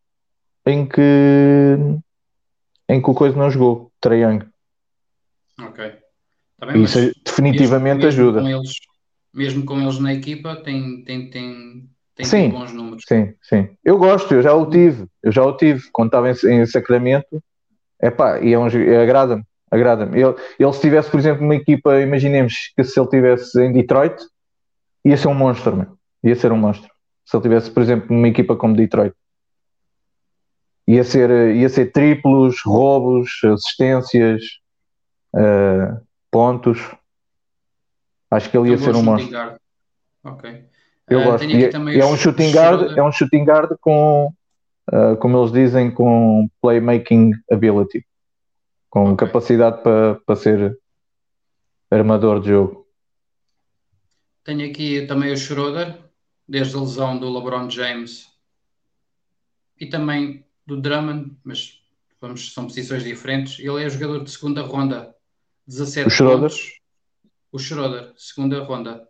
em 0.66 0.86
que 0.86 1.76
em 2.88 3.02
que 3.02 3.10
o 3.10 3.14
Coisa 3.14 3.36
não 3.36 3.50
jogou, 3.50 3.92
Trae 4.00 4.24
Ok. 5.60 5.92
Tá 6.58 6.66
bem, 6.66 6.82
Isso 6.82 6.98
definitivamente 7.24 8.06
ajuda. 8.06 8.42
Mesmo 8.42 8.58
com, 8.58 8.64
eles, 8.64 8.76
mesmo 9.36 9.64
com 9.64 9.80
eles 9.80 9.98
na 9.98 10.12
equipa, 10.12 10.56
tem, 10.56 11.04
tem, 11.04 11.30
tem, 11.30 11.88
tem 12.14 12.26
sim, 12.26 12.48
bons 12.48 12.72
números. 12.72 13.04
Sim, 13.06 13.34
sim. 13.42 13.68
Eu 13.84 13.98
gosto, 13.98 14.34
eu 14.34 14.42
já 14.42 14.54
o 14.54 14.68
tive. 14.68 15.06
Eu 15.22 15.30
já 15.30 15.44
o 15.44 15.56
tive 15.56 15.82
quando 15.92 16.08
estava 16.08 16.30
em, 16.30 16.62
em 16.62 16.66
Sacramento. 16.66 17.42
Epá, 18.02 18.40
e 18.40 18.52
é 18.52 18.58
um, 18.58 18.66
agrada-me. 18.66 19.44
Agrada-me. 19.70 20.20
Ele, 20.20 20.34
ele, 20.58 20.72
se 20.72 20.80
tivesse, 20.80 21.10
por 21.10 21.20
exemplo, 21.20 21.44
uma 21.44 21.54
equipa, 21.54 22.00
imaginemos 22.00 22.72
que 22.76 22.84
se 22.84 22.98
ele 22.98 23.08
tivesse 23.08 23.60
em 23.60 23.72
Detroit, 23.72 24.16
ia 25.04 25.16
ser 25.16 25.28
um 25.28 25.34
monstro, 25.34 25.76
meu. 25.76 25.86
ia 26.24 26.34
ser 26.34 26.50
um 26.52 26.56
monstro. 26.56 26.90
Se 27.24 27.36
ele 27.36 27.42
tivesse, 27.42 27.70
por 27.70 27.82
exemplo, 27.82 28.16
uma 28.16 28.28
equipa 28.28 28.56
como 28.56 28.76
Detroit 28.76 29.14
ia 30.86 31.02
ser, 31.02 31.54
ia 31.56 31.68
ser 31.68 31.90
triplos, 31.90 32.62
roubos, 32.64 33.40
assistências, 33.44 34.42
uh, 35.34 36.00
pontos. 36.30 36.78
Acho 38.30 38.50
que 38.50 38.56
ele 38.56 38.70
ia 38.70 38.78
ser 38.78 38.94
um 38.94 39.02
monstro. 39.02 39.36
Ok. 40.24 40.64
Eu 41.08 41.20
uh, 41.20 41.24
gosto. 41.24 41.44
E, 41.46 41.64
é, 41.64 41.98
é 42.00 42.06
um 42.06 42.16
shooting 42.16 42.50
guard, 42.50 42.96
é 42.96 43.02
um 43.02 43.12
shooting 43.12 43.44
guard 43.44 43.70
com, 43.80 44.32
uh, 44.92 45.16
como 45.18 45.38
eles 45.38 45.52
dizem, 45.52 45.90
com 45.90 46.48
playmaking 46.60 47.32
ability, 47.50 48.04
com 48.90 49.12
okay. 49.12 49.26
capacidade 49.26 49.82
para 49.82 50.16
pa 50.26 50.34
ser 50.34 50.76
armador 51.90 52.40
de 52.40 52.48
jogo. 52.48 52.86
Tenho 54.42 54.68
aqui 54.68 55.06
também 55.06 55.32
o 55.32 55.36
Schroeder, 55.36 55.98
desde 56.48 56.76
a 56.76 56.80
lesão 56.80 57.18
do 57.18 57.32
LeBron 57.32 57.68
James 57.70 58.26
e 59.78 59.86
também 59.86 60.44
do 60.66 60.80
Drummond, 60.80 61.36
mas 61.44 61.80
vamos, 62.20 62.52
são 62.52 62.64
posições 62.64 63.04
diferentes. 63.04 63.58
Ele 63.58 63.84
é 63.84 63.88
jogador 63.88 64.22
de 64.24 64.30
segunda 64.30 64.62
ronda, 64.62 65.14
17 65.66 66.22
o 66.22 66.26
pontos. 66.26 66.80
O 67.56 67.58
Schroeder, 67.58 68.12
segunda 68.18 68.62
ronda, 68.62 69.08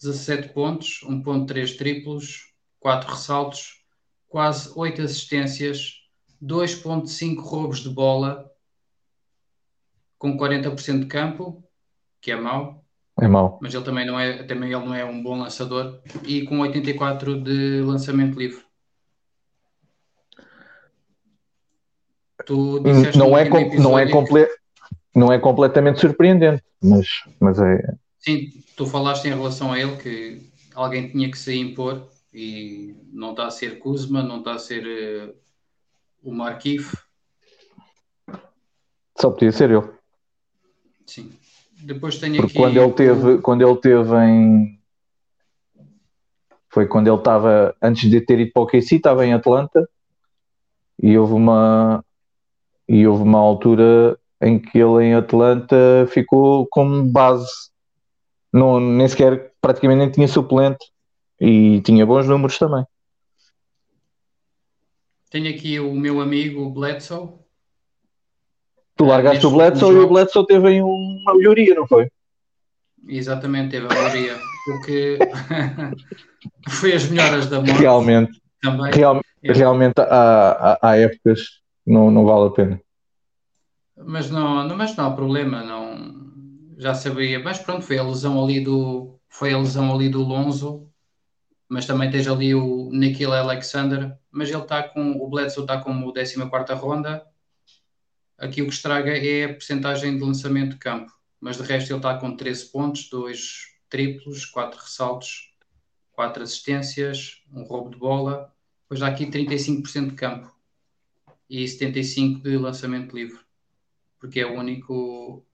17 0.00 0.54
pontos, 0.54 1.00
1.3 1.04 1.76
triplos, 1.76 2.54
4 2.80 3.10
ressaltos, 3.10 3.84
quase 4.26 4.72
8 4.74 5.02
assistências, 5.02 5.96
2.5 6.42 7.38
roubos 7.42 7.80
de 7.80 7.90
bola, 7.90 8.50
com 10.16 10.38
40% 10.38 11.00
de 11.00 11.06
campo, 11.06 11.62
que 12.18 12.32
é 12.32 12.36
mau. 12.36 12.82
É 13.20 13.28
mau. 13.28 13.58
Mas 13.60 13.74
ele 13.74 13.84
também 13.84 14.06
não 14.06 14.18
é, 14.18 14.42
também 14.44 14.72
ele 14.72 14.86
não 14.86 14.94
é 14.94 15.04
um 15.04 15.22
bom 15.22 15.38
lançador 15.38 16.00
e 16.24 16.46
com 16.46 16.60
84 16.60 17.42
de 17.42 17.82
lançamento 17.82 18.38
livre. 18.38 18.64
Tu 22.46 22.80
não, 23.18 23.36
é, 23.36 23.46
com, 23.50 23.76
não, 23.76 23.98
é 23.98 24.10
comple, 24.10 24.48
não 25.14 25.32
é 25.32 25.38
completamente 25.38 26.00
surpreendente, 26.00 26.62
mas, 26.82 27.06
mas 27.38 27.58
é, 27.58 27.94
Sim, 28.22 28.52
tu 28.76 28.86
falaste 28.86 29.24
em 29.24 29.34
relação 29.34 29.72
a 29.72 29.78
ele 29.78 29.96
que 29.96 30.48
alguém 30.74 31.08
tinha 31.08 31.28
que 31.28 31.36
se 31.36 31.58
impor 31.58 32.08
e 32.32 32.94
não 33.12 33.32
está 33.32 33.46
a 33.46 33.50
ser 33.50 33.80
Kuzma, 33.80 34.22
não 34.22 34.38
está 34.38 34.54
a 34.54 34.58
ser 34.60 34.86
uh, 34.86 35.34
o 36.22 36.32
Marquif. 36.32 36.96
Só 39.20 39.30
podia 39.30 39.50
ser 39.50 39.72
eu. 39.72 39.92
Sim. 41.04 41.32
Depois 41.82 42.18
tenho 42.18 42.36
Porque 42.36 42.52
aqui. 42.52 42.58
quando 42.58 42.76
ele 42.76 42.92
teve, 42.92 43.38
quando 43.38 43.68
ele 43.68 43.76
teve 43.76 44.16
em. 44.24 44.80
Foi 46.68 46.86
quando 46.86 47.08
ele 47.08 47.16
estava, 47.16 47.76
antes 47.82 48.08
de 48.08 48.20
ter 48.20 48.38
ido 48.38 48.52
para 48.52 48.62
o 48.62 48.66
KC, 48.66 48.96
estava 48.96 49.26
em 49.26 49.34
Atlanta 49.34 49.86
e 51.02 51.18
houve 51.18 51.34
uma. 51.34 52.04
E 52.88 53.06
houve 53.06 53.24
uma 53.24 53.38
altura 53.38 54.16
em 54.42 54.58
que 54.58 54.78
ele 54.78 55.04
em 55.04 55.14
Atlanta 55.14 55.76
ficou 56.08 56.66
como 56.66 57.04
base. 57.04 57.70
Não, 58.52 58.80
nem 58.80 59.08
sequer, 59.08 59.52
praticamente 59.60 59.98
nem 60.00 60.10
tinha 60.10 60.28
suplente 60.28 60.84
e 61.40 61.80
tinha 61.82 62.04
bons 62.04 62.26
números 62.26 62.58
também. 62.58 62.84
Tenho 65.30 65.48
aqui 65.48 65.80
o 65.80 65.94
meu 65.94 66.20
amigo 66.20 66.68
Bledsoe. 66.68 67.30
Tu 68.96 69.04
largaste 69.04 69.36
neste 69.36 69.46
o 69.46 69.50
Bledsoe 69.50 69.94
e 69.94 69.98
o 70.00 70.08
Bledsoe 70.08 70.46
teve 70.46 70.68
aí 70.68 70.82
uma 70.82 71.34
melhoria, 71.34 71.74
não 71.74 71.86
foi? 71.86 72.10
Exatamente, 73.08 73.70
teve 73.70 73.86
a 73.86 73.88
maioria. 73.88 74.36
O 74.68 74.80
que 74.84 75.18
foi 76.68 76.92
as 76.92 77.08
melhoras 77.08 77.46
da 77.46 77.58
morte 77.60 77.80
Realmente, 77.80 78.40
também. 78.60 78.92
real, 78.92 79.20
realmente 79.42 80.00
há, 80.00 80.78
há, 80.82 80.90
há 80.90 80.96
épocas 80.98 81.62
não, 81.86 82.10
não 82.10 82.24
vale 82.24 82.48
a 82.48 82.50
pena. 82.50 82.80
Mas 84.06 84.30
não, 84.30 84.76
mas 84.76 84.96
não 84.96 85.06
há 85.06 85.14
problema, 85.14 85.62
não. 85.62 86.32
Já 86.78 86.94
sabia. 86.94 87.38
Mas 87.38 87.58
pronto, 87.58 87.82
foi 87.82 87.98
a 87.98 88.02
lesão 88.02 88.42
ali 88.42 88.60
do, 88.60 89.18
foi 89.28 89.52
a 89.52 89.58
lesão 89.58 89.94
ali 89.94 90.08
do 90.08 90.22
Lonzo, 90.22 90.88
mas 91.68 91.86
também 91.86 92.10
tens 92.10 92.28
ali 92.28 92.54
o 92.54 92.90
Nikhil 92.92 93.32
Alexander, 93.32 94.18
mas 94.30 94.50
ele 94.50 94.62
está 94.62 94.82
com, 94.82 95.12
o 95.12 95.28
Bledsoe 95.28 95.64
está 95.64 95.80
como 95.80 96.12
14ª 96.12 96.74
ronda. 96.74 97.26
Aqui 98.38 98.62
o 98.62 98.66
que 98.66 98.74
estraga 98.74 99.16
é 99.16 99.44
a 99.44 99.48
percentagem 99.48 100.16
de 100.16 100.24
lançamento 100.24 100.72
de 100.72 100.78
campo, 100.78 101.12
mas 101.40 101.56
de 101.56 101.62
resto 101.62 101.90
ele 101.90 101.98
está 101.98 102.18
com 102.18 102.36
13 102.36 102.72
pontos, 102.72 103.08
2 103.08 103.68
triplos, 103.88 104.44
4 104.46 104.80
ressaltos, 104.80 105.54
4 106.12 106.42
assistências, 106.42 107.42
um 107.52 107.62
roubo 107.62 107.90
de 107.90 107.96
bola. 107.96 108.52
Depois 108.82 109.00
dá 109.00 109.06
aqui 109.06 109.26
35% 109.26 110.10
de 110.10 110.14
campo 110.14 110.54
e 111.48 111.64
75% 111.64 112.42
de 112.42 112.56
lançamento 112.56 113.14
livre 113.16 113.41
porque 114.22 114.38
é 114.38 114.46
o 114.46 114.54
único, 114.54 115.44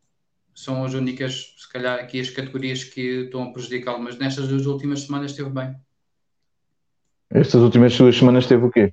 são 0.55 0.85
as 0.85 0.93
únicas, 0.93 1.55
se 1.57 1.67
calhar, 1.73 1.99
aqui 1.99 2.21
as 2.21 2.29
categorias 2.29 2.85
que 2.85 3.23
estão 3.25 3.45
a 3.45 3.51
prejudicá-lo, 3.51 3.99
mas 3.99 4.19
nestas 4.19 4.47
duas 4.47 4.67
últimas 4.67 5.01
semanas 5.01 5.31
esteve 5.31 5.49
bem. 5.49 5.75
Estas 7.31 7.63
últimas 7.63 7.97
duas 7.97 8.15
semanas 8.15 8.47
teve 8.47 8.67
o 8.67 8.71
quê? 8.71 8.93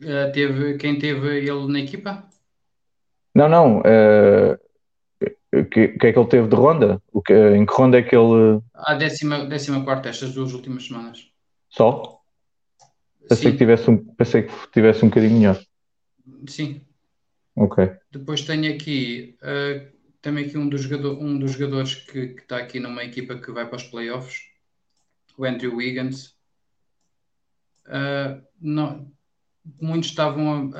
Uh, 0.00 0.32
teve, 0.32 0.78
quem 0.78 0.98
teve 0.98 1.40
ele 1.40 1.70
na 1.70 1.80
equipa? 1.80 2.26
Não, 3.34 3.46
não. 3.46 3.82
eh, 3.84 4.58
O 5.54 5.64
que, 5.66 5.84
o 5.84 5.98
que 5.98 6.06
é 6.06 6.12
que 6.14 6.18
ele 6.18 6.28
teve 6.28 6.48
de 6.48 6.56
ronda? 6.56 7.02
O 7.12 7.20
que, 7.20 7.34
em 7.34 7.66
que 7.66 7.74
ronda 7.74 7.98
é 7.98 8.02
que 8.02 8.16
ele. 8.16 8.62
A 8.72 8.94
décima, 8.94 9.44
décima 9.44 9.84
quarta, 9.84 10.08
estas 10.08 10.32
duas 10.32 10.54
últimas 10.54 10.86
semanas. 10.86 11.30
Só? 11.68 12.20
Pensei 13.28 13.50
Sim, 13.50 13.52
que, 13.52 13.58
tivesse 13.58 13.90
um, 13.90 13.98
pensei 14.14 14.42
que 14.44 14.52
tivesse 14.72 15.04
um 15.04 15.08
bocadinho 15.08 15.38
melhor. 15.38 15.69
Sim. 16.48 16.80
Ok. 17.56 17.90
Depois 18.10 18.42
tenho 18.42 18.74
aqui, 18.74 19.36
uh, 19.42 19.96
também 20.20 20.46
aqui 20.46 20.56
um 20.56 20.68
dos, 20.68 20.82
jogador, 20.82 21.22
um 21.22 21.38
dos 21.38 21.52
jogadores 21.52 21.94
que, 21.94 22.28
que 22.28 22.42
está 22.42 22.58
aqui 22.58 22.80
numa 22.80 23.04
equipa 23.04 23.36
que 23.36 23.52
vai 23.52 23.66
para 23.66 23.76
os 23.76 23.84
playoffs, 23.84 24.42
o 25.36 25.44
Andrew 25.44 25.76
Wiggins. 25.76 26.36
Uh, 27.86 28.42
não, 28.60 29.12
muitos 29.80 30.10
estavam 30.10 30.72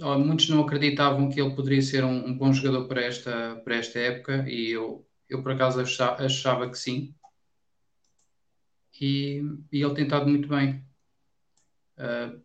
a, 0.00 0.18
muitos 0.18 0.48
não 0.48 0.62
acreditavam 0.62 1.28
que 1.28 1.40
ele 1.40 1.54
poderia 1.54 1.82
ser 1.82 2.04
um, 2.04 2.26
um 2.26 2.36
bom 2.36 2.52
jogador 2.52 2.86
para 2.86 3.02
esta, 3.02 3.56
para 3.64 3.76
esta 3.76 3.98
época 3.98 4.48
e 4.48 4.70
eu, 4.70 5.06
eu 5.28 5.42
por 5.42 5.52
acaso 5.52 5.80
achava, 5.80 6.24
achava 6.24 6.70
que 6.70 6.78
sim. 6.78 7.14
E, 9.00 9.42
e 9.72 9.82
ele 9.82 9.94
tem 9.94 10.04
estado 10.04 10.28
muito 10.28 10.48
bem. 10.48 10.84
Uh, 11.98 12.40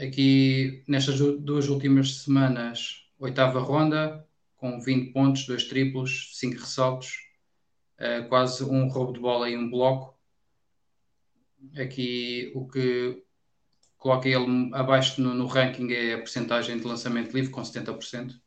aqui 0.00 0.84
nestas 0.86 1.18
du- 1.18 1.38
duas 1.38 1.68
últimas 1.68 2.22
semanas, 2.22 3.06
oitava 3.18 3.60
ronda, 3.60 4.26
com 4.56 4.80
20 4.80 5.12
pontos, 5.12 5.46
dois 5.46 5.64
triplos, 5.64 6.30
5 6.38 6.60
ressaltos, 6.60 7.16
uh, 7.98 8.28
quase 8.28 8.64
um 8.64 8.88
roubo 8.88 9.12
de 9.12 9.20
bola 9.20 9.50
e 9.50 9.56
um 9.56 9.68
bloco. 9.68 10.16
Aqui 11.76 12.52
o 12.54 12.66
que 12.66 13.22
coloca 13.96 14.28
ele 14.28 14.70
abaixo 14.72 15.20
no, 15.20 15.32
no 15.34 15.46
ranking 15.46 15.92
é 15.92 16.14
a 16.14 16.18
percentagem 16.18 16.78
de 16.78 16.84
lançamento 16.84 17.34
livre, 17.34 17.50
com 17.50 17.62
70%. 17.62 18.40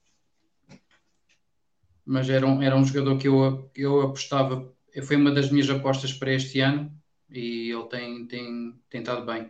Mas 2.05 2.29
era 2.29 2.45
um, 2.45 2.61
era 2.61 2.75
um 2.75 2.85
jogador 2.85 3.17
que 3.17 3.27
eu, 3.27 3.71
eu 3.75 4.01
apostava, 4.01 4.71
foi 5.03 5.15
uma 5.15 5.31
das 5.31 5.49
minhas 5.49 5.69
apostas 5.69 6.13
para 6.13 6.33
este 6.33 6.59
ano 6.59 6.93
e 7.29 7.71
ele 7.71 7.87
tem, 7.87 8.27
tem, 8.27 8.79
tem 8.89 9.01
estado 9.01 9.25
bem. 9.25 9.49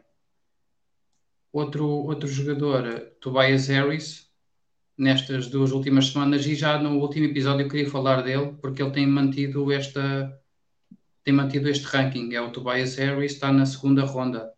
Outro, 1.56 1.88
outro 1.88 2.28
jogador, 2.28 3.14
Tobias 3.22 3.70
Harris, 3.70 4.28
nestas 4.97 5.47
duas 5.47 5.72
últimas 5.72 6.08
semanas, 6.08 6.45
e 6.45 6.53
já 6.53 6.78
no 6.78 6.99
último 6.99 7.28
episódio 7.28 7.66
eu 7.66 7.70
queria 7.70 7.89
falar 7.89 8.22
dele, 8.24 8.58
porque 8.62 8.84
ele 8.84 8.91
tem 8.91 9.08
mantido 9.08 9.72
esta 9.72 10.38
tem 11.24 11.34
mantido 11.34 11.70
este 11.70 11.86
ranking. 11.86 12.34
É 12.34 12.41
o 12.41 12.51
Tobias 12.51 12.97
Harris, 12.97 13.32
está 13.32 13.53
na 13.53 13.66
segunda 13.66 14.03
ronda, 14.03 14.51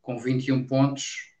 com 0.00 0.16
21 0.16 0.64
pontos, 0.64 1.32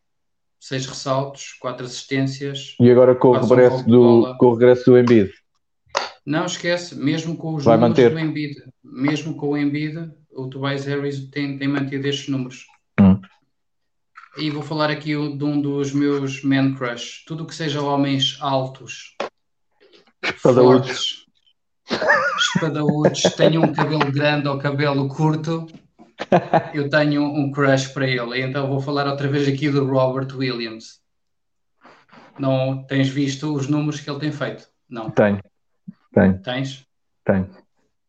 6 0.58 0.86
ressaltos, 0.86 1.52
4 1.60 1.86
assistências. 1.86 2.74
E 2.80 2.90
agora 2.90 3.14
com 3.14 3.28
o 3.28 3.36
um 3.36 3.40
regresso 3.40 3.84
de 3.84 3.90
do, 3.92 4.36
com 4.36 4.46
o 4.46 4.54
regresso 4.54 4.86
do 4.86 4.98
Embiid. 4.98 5.32
Não 6.26 6.46
esquece, 6.46 6.96
mesmo 6.96 7.36
com 7.36 7.54
os 7.54 7.62
Vai 7.62 7.76
números 7.76 7.96
manter. 7.96 8.10
do 8.10 8.18
Embiid, 8.18 8.56
mesmo 8.82 9.36
com 9.36 9.50
o 9.50 9.56
Embiid, 9.56 10.10
o 10.32 10.48
Tobias 10.48 10.86
Harris 10.86 11.30
tem, 11.30 11.56
tem 11.56 11.68
mantido 11.68 12.08
estes 12.08 12.26
números. 12.26 12.66
E 14.36 14.50
vou 14.50 14.62
falar 14.62 14.90
aqui 14.90 15.10
de 15.12 15.44
um 15.44 15.60
dos 15.60 15.92
meus 15.92 16.42
man 16.42 16.74
crush. 16.74 17.24
Tudo 17.26 17.44
o 17.44 17.46
que 17.46 17.54
seja 17.54 17.80
homens 17.80 18.36
altos, 18.40 19.14
Espadaúdos. 20.22 21.26
fortes, 21.88 22.06
espadaúdos, 22.54 23.22
tenham 23.36 23.62
um 23.62 23.72
cabelo 23.72 24.10
grande 24.10 24.48
ou 24.48 24.58
cabelo 24.58 25.08
curto, 25.08 25.66
eu 26.72 26.88
tenho 26.90 27.22
um 27.22 27.52
crush 27.52 27.88
para 27.88 28.06
ele. 28.08 28.40
Então 28.42 28.66
vou 28.68 28.80
falar 28.80 29.06
outra 29.06 29.28
vez 29.28 29.46
aqui 29.46 29.68
do 29.70 29.86
Robert 29.86 30.34
Williams. 30.36 31.00
Não 32.38 32.82
tens 32.84 33.08
visto 33.08 33.54
os 33.54 33.68
números 33.68 34.00
que 34.00 34.10
ele 34.10 34.18
tem 34.18 34.32
feito? 34.32 34.66
Não. 34.88 35.10
Tenho, 35.10 35.40
tenho, 36.12 36.42
Tens? 36.42 36.84
tenho. 37.24 37.48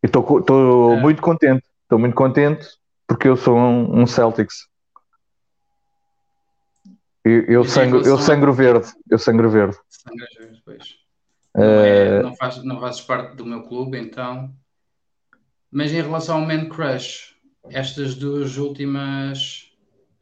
Estou 0.02 0.94
É. 0.94 1.00
muito 1.02 1.22
contente. 1.22 1.64
Estou 1.84 2.00
muito 2.00 2.16
contente 2.16 2.66
porque 3.08 3.28
eu 3.28 3.38
sou 3.38 3.56
um, 3.56 4.02
um 4.02 4.08
Celtics. 4.08 4.68
Eu, 7.26 7.42
eu, 7.46 7.66
sangro, 7.66 7.98
eu 7.98 8.04
relação 8.04 8.20
a- 8.20 8.22
sangro 8.28 8.54
verde. 8.54 8.88
Eu 9.10 9.18
sangro 9.18 9.50
verde. 9.50 9.76
Sangras 9.90 10.30
verdes, 10.38 10.62
pois. 10.64 10.96
Não, 11.56 11.64
é, 11.64 12.08
Eh, 12.20 12.22
não, 12.22 12.36
faz, 12.36 12.64
não 12.64 12.80
fazes 12.80 13.02
parte 13.02 13.36
do 13.36 13.46
meu 13.46 13.64
clube, 13.64 13.98
então. 13.98 14.54
Mas 15.72 15.92
em 15.92 16.02
relação 16.02 16.40
ao 16.42 16.46
Man 16.46 16.70
Crush, 16.70 17.36
estas 17.70 18.14
duas 18.16 18.58
últimas 18.58 19.72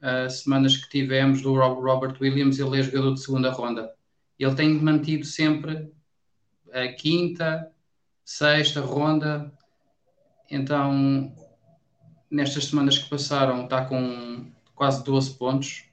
ah, 0.02 0.30
semanas 0.30 0.78
que 0.78 0.90
tivemos 0.90 1.42
do 1.42 1.54
Rob- 1.54 1.82
Robert 1.82 2.16
Williams, 2.22 2.58
ele 2.60 2.80
é 2.80 2.84
jogador 2.84 3.14
de 3.14 3.20
segunda 3.22 3.52
ronda. 3.52 3.94
Ele 4.40 4.56
tem 4.56 4.74
mantido 4.74 5.26
sempre 5.26 5.92
a 6.72 6.88
quinta, 6.88 7.70
sexta 8.24 8.80
ronda. 8.82 9.52
Então, 10.50 11.34
nestas 12.30 12.66
semanas 12.66 12.98
que 12.98 13.10
passaram, 13.10 13.64
está 13.66 13.86
com 13.86 14.52
quase 14.76 15.04
12 15.04 15.38
pontos, 15.38 15.86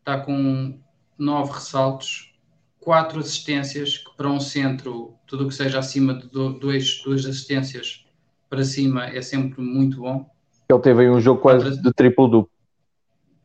está 0.00 0.18
com 0.18 0.78
9 1.16 1.52
ressaltos, 1.52 2.34
4 2.80 3.20
assistências, 3.20 3.98
que 3.98 4.16
para 4.16 4.28
um 4.28 4.40
centro, 4.40 5.14
tudo 5.26 5.44
o 5.44 5.48
que 5.48 5.54
seja 5.54 5.78
acima 5.78 6.14
de 6.14 6.28
2 6.28 7.04
assistências 7.26 8.04
para 8.48 8.64
cima 8.64 9.06
é 9.06 9.22
sempre 9.22 9.62
muito 9.62 10.00
bom. 10.00 10.28
ele 10.68 10.80
teve 10.80 11.02
aí 11.02 11.10
um 11.10 11.20
jogo 11.20 11.40
quase 11.40 11.64
Quatro- 11.66 11.82
de 11.82 11.92
triplo-duplo. 11.92 12.50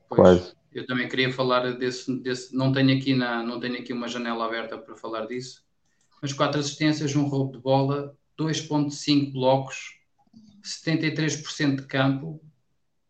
Quase. 0.09 0.53
Eu 0.73 0.85
também 0.85 1.07
queria 1.07 1.31
falar 1.31 1.71
desse, 1.73 2.13
desse 2.21 2.55
não 2.55 2.71
tenho 2.71 2.97
aqui 2.97 3.13
na, 3.13 3.43
não 3.43 3.59
tenho 3.59 3.77
aqui 3.79 3.93
uma 3.93 4.07
janela 4.07 4.45
aberta 4.45 4.77
para 4.77 4.95
falar 4.95 5.25
disso. 5.25 5.63
Mas 6.21 6.33
quatro 6.33 6.59
assistências, 6.59 7.15
um 7.15 7.25
roubo 7.25 7.53
de 7.53 7.59
bola, 7.59 8.15
2.5 8.37 9.31
blocos, 9.31 9.99
73% 10.63 11.77
de 11.77 11.83
campo 11.83 12.41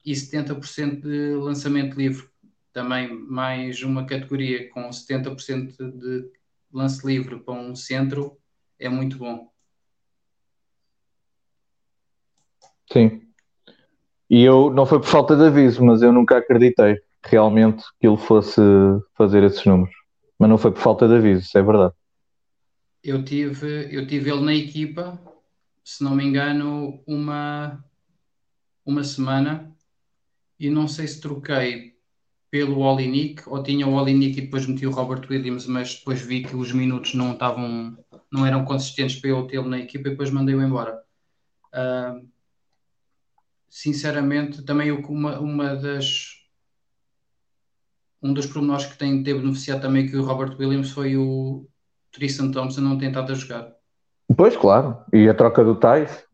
e 0.05 0.13
70% 0.13 1.01
de 1.01 1.35
lançamento 1.35 1.97
livre. 1.97 2.27
Também 2.75 3.07
mais 3.07 3.81
uma 3.83 4.05
categoria 4.05 4.69
com 4.69 4.89
70% 4.91 5.77
de 5.77 6.29
lance 6.73 7.07
livre 7.07 7.39
para 7.39 7.53
um 7.53 7.73
centro 7.73 8.37
é 8.77 8.89
muito 8.89 9.17
bom. 9.17 9.49
Sim. 12.91 13.21
E 14.29 14.43
eu, 14.43 14.69
não 14.71 14.85
foi 14.85 14.99
por 14.99 15.07
falta 15.07 15.37
de 15.37 15.43
aviso, 15.43 15.85
mas 15.85 16.01
eu 16.01 16.11
nunca 16.11 16.35
acreditei 16.35 16.99
realmente 17.23 17.81
que 17.97 18.05
ele 18.05 18.17
fosse 18.17 18.59
fazer 19.17 19.41
esses 19.43 19.63
números. 19.65 19.95
Mas 20.37 20.49
não 20.49 20.57
foi 20.57 20.71
por 20.73 20.81
falta 20.81 21.07
de 21.07 21.15
aviso, 21.15 21.43
isso 21.43 21.57
é 21.57 21.63
verdade. 21.63 21.93
Eu 23.01 23.23
tive, 23.23 23.87
eu 23.89 24.05
tive 24.05 24.31
ele 24.31 24.43
na 24.43 24.53
equipa, 24.53 25.17
se 25.81 26.03
não 26.03 26.13
me 26.13 26.25
engano, 26.25 27.01
uma, 27.07 27.81
uma 28.85 29.03
semana 29.05 29.73
e 30.59 30.69
não 30.69 30.89
sei 30.89 31.07
se 31.07 31.21
troquei 31.21 31.94
pelo 32.49 32.79
Olinick 32.79 33.43
ou 33.47 33.61
tinha 33.61 33.87
o 33.87 33.93
Olinick 33.93 34.37
e 34.37 34.41
depois 34.41 34.65
meti 34.65 34.85
o 34.85 34.91
Robert 34.91 35.27
Williams, 35.29 35.65
mas 35.67 35.95
depois 35.95 36.21
vi 36.21 36.43
que 36.43 36.55
os 36.55 36.71
minutos 36.71 37.13
não 37.13 37.33
estavam, 37.33 37.97
não 38.31 38.45
eram 38.45 38.63
consistentes 38.63 39.19
para 39.19 39.31
eu 39.31 39.47
tê-lo 39.47 39.69
na 39.69 39.79
equipa 39.79 40.07
e 40.07 40.11
depois 40.11 40.29
mandei-o 40.29 40.61
embora. 40.61 41.01
Uh, 41.73 42.27
sinceramente, 43.69 44.63
também 44.63 44.91
uma, 44.91 45.39
uma 45.39 45.75
das 45.75 46.41
um 48.21 48.33
dos 48.33 48.47
pormenores 48.47 48.85
que 48.85 48.97
tem 48.97 49.17
de 49.17 49.23
ter 49.23 49.39
beneficiado 49.39 49.81
também 49.81 50.07
que 50.07 50.17
o 50.17 50.23
Robert 50.23 50.55
Williams 50.57 50.89
foi 50.89 51.15
o 51.15 51.67
Tristan 52.11 52.49
Thompson 52.49 52.81
não 52.81 52.97
ter 52.97 53.07
tentado 53.07 53.31
a 53.31 53.35
jogar. 53.35 53.75
Pois, 54.35 54.55
claro. 54.57 54.97
E 55.13 55.29
a 55.29 55.33
troca 55.33 55.63
do 55.63 55.75
Tais. 55.75 56.25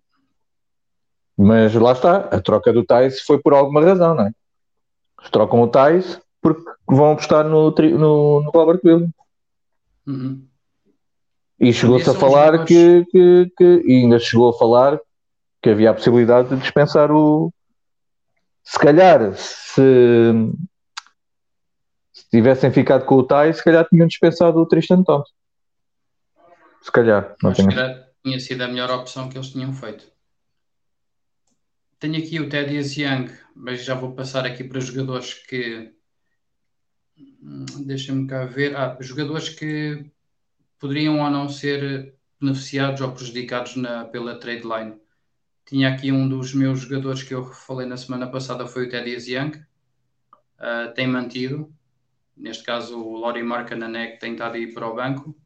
Mas 1.37 1.73
lá 1.73 1.91
está, 1.91 2.17
a 2.17 2.39
troca 2.39 2.71
do 2.71 2.85
Tais 2.85 3.21
foi 3.21 3.41
por 3.41 3.53
alguma 3.53 3.83
razão, 3.83 4.15
não 4.15 4.27
é? 4.27 4.31
Eles 5.21 5.31
trocam 5.31 5.61
o 5.61 5.67
Tais 5.67 6.19
porque 6.41 6.63
vão 6.87 7.11
apostar 7.11 7.45
no, 7.45 7.71
no, 7.71 8.41
no 8.41 8.51
Robert 8.51 8.81
Williams. 8.83 9.11
Uhum. 10.07 10.45
E 11.59 11.71
chegou-se 11.71 12.09
a 12.09 12.13
falar 12.15 12.65
que, 12.65 13.05
que, 13.11 13.51
que, 13.55 13.83
E 13.85 14.03
ainda 14.03 14.17
chegou 14.17 14.49
a 14.49 14.57
falar 14.57 14.99
que 15.61 15.69
havia 15.69 15.91
a 15.91 15.93
possibilidade 15.93 16.49
de 16.49 16.57
dispensar 16.57 17.11
o. 17.11 17.53
Se 18.63 18.79
calhar, 18.79 19.33
se, 19.35 20.31
se 22.11 22.29
tivessem 22.31 22.71
ficado 22.71 23.05
com 23.05 23.15
o 23.15 23.23
Tai, 23.23 23.53
se 23.53 23.63
calhar 23.63 23.87
tinham 23.87 24.07
dispensado 24.07 24.59
o 24.59 24.65
Tristan 24.65 25.03
Thompson. 25.03 25.33
Se 26.81 26.91
calhar, 26.91 27.35
não 27.43 27.51
Acho 27.51 27.67
tenho... 27.67 28.05
tinha 28.23 28.39
sido 28.39 28.61
a 28.63 28.67
melhor 28.67 28.89
opção 28.89 29.29
que 29.29 29.37
eles 29.37 29.49
tinham 29.49 29.71
feito. 29.71 30.10
Tenho 32.01 32.17
aqui 32.17 32.39
o 32.39 32.49
Teddy 32.49 32.77
Young, 32.99 33.31
mas 33.55 33.85
já 33.85 33.93
vou 33.93 34.15
passar 34.15 34.43
aqui 34.43 34.63
para 34.63 34.79
jogadores 34.79 35.35
que. 35.35 35.93
Hum, 37.15 37.65
deixa-me 37.85 38.25
cá 38.27 38.43
ver. 38.45 38.75
Ah, 38.75 38.97
jogadores 38.99 39.49
que 39.49 40.09
poderiam 40.79 41.19
ou 41.19 41.29
não 41.29 41.47
ser 41.47 42.15
beneficiados 42.39 43.01
ou 43.01 43.11
prejudicados 43.11 43.75
na, 43.75 44.05
pela 44.05 44.39
trade 44.39 44.63
line. 44.63 44.99
Tinha 45.63 45.93
aqui 45.93 46.11
um 46.11 46.27
dos 46.27 46.55
meus 46.55 46.79
jogadores 46.79 47.21
que 47.21 47.35
eu 47.35 47.45
falei 47.45 47.85
na 47.85 47.97
semana 47.97 48.31
passada, 48.31 48.65
foi 48.65 48.87
o 48.87 48.89
Teddy 48.89 49.31
Young. 49.31 49.63
Uh, 50.57 50.91
tem 50.95 51.05
mantido. 51.05 51.71
Neste 52.35 52.63
caso, 52.63 52.99
o 52.99 53.15
Lori 53.15 53.43
Markananek 53.43 54.19
tem 54.19 54.31
estado 54.31 54.55
aí 54.55 54.73
para 54.73 54.87
o 54.87 54.95
banco. 54.95 55.39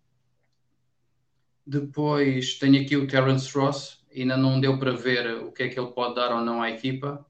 Depois 1.68 2.58
tenho 2.58 2.82
aqui 2.82 2.96
o 2.96 3.08
Terence 3.08 3.52
Ross. 3.58 4.05
Ainda 4.16 4.38
não 4.38 4.62
deu 4.62 4.80
para 4.80 4.94
ver 4.94 5.44
o 5.44 5.52
que 5.52 5.64
é 5.64 5.68
que 5.68 5.78
ele 5.78 5.92
pode 5.92 6.16
dar 6.16 6.34
ou 6.34 6.42
não 6.42 6.62
à 6.62 6.72
equipa. 6.72 7.26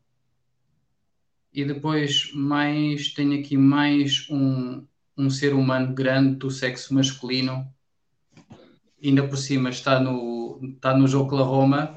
E 1.52 1.66
depois 1.66 2.32
mais 2.34 3.12
tenho 3.14 3.40
aqui 3.40 3.58
mais 3.58 4.28
um, 4.30 4.86
um 5.18 5.30
ser 5.30 5.54
humano 5.54 5.96
grande 5.96 6.36
do 6.36 6.52
sexo 6.52 6.94
masculino. 6.94 7.68
Ainda 9.04 9.28
por 9.28 9.38
cima 9.38 9.70
está 9.70 10.00
no, 10.00 10.60
está 10.76 10.96
no 10.96 11.06
Oklahoma 11.20 11.96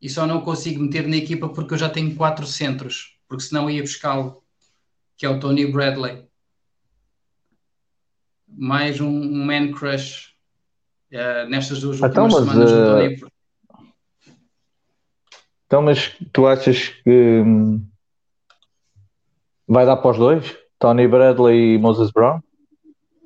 e 0.00 0.08
só 0.08 0.26
não 0.26 0.40
consigo 0.40 0.82
meter 0.82 1.06
na 1.06 1.16
equipa 1.16 1.48
porque 1.48 1.74
eu 1.74 1.78
já 1.78 1.90
tenho 1.90 2.14
quatro 2.14 2.46
centros, 2.46 3.18
porque 3.28 3.44
senão 3.44 3.68
ia 3.68 3.82
buscá-lo, 3.82 4.42
que 5.16 5.26
é 5.26 5.28
o 5.28 5.40
Tony 5.40 5.66
Bradley. 5.66 6.26
Mais 8.46 9.00
um, 9.00 9.08
um 9.08 9.44
man 9.44 9.72
crush 9.72 10.34
uh, 11.12 11.48
nestas 11.48 11.80
duas 11.80 12.00
então, 12.00 12.24
últimas 12.24 12.48
semanas 12.48 12.70
uh... 12.70 12.74
do 12.74 12.86
Tony 12.86 13.33
Então, 15.66 15.82
mas 15.82 16.16
tu 16.32 16.46
achas 16.46 16.88
que 16.88 17.42
hum, 17.44 17.86
vai 19.66 19.86
dar 19.86 19.96
para 19.96 20.10
os 20.10 20.18
dois? 20.18 20.56
Tony 20.78 21.08
Bradley 21.08 21.74
e 21.74 21.78
Moses 21.78 22.10
Brown? 22.10 22.40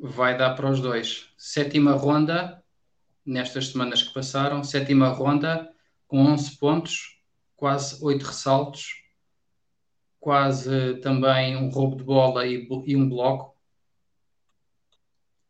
Vai 0.01 0.39
dar 0.39 0.55
para 0.55 0.71
os 0.71 0.81
dois. 0.81 1.29
Sétima 1.37 1.93
ronda, 1.93 2.63
nestas 3.27 3.69
semanas 3.69 4.03
que 4.03 4.15
passaram, 4.15 4.63
sétima 4.63 5.09
ronda, 5.09 5.69
com 6.07 6.21
11 6.25 6.57
pontos, 6.57 7.21
quase 7.57 8.03
8 8.03 8.23
ressaltos, 8.23 9.03
quase 10.21 10.95
também 11.01 11.57
um 11.57 11.69
roubo 11.69 11.97
de 11.97 12.05
bola 12.05 12.47
e, 12.47 12.69
e 12.87 12.97
um 12.97 13.09
bloco, 13.09 13.57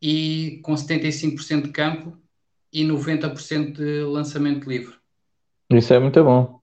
e 0.01 0.61
com 0.63 0.73
75% 0.75 1.63
de 1.63 1.71
campo 1.71 2.17
e 2.73 2.85
90% 2.85 3.73
de 3.73 4.03
lançamento 4.03 4.69
livre. 4.69 4.95
Isso 5.71 5.93
é 5.93 5.99
muito 5.99 6.23
bom. 6.23 6.58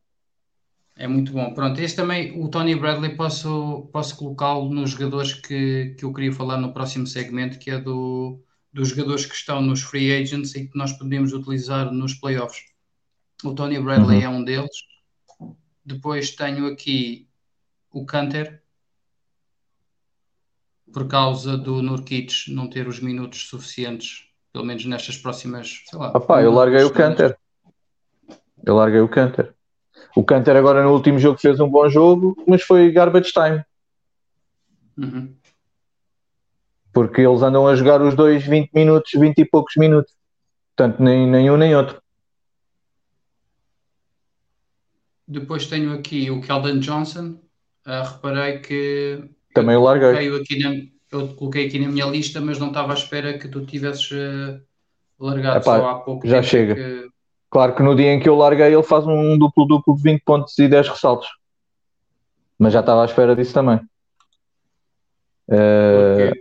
É 0.97 1.07
muito 1.07 1.33
bom. 1.33 1.53
Pronto, 1.53 1.79
este 1.79 1.97
também, 1.97 2.41
o 2.41 2.47
Tony 2.47 2.73
Bradley, 2.73 3.15
posso, 3.15 3.89
posso 3.91 4.15
colocá-lo 4.15 4.73
nos 4.73 4.91
jogadores 4.91 5.33
que, 5.33 5.93
que 5.97 6.05
eu 6.05 6.13
queria 6.13 6.31
falar 6.31 6.57
no 6.57 6.73
próximo 6.73 7.05
segmento, 7.05 7.59
que 7.59 7.69
é 7.69 7.79
do, 7.79 8.41
dos 8.71 8.89
jogadores 8.89 9.25
que 9.25 9.35
estão 9.35 9.61
nos 9.61 9.81
free 9.81 10.13
agents 10.13 10.55
e 10.55 10.67
que 10.67 10.77
nós 10.77 10.93
podemos 10.93 11.33
utilizar 11.33 11.91
nos 11.91 12.13
playoffs. 12.13 12.63
O 13.43 13.53
Tony 13.53 13.79
Bradley 13.79 14.19
uhum. 14.19 14.23
é 14.23 14.29
um 14.29 14.43
deles. 14.43 14.77
Depois 15.85 16.31
tenho 16.31 16.67
aqui 16.67 17.27
o 17.91 18.05
Canter, 18.05 18.61
por 20.93 21.07
causa 21.07 21.57
do 21.57 21.81
Nurkic 21.81 22.51
não 22.51 22.69
ter 22.69 22.87
os 22.87 22.99
minutos 22.99 23.47
suficientes, 23.49 24.29
pelo 24.53 24.65
menos 24.65 24.85
nestas 24.85 25.17
próximas, 25.17 25.83
sei 25.85 25.99
lá. 25.99 26.11
Opa, 26.15 26.41
eu 26.41 26.51
larguei 26.51 26.83
o 26.83 26.91
Canter. 26.91 27.37
Eu 28.63 28.75
larguei 28.75 28.99
o 28.99 29.09
Canter. 29.09 29.54
O 30.15 30.23
Canter 30.23 30.55
agora 30.55 30.81
no 30.81 30.93
último 30.93 31.19
jogo 31.19 31.37
fez 31.37 31.59
um 31.59 31.69
bom 31.69 31.89
jogo, 31.89 32.41
mas 32.47 32.61
foi 32.61 32.89
garbage 32.89 33.33
time. 33.33 33.63
Uhum. 34.97 35.35
Porque 36.93 37.19
eles 37.19 37.41
andam 37.41 37.67
a 37.67 37.75
jogar 37.75 38.01
os 38.01 38.15
dois 38.15 38.45
20 38.45 38.71
minutos, 38.73 39.11
20 39.13 39.39
e 39.39 39.45
poucos 39.45 39.75
minutos. 39.75 40.13
Portanto, 40.73 41.03
nem, 41.03 41.27
nem 41.27 41.51
um 41.51 41.57
nem 41.57 41.75
outro. 41.75 42.01
Depois 45.27 45.67
tenho 45.67 45.93
aqui 45.93 46.31
o 46.31 46.39
Keldon 46.39 46.79
Johnson. 46.79 47.37
Uh, 47.85 48.03
reparei 48.13 48.59
que. 48.59 49.29
Também 49.53 49.75
o 49.75 49.83
larguei. 49.83 50.33
Aqui 50.33 50.59
na, 50.59 50.75
eu 51.11 51.35
coloquei 51.35 51.67
aqui 51.67 51.77
na 51.79 51.89
minha 51.89 52.05
lista, 52.05 52.39
mas 52.39 52.57
não 52.57 52.67
estava 52.67 52.93
à 52.93 52.95
espera 52.95 53.37
que 53.37 53.49
tu 53.49 53.65
tivesses 53.65 54.09
uh, 54.11 54.61
largado 55.19 55.57
Epá, 55.57 55.77
só 55.77 55.89
há 55.89 55.99
pouco 55.99 56.25
Já 56.25 56.41
chega. 56.41 56.75
Que... 56.75 57.14
Claro 57.55 57.73
que 57.73 57.81
no 57.81 57.95
dia 57.95 58.11
em 58.11 58.19
que 58.19 58.27
eu 58.27 58.35
larguei, 58.35 58.73
ele 58.73 58.83
faz 58.83 59.07
um 59.07 59.37
duplo-duplo 59.37 59.95
de 59.95 60.01
20 60.03 60.23
pontos 60.25 60.59
e 60.59 60.67
10 60.67 60.89
ressaltos. 60.89 61.29
Mas 62.59 62.73
já 62.73 62.81
estava 62.81 63.01
à 63.01 63.05
espera 63.05 63.33
disso 63.33 63.53
também. 63.53 63.77
Uh, 65.47 66.35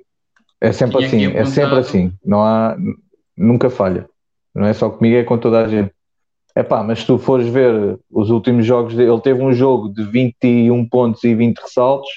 é 0.60 0.72
sempre 0.72 1.04
assim, 1.04 1.26
é 1.26 1.44
sempre 1.44 1.78
assim. 1.78 2.12
Não 2.24 2.42
há, 2.42 2.76
nunca 3.36 3.70
falha. 3.70 4.08
Não 4.52 4.66
é 4.66 4.72
só 4.72 4.90
comigo, 4.90 5.16
é 5.16 5.22
com 5.22 5.38
toda 5.38 5.64
a 5.64 5.68
gente. 5.68 5.94
É 6.52 6.64
pá, 6.64 6.82
mas 6.82 6.98
se 6.98 7.06
tu 7.06 7.16
fores 7.16 7.46
ver 7.46 7.96
os 8.10 8.30
últimos 8.30 8.66
jogos 8.66 8.96
dele, 8.96 9.12
ele 9.12 9.20
teve 9.20 9.40
um 9.40 9.52
jogo 9.52 9.90
de 9.90 10.02
21 10.02 10.88
pontos 10.88 11.22
e 11.22 11.32
20 11.32 11.58
ressaltos, 11.58 12.10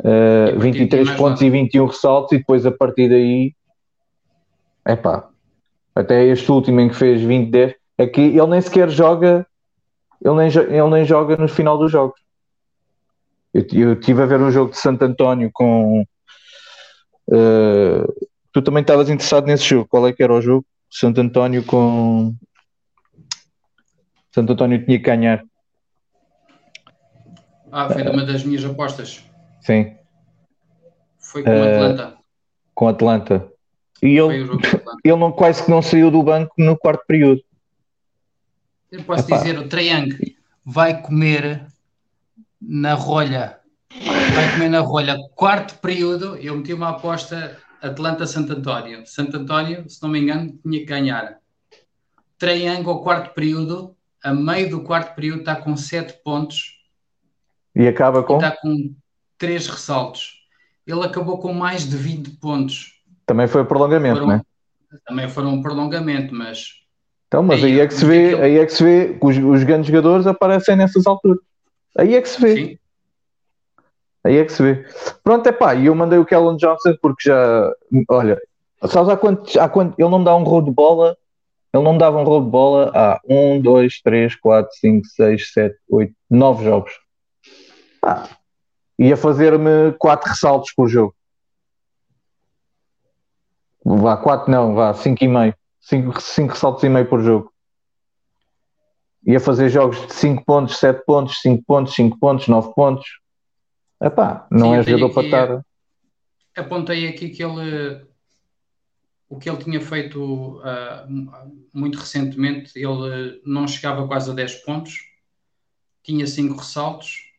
uh, 0.00 0.60
23 0.60 1.10
pontos 1.12 1.40
e 1.40 1.48
21 1.48 1.86
ressaltos, 1.86 2.32
e 2.32 2.36
depois 2.36 2.66
a 2.66 2.70
partir 2.70 3.08
daí, 3.08 3.54
é 4.84 4.94
pá, 4.94 5.30
até 5.96 6.26
este 6.26 6.52
último 6.52 6.78
em 6.80 6.90
que 6.90 6.94
fez 6.94 7.22
20 7.22 7.50
10, 7.50 7.74
é 7.96 8.06
que 8.06 8.20
ele 8.20 8.46
nem 8.46 8.60
sequer 8.60 8.90
joga, 8.90 9.46
ele 10.22 10.34
nem, 10.34 10.48
ele 10.48 10.90
nem 10.90 11.04
joga 11.06 11.38
no 11.38 11.48
final 11.48 11.78
dos 11.78 11.90
jogos. 11.90 12.20
Eu, 13.54 13.66
eu 13.72 13.92
estive 13.94 14.22
a 14.22 14.26
ver 14.26 14.38
um 14.38 14.50
jogo 14.50 14.72
de 14.72 14.78
Santo 14.78 15.02
António 15.02 15.50
com. 15.52 16.02
Uh, 17.28 18.28
tu 18.52 18.60
também 18.60 18.82
estavas 18.82 19.08
interessado 19.08 19.46
nesse 19.46 19.64
jogo. 19.64 19.88
Qual 19.88 20.06
é 20.06 20.12
que 20.12 20.22
era 20.22 20.34
o 20.34 20.42
jogo? 20.42 20.66
Santo 20.90 21.20
António 21.20 21.64
com 21.64 22.34
Santo 24.34 24.52
António 24.52 24.84
tinha 24.84 24.98
que 24.98 25.04
ganhar. 25.04 25.42
Ah, 27.72 27.88
foi 27.88 28.02
de 28.02 28.10
uma 28.10 28.24
das 28.24 28.44
minhas 28.44 28.64
apostas. 28.66 29.24
Sim. 29.62 29.96
Foi 31.18 31.42
com 31.42 31.50
uh, 31.50 31.62
Atlanta. 31.62 32.18
Com 32.74 32.88
Atlanta. 32.88 33.52
E 34.02 34.18
ele, 34.18 34.46
ele 35.08 35.16
não, 35.16 35.32
quase 35.32 35.64
que 35.64 35.70
não 35.70 35.82
saiu 35.82 36.10
do 36.10 36.22
banco 36.22 36.52
no 36.58 36.76
quarto 36.76 37.04
período. 37.06 37.42
Eu 38.90 39.02
posso 39.04 39.26
Epá. 39.26 39.38
dizer, 39.38 39.58
o 39.58 39.68
Triang 39.68 40.16
vai 40.64 41.00
comer 41.02 41.66
na 42.60 42.94
rolha. 42.94 43.58
Vai 44.34 44.52
comer 44.52 44.68
na 44.68 44.80
rolha. 44.80 45.16
Quarto 45.34 45.78
período, 45.78 46.36
eu 46.36 46.56
meti 46.56 46.72
uma 46.72 46.90
aposta 46.90 47.56
Atlanta-Santo 47.80 48.52
António. 48.52 49.06
Santo 49.06 49.36
António, 49.36 49.88
se 49.88 50.02
não 50.02 50.10
me 50.10 50.20
engano, 50.20 50.58
tinha 50.62 50.80
que 50.80 50.86
ganhar. 50.86 51.38
Triângulo 52.38 52.98
ao 52.98 53.02
quarto 53.02 53.34
período, 53.34 53.96
a 54.22 54.32
meio 54.32 54.70
do 54.70 54.82
quarto 54.82 55.14
período 55.14 55.40
está 55.40 55.56
com 55.56 55.76
7 55.76 56.22
pontos. 56.22 56.80
E 57.74 57.86
acaba 57.86 58.22
com? 58.22 58.34
E 58.34 58.36
está 58.36 58.50
com 58.50 58.94
3 59.38 59.66
ressaltos. 59.66 60.42
Ele 60.86 61.04
acabou 61.04 61.38
com 61.38 61.52
mais 61.52 61.88
de 61.88 61.96
20 61.96 62.30
pontos. 62.38 63.02
Também 63.24 63.48
foi 63.48 63.62
o 63.62 63.66
prolongamento, 63.66 64.20
foram, 64.20 64.28
né? 64.28 64.42
Também 65.04 65.28
foram 65.28 65.54
um 65.54 65.62
prolongamento, 65.62 66.34
mas. 66.34 66.68
Então, 67.26 67.42
mas 67.42 67.62
aí, 67.62 67.72
aí 67.72 67.80
é 67.80 67.86
que 67.86 67.94
se 67.94 68.04
vê, 68.04 68.26
aquilo... 68.26 68.42
aí 68.42 68.58
é 68.58 68.66
que 68.66 68.72
se 68.72 68.84
vê 68.84 69.14
que 69.14 69.26
os, 69.26 69.36
os 69.36 69.64
grandes 69.64 69.88
jogadores 69.88 70.26
aparecem 70.26 70.76
nessas 70.76 71.06
alturas. 71.06 71.38
Aí 71.98 72.14
é 72.14 72.22
que 72.22 72.28
se 72.28 72.40
vê. 72.40 72.54
Sim. 72.54 72.78
Aí 74.24 74.36
é 74.36 74.44
que 74.44 74.52
se 74.52 74.62
vê. 74.62 74.84
Pronto, 75.22 75.46
é 75.46 75.52
pá, 75.52 75.74
e 75.74 75.86
eu 75.86 75.94
mandei 75.94 76.18
o 76.18 76.24
Kellen 76.24 76.56
Johnson 76.56 76.96
porque 77.00 77.28
já. 77.28 77.72
Olha, 78.08 78.40
sabes 78.88 79.08
há 79.08 79.16
quanto, 79.16 79.58
há 79.58 79.68
quanto. 79.68 79.98
Ele 79.98 80.08
não 80.08 80.18
me 80.18 80.24
dá 80.24 80.34
um 80.36 80.42
rol 80.42 80.62
de 80.62 80.70
bola. 80.70 81.16
Ele 81.72 81.84
não 81.84 81.92
me 81.92 81.98
dava 81.98 82.18
um 82.18 82.24
rol 82.24 82.42
de 82.42 82.50
bola 82.50 82.90
há 82.94 83.20
1, 83.28 83.60
2, 83.60 84.00
3, 84.02 84.34
4, 84.36 84.70
5, 84.80 85.06
6, 85.06 85.52
7, 85.52 85.76
8, 85.90 86.14
9 86.30 86.64
jogos. 86.64 86.92
Ah, 88.02 88.28
ia 88.98 89.16
fazer-me 89.16 89.92
4 89.98 90.30
ressaltos 90.30 90.72
por 90.72 90.88
jogo. 90.88 91.14
Vá, 93.86 94.16
4 94.16 94.50
não, 94.50 94.74
vá, 94.74 94.92
5,5. 94.92 95.54
5, 95.80 96.20
5 96.20 96.52
ressaltos 96.52 96.82
e 96.82 96.88
meio 96.88 97.08
por 97.08 97.22
jogo. 97.22 97.52
Ia 99.24 99.38
fazer 99.38 99.68
jogos 99.68 100.04
de 100.08 100.14
5 100.14 100.44
pontos, 100.44 100.78
7 100.78 101.04
pontos, 101.06 101.40
5 101.40 101.62
pontos, 101.64 101.94
5 101.94 102.18
pontos, 102.18 102.48
9 102.48 102.74
pontos. 102.74 103.06
Epá, 104.02 104.48
não 104.50 104.72
Sim, 104.72 104.78
é 104.78 104.82
jogador 104.82 105.14
para 105.14 105.22
estar. 105.22 105.64
Apontei 106.56 107.06
aqui 107.06 107.28
que 107.28 107.42
ele 107.42 108.04
o 109.28 109.38
que 109.38 109.48
ele 109.48 109.58
tinha 109.58 109.80
feito 109.80 110.58
uh, 110.58 111.62
muito 111.72 111.98
recentemente, 111.98 112.72
ele 112.76 113.40
não 113.44 113.66
chegava 113.66 114.06
quase 114.06 114.30
a 114.30 114.34
10 114.34 114.54
pontos, 114.64 115.00
tinha 116.02 116.26
5 116.26 116.56
ressaltos 116.56 117.30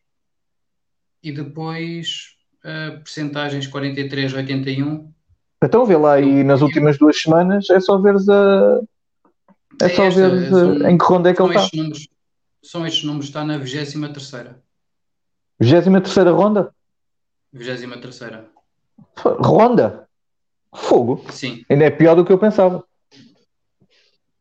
e 1.24 1.32
depois 1.32 2.36
uh, 2.60 2.98
percentagens 2.99 3.68
43, 3.68 4.34
81 4.34 5.14
então 5.64 5.86
vê 5.86 5.98
lá 5.98 6.14
aí 6.14 6.44
nas 6.44 6.62
últimas 6.62 6.98
duas 6.98 7.20
semanas, 7.20 7.70
é 7.70 7.80
só 7.80 7.98
veres 7.98 8.28
a. 8.30 8.82
É, 9.82 9.86
é 9.86 9.90
só 9.90 10.10
ver 10.10 10.50
são, 10.50 10.90
em 10.90 10.98
que 10.98 11.06
ronda 11.06 11.30
é 11.30 11.34
que 11.34 11.42
ele 11.42 11.56
está. 11.56 11.70
Números, 11.74 12.08
são 12.64 12.86
estes 12.86 13.04
números, 13.04 13.28
está 13.28 13.44
na 13.44 13.58
23 13.58 13.94
23 15.60 16.28
ronda? 16.30 16.74
23 17.54 18.22
Ronda? 19.40 20.08
Fogo? 20.74 21.26
Sim. 21.32 21.66
Ainda 21.70 21.86
é 21.86 21.90
pior 21.90 22.16
do 22.16 22.26
que 22.26 22.32
eu 22.32 22.38
pensava. 22.38 22.84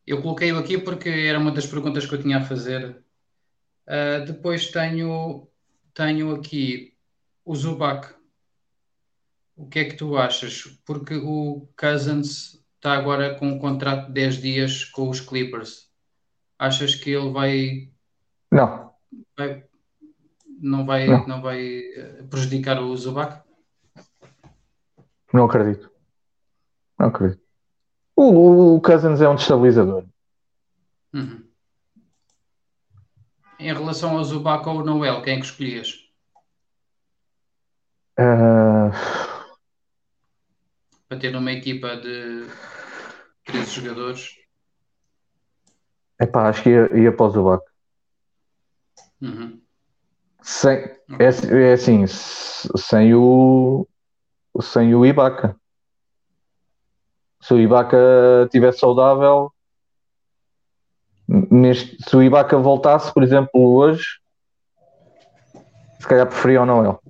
Eu 0.06 0.22
coloquei-o 0.22 0.58
aqui 0.58 0.78
porque 0.78 1.08
era 1.08 1.38
uma 1.38 1.50
das 1.50 1.66
perguntas 1.66 2.06
que 2.06 2.14
eu 2.14 2.22
tinha 2.22 2.38
a 2.38 2.44
fazer. 2.44 3.02
Uh, 3.86 4.24
depois 4.26 4.70
tenho, 4.70 5.48
tenho 5.94 6.34
aqui 6.34 6.94
o 7.44 7.54
Zubac. 7.54 8.15
O 9.56 9.66
que 9.66 9.78
é 9.78 9.84
que 9.86 9.96
tu 9.96 10.18
achas? 10.18 10.64
Porque 10.84 11.16
o 11.16 11.66
Cousins 11.78 12.62
está 12.74 12.92
agora 12.92 13.34
com 13.36 13.48
um 13.48 13.58
contrato 13.58 14.08
de 14.08 14.12
10 14.12 14.42
dias 14.42 14.84
com 14.84 15.08
os 15.08 15.18
Clippers. 15.18 15.90
Achas 16.58 16.94
que 16.94 17.10
ele 17.10 17.30
vai. 17.30 17.90
Não. 18.52 18.92
vai 19.36 19.64
não, 20.60 20.84
vai, 20.84 21.06
não. 21.06 21.26
não 21.26 21.42
vai 21.42 21.78
eh, 21.78 22.22
prejudicar 22.28 22.80
o 22.80 22.94
Zubac? 22.96 23.42
Não 25.32 25.46
acredito. 25.46 25.90
Não 26.98 27.08
acredito. 27.08 27.42
O, 28.14 28.76
o 28.76 28.80
Cousins 28.80 29.20
é 29.20 29.28
um 29.28 29.34
destabilizador. 29.34 30.04
Uhum. 31.14 31.46
Em 33.58 33.72
relação 33.72 34.16
ao 34.16 34.24
Zubac 34.24 34.66
ou 34.68 34.78
ao 34.78 34.84
Noel, 34.84 35.22
quem 35.22 35.34
é 35.34 35.40
que 35.40 35.46
escolhias? 35.46 36.10
Uh 38.18 39.35
para 41.16 41.20
ter 41.20 41.36
uma 41.36 41.52
equipa 41.52 41.96
de 41.96 42.46
13 43.44 43.70
jogadores? 43.80 44.36
Epá, 46.20 46.48
acho 46.48 46.62
que 46.62 46.70
ia, 46.70 46.98
ia 46.98 47.12
para 47.12 47.26
o 47.26 47.30
Zubac. 47.30 47.64
Uhum. 49.20 49.60
Sem, 50.42 50.76
é, 50.76 51.68
é 51.68 51.72
assim, 51.72 52.06
sem 52.06 53.14
o 53.14 53.86
sem 54.60 54.94
o 54.94 55.04
Ibaka. 55.04 55.56
Se 57.40 57.52
o 57.52 57.60
Ibaka 57.60 57.96
estivesse 58.44 58.78
saudável, 58.78 59.52
neste, 61.28 61.96
se 62.02 62.16
o 62.16 62.22
Ibaka 62.22 62.56
voltasse, 62.56 63.12
por 63.12 63.22
exemplo, 63.22 63.50
hoje, 63.54 64.04
se 66.00 66.06
calhar 66.06 66.26
preferia 66.26 66.62
o 66.62 66.66
Noel. 66.66 67.02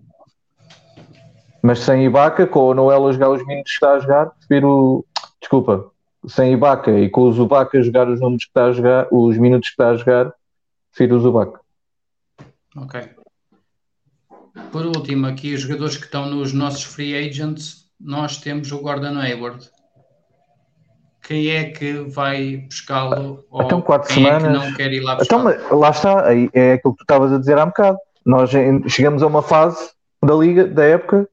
Mas 1.66 1.80
sem 1.80 2.04
Ibaka, 2.04 2.46
com 2.46 2.68
o 2.68 2.74
Noel 2.74 3.08
a 3.08 3.12
jogar 3.12 3.30
os 3.30 3.44
minutos 3.44 3.72
que 3.72 3.76
está 3.76 3.94
a 3.94 3.98
jogar, 3.98 4.26
prefiro. 4.26 5.04
Desculpa, 5.40 5.90
sem 6.28 6.52
Ibaka 6.52 6.92
e 6.92 7.10
com 7.10 7.22
o 7.22 7.32
Zubaca 7.32 7.76
a 7.76 7.82
jogar 7.82 8.08
os 8.08 8.20
números 8.20 8.44
que 8.44 8.50
está 8.50 8.66
a 8.66 8.72
jogar, 8.72 9.08
os 9.10 9.36
minutos 9.36 9.70
que 9.70 9.72
está 9.72 9.90
a 9.90 9.96
jogar, 9.96 10.32
prefiro 10.92 11.16
o 11.16 11.20
Zubaca. 11.20 11.60
Ok. 12.76 13.00
Por 14.70 14.86
último, 14.86 15.26
aqui 15.26 15.54
os 15.54 15.62
jogadores 15.62 15.96
que 15.96 16.04
estão 16.04 16.26
nos 16.26 16.52
nossos 16.52 16.84
free 16.84 17.16
agents, 17.16 17.90
nós 18.00 18.36
temos 18.36 18.70
o 18.70 18.78
Gordon 18.78 19.18
Hayward. 19.18 19.68
Quem 21.20 21.48
é 21.48 21.70
que 21.70 21.94
vai 21.94 22.58
buscá-lo? 22.58 23.44
Então, 23.52 23.82
quatro 23.82 24.14
quem 24.14 24.22
semanas. 24.22 24.44
É 24.44 24.46
que 24.46 24.68
não 24.68 24.76
quer 24.76 24.92
ir 24.92 25.00
lá 25.00 25.16
buscar? 25.16 25.36
Então, 25.36 25.78
lá 25.80 25.90
está, 25.90 26.26
é 26.52 26.74
aquilo 26.74 26.92
que 26.92 26.98
tu 26.98 27.02
estavas 27.02 27.32
a 27.32 27.38
dizer 27.38 27.58
há 27.58 27.64
um 27.64 27.68
bocado. 27.68 27.98
Nós 28.24 28.50
chegamos 28.86 29.20
a 29.20 29.26
uma 29.26 29.42
fase 29.42 29.90
da 30.24 30.34
liga, 30.34 30.64
da 30.64 30.84
época, 30.84 31.28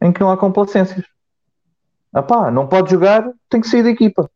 em 0.00 0.12
que 0.12 0.20
não 0.20 0.30
há 0.30 0.36
complacências. 0.36 1.04
Ah 2.12 2.22
pá, 2.22 2.50
não 2.50 2.66
pode 2.66 2.90
jogar, 2.90 3.30
tem 3.48 3.60
que 3.60 3.68
sair 3.68 3.82
da 3.82 3.90
equipa. 3.90 4.30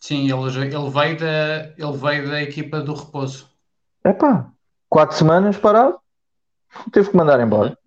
Sim, 0.00 0.30
ele, 0.30 0.66
ele, 0.66 0.90
veio 0.90 1.18
da, 1.18 1.72
ele 1.78 1.96
veio 1.96 2.28
da 2.28 2.42
equipa 2.42 2.80
do 2.80 2.94
repouso. 2.94 3.48
É 4.02 4.12
pá, 4.12 4.50
quatro 4.88 5.16
semanas 5.16 5.56
parado, 5.56 5.98
teve 6.92 7.10
que 7.10 7.16
mandar 7.16 7.40
embora. 7.40 7.78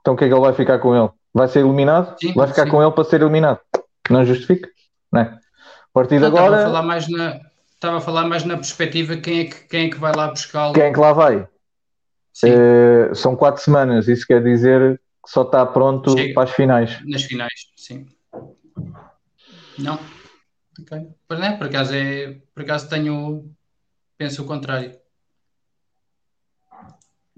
Então 0.00 0.14
o 0.14 0.16
que 0.16 0.24
é 0.24 0.28
que 0.28 0.34
ele 0.34 0.40
vai 0.40 0.52
ficar 0.52 0.78
com 0.78 0.94
ele? 0.94 1.10
Vai 1.34 1.48
ser 1.48 1.60
eliminado? 1.60 2.16
Sim, 2.20 2.32
vai 2.34 2.46
ficar 2.46 2.64
sim. 2.64 2.70
com 2.70 2.82
ele 2.82 2.92
para 2.92 3.04
ser 3.04 3.20
eliminado? 3.20 3.60
Não 4.08 4.24
justifica, 4.24 4.68
não 5.12 5.20
é? 5.20 5.24
A 5.24 5.38
partir 5.92 6.16
de 6.16 6.20
não, 6.20 6.28
agora. 6.28 6.56
Estava 6.56 6.62
a, 6.62 6.66
falar 6.66 6.82
mais 6.82 7.08
na, 7.08 7.40
estava 7.74 7.96
a 7.96 8.00
falar 8.00 8.28
mais 8.28 8.44
na 8.44 8.54
perspectiva 8.54 9.16
quem 9.16 9.40
é 9.40 9.44
que, 9.44 9.68
quem 9.68 9.86
é 9.86 9.90
que 9.90 9.98
vai 9.98 10.12
lá 10.14 10.28
buscá-lo. 10.28 10.74
Quem 10.74 10.84
é 10.84 10.92
que 10.92 11.00
lá 11.00 11.12
vai? 11.12 11.48
Uh, 12.44 13.14
são 13.14 13.34
quatro 13.34 13.62
semanas, 13.62 14.06
isso 14.06 14.24
quer 14.26 14.42
dizer 14.42 15.00
só 15.26 15.42
está 15.42 15.64
pronto 15.66 16.12
Chega. 16.12 16.34
para 16.34 16.42
as 16.44 16.50
finais. 16.54 17.04
Nas 17.04 17.22
finais, 17.22 17.52
sim. 17.76 18.06
Não? 19.78 19.98
Ok. 20.80 21.08
Por, 21.26 21.38
não, 21.38 21.56
por, 21.58 21.66
acaso 21.66 21.94
é, 21.94 22.40
por 22.54 22.62
acaso 22.62 22.88
tenho. 22.88 23.54
Penso 24.16 24.42
o 24.42 24.46
contrário. 24.46 24.98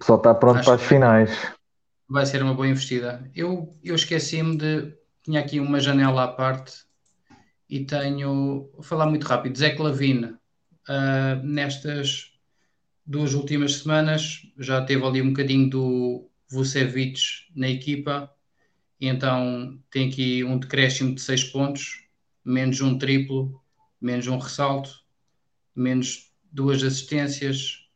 Só 0.02 0.16
está 0.16 0.34
pronto 0.34 0.58
Acho 0.58 0.66
para 0.66 0.74
as 0.76 0.82
finais. 0.82 1.52
Vai 2.08 2.24
ser 2.26 2.42
uma 2.42 2.54
boa 2.54 2.68
investida. 2.68 3.30
Eu, 3.34 3.76
eu 3.82 3.94
esqueci-me 3.94 4.56
de. 4.56 4.98
Tinha 5.22 5.40
aqui 5.40 5.60
uma 5.60 5.80
janela 5.80 6.24
à 6.24 6.28
parte 6.28 6.84
e 7.68 7.84
tenho. 7.84 8.70
Vou 8.72 8.82
falar 8.82 9.06
muito 9.06 9.26
rápido. 9.26 9.58
Zé 9.58 9.70
Clavine, 9.70 10.26
uh, 10.88 11.42
nestas 11.42 12.32
duas 13.04 13.34
últimas 13.34 13.76
semanas, 13.76 14.42
já 14.56 14.82
teve 14.84 15.04
ali 15.04 15.20
um 15.20 15.30
bocadinho 15.30 15.68
do 15.68 16.29
Vucevic 16.50 17.20
na 17.54 17.68
equipa, 17.68 18.34
e 19.00 19.06
então 19.06 19.80
tem 19.90 20.08
aqui 20.08 20.44
um 20.44 20.58
decréscimo 20.58 21.14
de 21.14 21.20
6 21.20 21.44
pontos, 21.44 22.06
menos 22.44 22.80
um 22.80 22.98
triplo, 22.98 23.62
menos 24.00 24.26
um 24.26 24.36
ressalto, 24.36 24.90
menos 25.74 26.32
duas 26.50 26.82
assistências, 26.82 27.88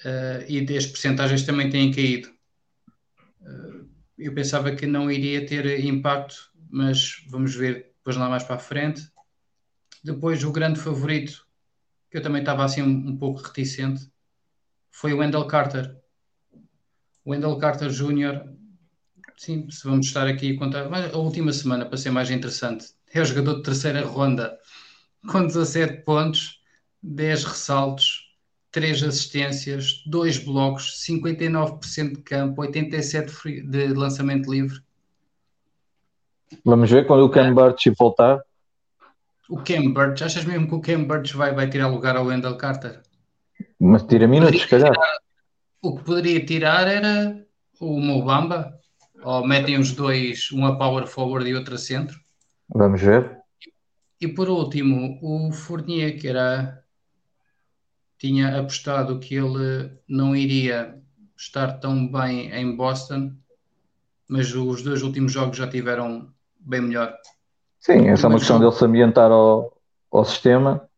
uh, 0.00 0.44
e 0.48 0.58
as 0.76 0.86
percentagens 0.86 1.42
também 1.42 1.68
têm 1.68 1.92
caído. 1.92 2.32
Uh, 3.40 3.88
eu 4.16 4.34
pensava 4.34 4.74
que 4.74 4.86
não 4.86 5.10
iria 5.10 5.44
ter 5.44 5.84
impacto, 5.84 6.50
mas 6.70 7.24
vamos 7.28 7.54
ver 7.54 7.94
depois 7.96 8.16
lá 8.16 8.28
mais 8.28 8.42
para 8.42 8.56
a 8.56 8.58
frente. 8.58 9.06
Depois, 10.02 10.42
o 10.44 10.52
grande 10.52 10.80
favorito, 10.80 11.46
que 12.10 12.18
eu 12.18 12.22
também 12.22 12.42
estava 12.42 12.64
assim 12.64 12.82
um, 12.82 13.16
pouco 13.16 13.40
reticente, 13.40 14.10
foi 14.90 15.12
o 15.12 15.18
Wendell 15.18 15.46
Carter 15.46 16.03
Wendell 17.26 17.56
Carter 17.56 17.88
Jr., 17.88 18.42
sim, 19.36 19.68
se 19.70 19.84
vamos 19.86 20.06
estar 20.06 20.26
aqui 20.26 20.54
a 20.54 20.58
contar, 20.58 20.88
mas 20.88 21.12
a 21.12 21.18
última 21.18 21.52
semana, 21.52 21.86
para 21.86 21.96
ser 21.96 22.10
mais 22.10 22.30
interessante, 22.30 22.86
é 23.12 23.20
o 23.20 23.24
jogador 23.24 23.56
de 23.56 23.62
terceira 23.62 24.04
ronda, 24.04 24.58
com 25.30 25.46
17 25.46 26.02
pontos, 26.04 26.60
10 27.02 27.44
ressaltos, 27.44 28.24
3 28.70 29.02
assistências, 29.04 30.02
2 30.06 30.38
blocos, 30.38 31.04
59% 31.06 32.16
de 32.16 32.22
campo, 32.22 32.62
87% 32.62 33.70
de 33.70 33.86
lançamento 33.94 34.50
livre. 34.50 34.80
Vamos 36.64 36.90
ver 36.90 37.06
quando 37.06 37.24
o 37.24 37.30
Cam 37.30 37.54
Birch 37.54 37.90
voltar. 37.98 38.42
O 39.48 39.58
Cam 39.58 39.92
Birch, 39.92 40.24
achas 40.24 40.44
mesmo 40.44 40.68
que 40.68 40.74
o 40.74 40.80
Cam 40.80 41.04
Birch 41.04 41.36
vai, 41.36 41.54
vai 41.54 41.68
tirar 41.68 41.88
lugar 41.88 42.16
ao 42.16 42.26
Wendell 42.26 42.56
Carter? 42.56 43.00
Mas 43.78 44.02
tira 44.02 44.26
minutos, 44.26 44.60
se 44.60 44.68
calhar. 44.68 44.92
Tirar, 44.92 45.18
o 45.84 45.96
que 45.96 46.04
poderia 46.04 46.44
tirar 46.44 46.88
era 46.88 47.44
o 47.78 48.00
Mobamba, 48.00 48.74
ou 49.22 49.46
metem 49.46 49.78
os 49.78 49.92
dois, 49.92 50.50
uma 50.50 50.78
power 50.78 51.06
forward 51.06 51.48
e 51.48 51.54
outra 51.54 51.76
centro. 51.76 52.18
Vamos 52.68 53.00
ver. 53.02 53.38
E 54.20 54.26
por 54.26 54.48
último, 54.48 55.18
o 55.20 55.52
Fournier, 55.52 56.18
que 56.18 56.28
era 56.28 56.82
tinha 58.18 58.58
apostado 58.58 59.18
que 59.18 59.34
ele 59.34 59.90
não 60.08 60.34
iria 60.34 60.98
estar 61.36 61.74
tão 61.74 62.10
bem 62.10 62.50
em 62.52 62.74
Boston, 62.74 63.32
mas 64.26 64.54
os 64.54 64.82
dois 64.82 65.02
últimos 65.02 65.32
jogos 65.32 65.58
já 65.58 65.68
tiveram 65.68 66.32
bem 66.58 66.80
melhor. 66.80 67.14
Sim, 67.78 68.08
essa 68.08 68.26
é 68.26 68.28
uma 68.30 68.38
questão 68.38 68.56
jogo... 68.56 68.70
dele 68.70 68.78
se 68.78 68.84
ambientar 68.86 69.30
ao, 69.30 69.76
ao 70.10 70.24
sistema. 70.24 70.88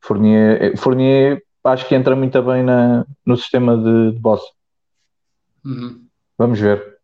Fournier, 0.00 0.76
Fournier 0.76 1.44
acho 1.64 1.86
que 1.86 1.94
entra 1.94 2.16
muito 2.16 2.42
bem 2.42 2.62
na, 2.62 3.06
no 3.24 3.36
sistema 3.36 3.76
de, 3.76 4.12
de 4.12 4.18
Boston. 4.18 4.52
Uhum. 5.64 6.06
Vamos 6.38 6.58
ver. 6.58 6.98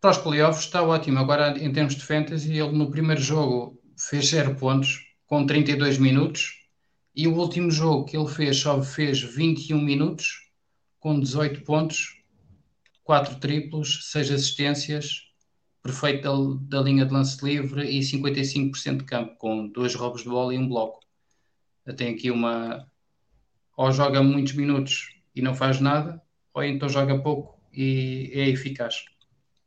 Para 0.00 0.10
os 0.10 0.18
playoffs 0.18 0.64
está 0.64 0.82
ótimo. 0.82 1.18
Agora, 1.18 1.58
em 1.58 1.72
termos 1.72 1.94
de 1.94 2.04
fantasy, 2.04 2.52
ele 2.52 2.72
no 2.72 2.90
primeiro 2.90 3.20
jogo 3.20 3.78
fez 3.96 4.28
0 4.28 4.54
pontos 4.54 4.98
com 5.26 5.46
32 5.46 5.98
minutos 5.98 6.60
e 7.14 7.26
o 7.28 7.36
último 7.36 7.70
jogo 7.70 8.04
que 8.04 8.16
ele 8.16 8.28
fez 8.28 8.56
só 8.56 8.82
fez 8.82 9.20
21 9.20 9.80
minutos 9.80 10.50
com 10.98 11.18
18 11.18 11.62
pontos, 11.64 12.22
4 13.02 13.36
triplos, 13.36 14.10
6 14.10 14.30
assistências, 14.30 15.30
perfeito 15.82 16.22
da, 16.22 16.78
da 16.78 16.82
linha 16.82 17.06
de 17.06 17.12
lance 17.12 17.44
livre 17.44 17.88
e 17.90 18.00
55% 18.00 18.98
de 18.98 19.04
campo, 19.04 19.36
com 19.36 19.68
dois 19.68 19.94
roubos 19.94 20.22
de 20.22 20.28
bola 20.28 20.54
e 20.54 20.58
um 20.58 20.68
bloco. 20.68 21.00
Tem 21.96 22.14
aqui 22.14 22.30
uma. 22.30 22.86
Ou 23.80 23.90
joga 23.90 24.22
muitos 24.22 24.52
minutos 24.52 25.08
e 25.34 25.40
não 25.40 25.54
faz 25.54 25.80
nada, 25.80 26.20
ou 26.52 26.62
então 26.62 26.86
joga 26.86 27.18
pouco 27.18 27.58
e 27.72 28.30
é 28.34 28.46
eficaz. 28.50 29.06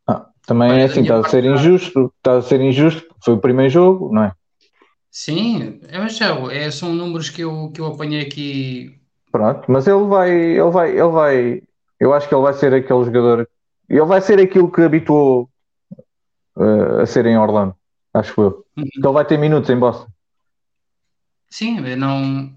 Ah, 0.07 0.27
também 0.45 0.69
Olha, 0.69 0.81
é 0.81 0.83
assim, 0.83 1.01
está 1.01 1.17
a 1.17 1.27
ser 1.27 1.43
injusto, 1.43 2.13
está 2.17 2.37
a 2.37 2.41
ser 2.43 2.61
injusto, 2.61 3.03
foi 3.25 3.33
o 3.33 3.39
primeiro 3.39 3.71
jogo, 3.71 4.13
não 4.13 4.25
é? 4.25 4.35
Sim, 5.09 5.79
é, 5.87 5.97
mas 5.97 6.19
é, 6.21 6.69
são 6.69 6.93
números 6.93 7.31
que 7.31 7.41
eu, 7.41 7.71
que 7.73 7.81
eu 7.81 7.87
apanhei 7.87 8.21
aqui. 8.21 9.01
Pronto, 9.31 9.63
mas 9.67 9.87
ele 9.87 10.03
vai, 10.03 10.29
ele 10.31 10.69
vai, 10.69 10.91
ele 10.91 11.09
vai, 11.09 11.63
eu 11.99 12.13
acho 12.13 12.29
que 12.29 12.35
ele 12.35 12.43
vai 12.43 12.53
ser 12.53 12.71
aquele 12.71 13.05
jogador, 13.05 13.49
ele 13.89 14.05
vai 14.05 14.21
ser 14.21 14.39
aquilo 14.39 14.71
que 14.71 14.81
habituou 14.81 15.49
uh, 16.55 16.99
a 17.01 17.05
ser 17.07 17.25
em 17.25 17.35
Orlando, 17.35 17.75
acho 18.13 18.39
eu. 18.39 18.63
Uhum. 18.77 18.85
Ele 18.95 19.11
vai 19.11 19.25
ter 19.25 19.39
minutos 19.39 19.71
em 19.71 19.79
Boston. 19.79 20.05
Sim, 21.49 21.79
não, 21.95 22.53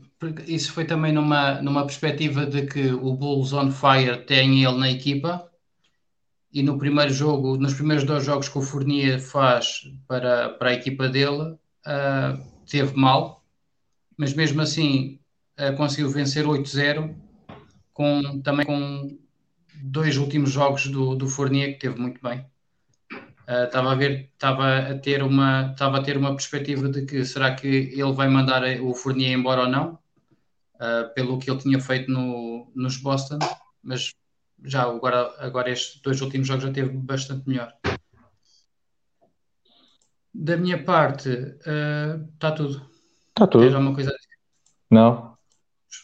isso 0.47 0.73
foi 0.73 0.85
também 0.85 1.13
numa, 1.13 1.61
numa 1.61 1.85
perspectiva 1.85 2.47
de 2.47 2.67
que 2.67 2.91
o 2.93 3.13
Bulls 3.15 3.53
on 3.53 3.71
Fire 3.71 4.25
tem 4.25 4.65
ele 4.65 4.79
na 4.79 4.91
equipa 4.91 5.51
e 6.57 6.63
no 6.63 6.79
primeiro 6.79 7.13
jogo, 7.13 7.59
nos 7.59 7.75
primeiros 7.75 8.05
dois 8.05 8.25
jogos 8.25 8.49
que 8.49 8.57
o 8.57 8.63
Fournier 8.63 9.21
faz 9.21 9.83
para, 10.09 10.49
para 10.51 10.71
a 10.71 10.73
equipa 10.73 11.07
dele, 11.07 11.53
uh, 11.53 12.43
teve 12.67 12.97
mal, 12.97 13.45
mas 14.17 14.33
mesmo 14.33 14.63
assim 14.63 15.21
uh, 15.61 15.77
conseguiu 15.77 16.09
vencer 16.09 16.47
8-0 16.47 17.15
com, 17.93 18.41
também 18.41 18.65
com 18.65 19.19
dois 19.83 20.17
últimos 20.17 20.51
jogos 20.51 20.87
do, 20.87 21.15
do 21.15 21.29
Fournier 21.29 21.75
que 21.75 21.81
teve 21.81 22.01
muito 22.01 22.23
bem. 22.23 22.47
Estava 23.47 23.89
uh, 23.89 23.93
a 23.93 23.95
ver, 23.95 24.31
estava 24.33 24.79
a 24.79 24.99
ter 24.99 25.23
uma, 25.23 25.73
estava 25.73 25.99
a 25.99 26.03
ter 26.03 26.17
uma 26.17 26.31
perspectiva 26.31 26.89
de 26.89 27.05
que 27.05 27.23
será 27.25 27.55
que 27.55 27.67
ele 27.67 28.13
vai 28.13 28.29
mandar 28.29 28.63
o 28.81 28.95
Fournier 28.95 29.33
embora 29.33 29.63
ou 29.63 29.69
não? 29.69 30.06
Uh, 30.77 31.13
pelo 31.15 31.39
que 31.39 31.51
ele 31.51 31.61
tinha 31.61 31.81
feito 31.81 32.11
no, 32.11 32.71
nos 32.75 32.97
Boston, 32.97 33.39
mas 33.83 34.13
já 34.65 34.83
agora, 34.83 35.35
agora 35.39 35.71
estes 35.71 36.01
dois 36.01 36.21
últimos 36.21 36.47
jogos 36.47 36.65
já 36.65 36.73
teve 36.73 36.91
bastante 36.91 37.49
melhor. 37.49 37.73
Da 40.33 40.57
minha 40.57 40.83
parte, 40.83 41.31
está 41.31 42.53
uh, 42.53 42.55
tudo. 42.55 42.91
Está 43.29 43.47
tudo. 43.47 43.65
Tens 43.65 43.75
alguma 43.75 43.95
coisa 43.95 44.11
a 44.11 44.15
dizer? 44.15 44.37
Não. 44.91 45.37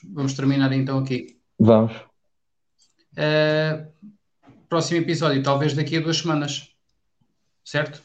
Vamos 0.05 0.35
terminar 0.35 0.73
então 0.73 0.99
aqui. 0.99 1.39
Vamos. 1.59 1.93
Uh, 3.13 3.93
próximo 4.69 5.01
episódio, 5.01 5.43
talvez 5.43 5.75
daqui 5.75 5.99
a 5.99 6.01
duas 6.01 6.17
semanas. 6.17 6.75
Certo? 7.65 8.03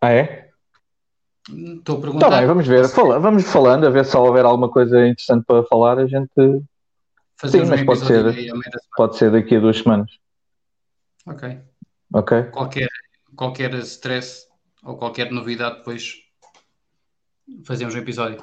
Ah, 0.00 0.12
é? 0.12 0.41
Estou 1.50 1.98
a 1.98 2.00
perguntar. 2.00 2.30
Tá 2.30 2.38
bem, 2.38 2.46
vamos 2.46 2.66
ver. 2.66 2.88
Fala, 2.88 3.18
vamos 3.18 3.44
falando, 3.44 3.86
a 3.86 3.90
ver 3.90 4.04
se 4.04 4.16
houver 4.16 4.44
alguma 4.44 4.70
coisa 4.70 5.06
interessante 5.06 5.44
para 5.44 5.64
falar, 5.64 5.98
a 5.98 6.06
gente. 6.06 6.30
Sim, 7.44 7.64
mas 7.64 7.82
pode 7.82 8.06
ser, 8.06 8.52
pode 8.96 9.16
ser 9.16 9.32
daqui 9.32 9.56
a 9.56 9.60
duas 9.60 9.78
semanas. 9.78 10.10
Ok. 11.26 11.58
Ok. 12.14 12.42
Qualquer, 12.52 12.88
qualquer 13.34 13.74
stress 13.80 14.46
ou 14.84 14.96
qualquer 14.96 15.32
novidade, 15.32 15.78
depois 15.78 16.18
fazemos 17.64 17.94
um 17.94 17.98
episódio. 17.98 18.38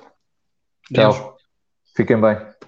Tchau. 0.94 1.14
Deus. 1.14 1.34
Fiquem 1.96 2.20
bem. 2.20 2.59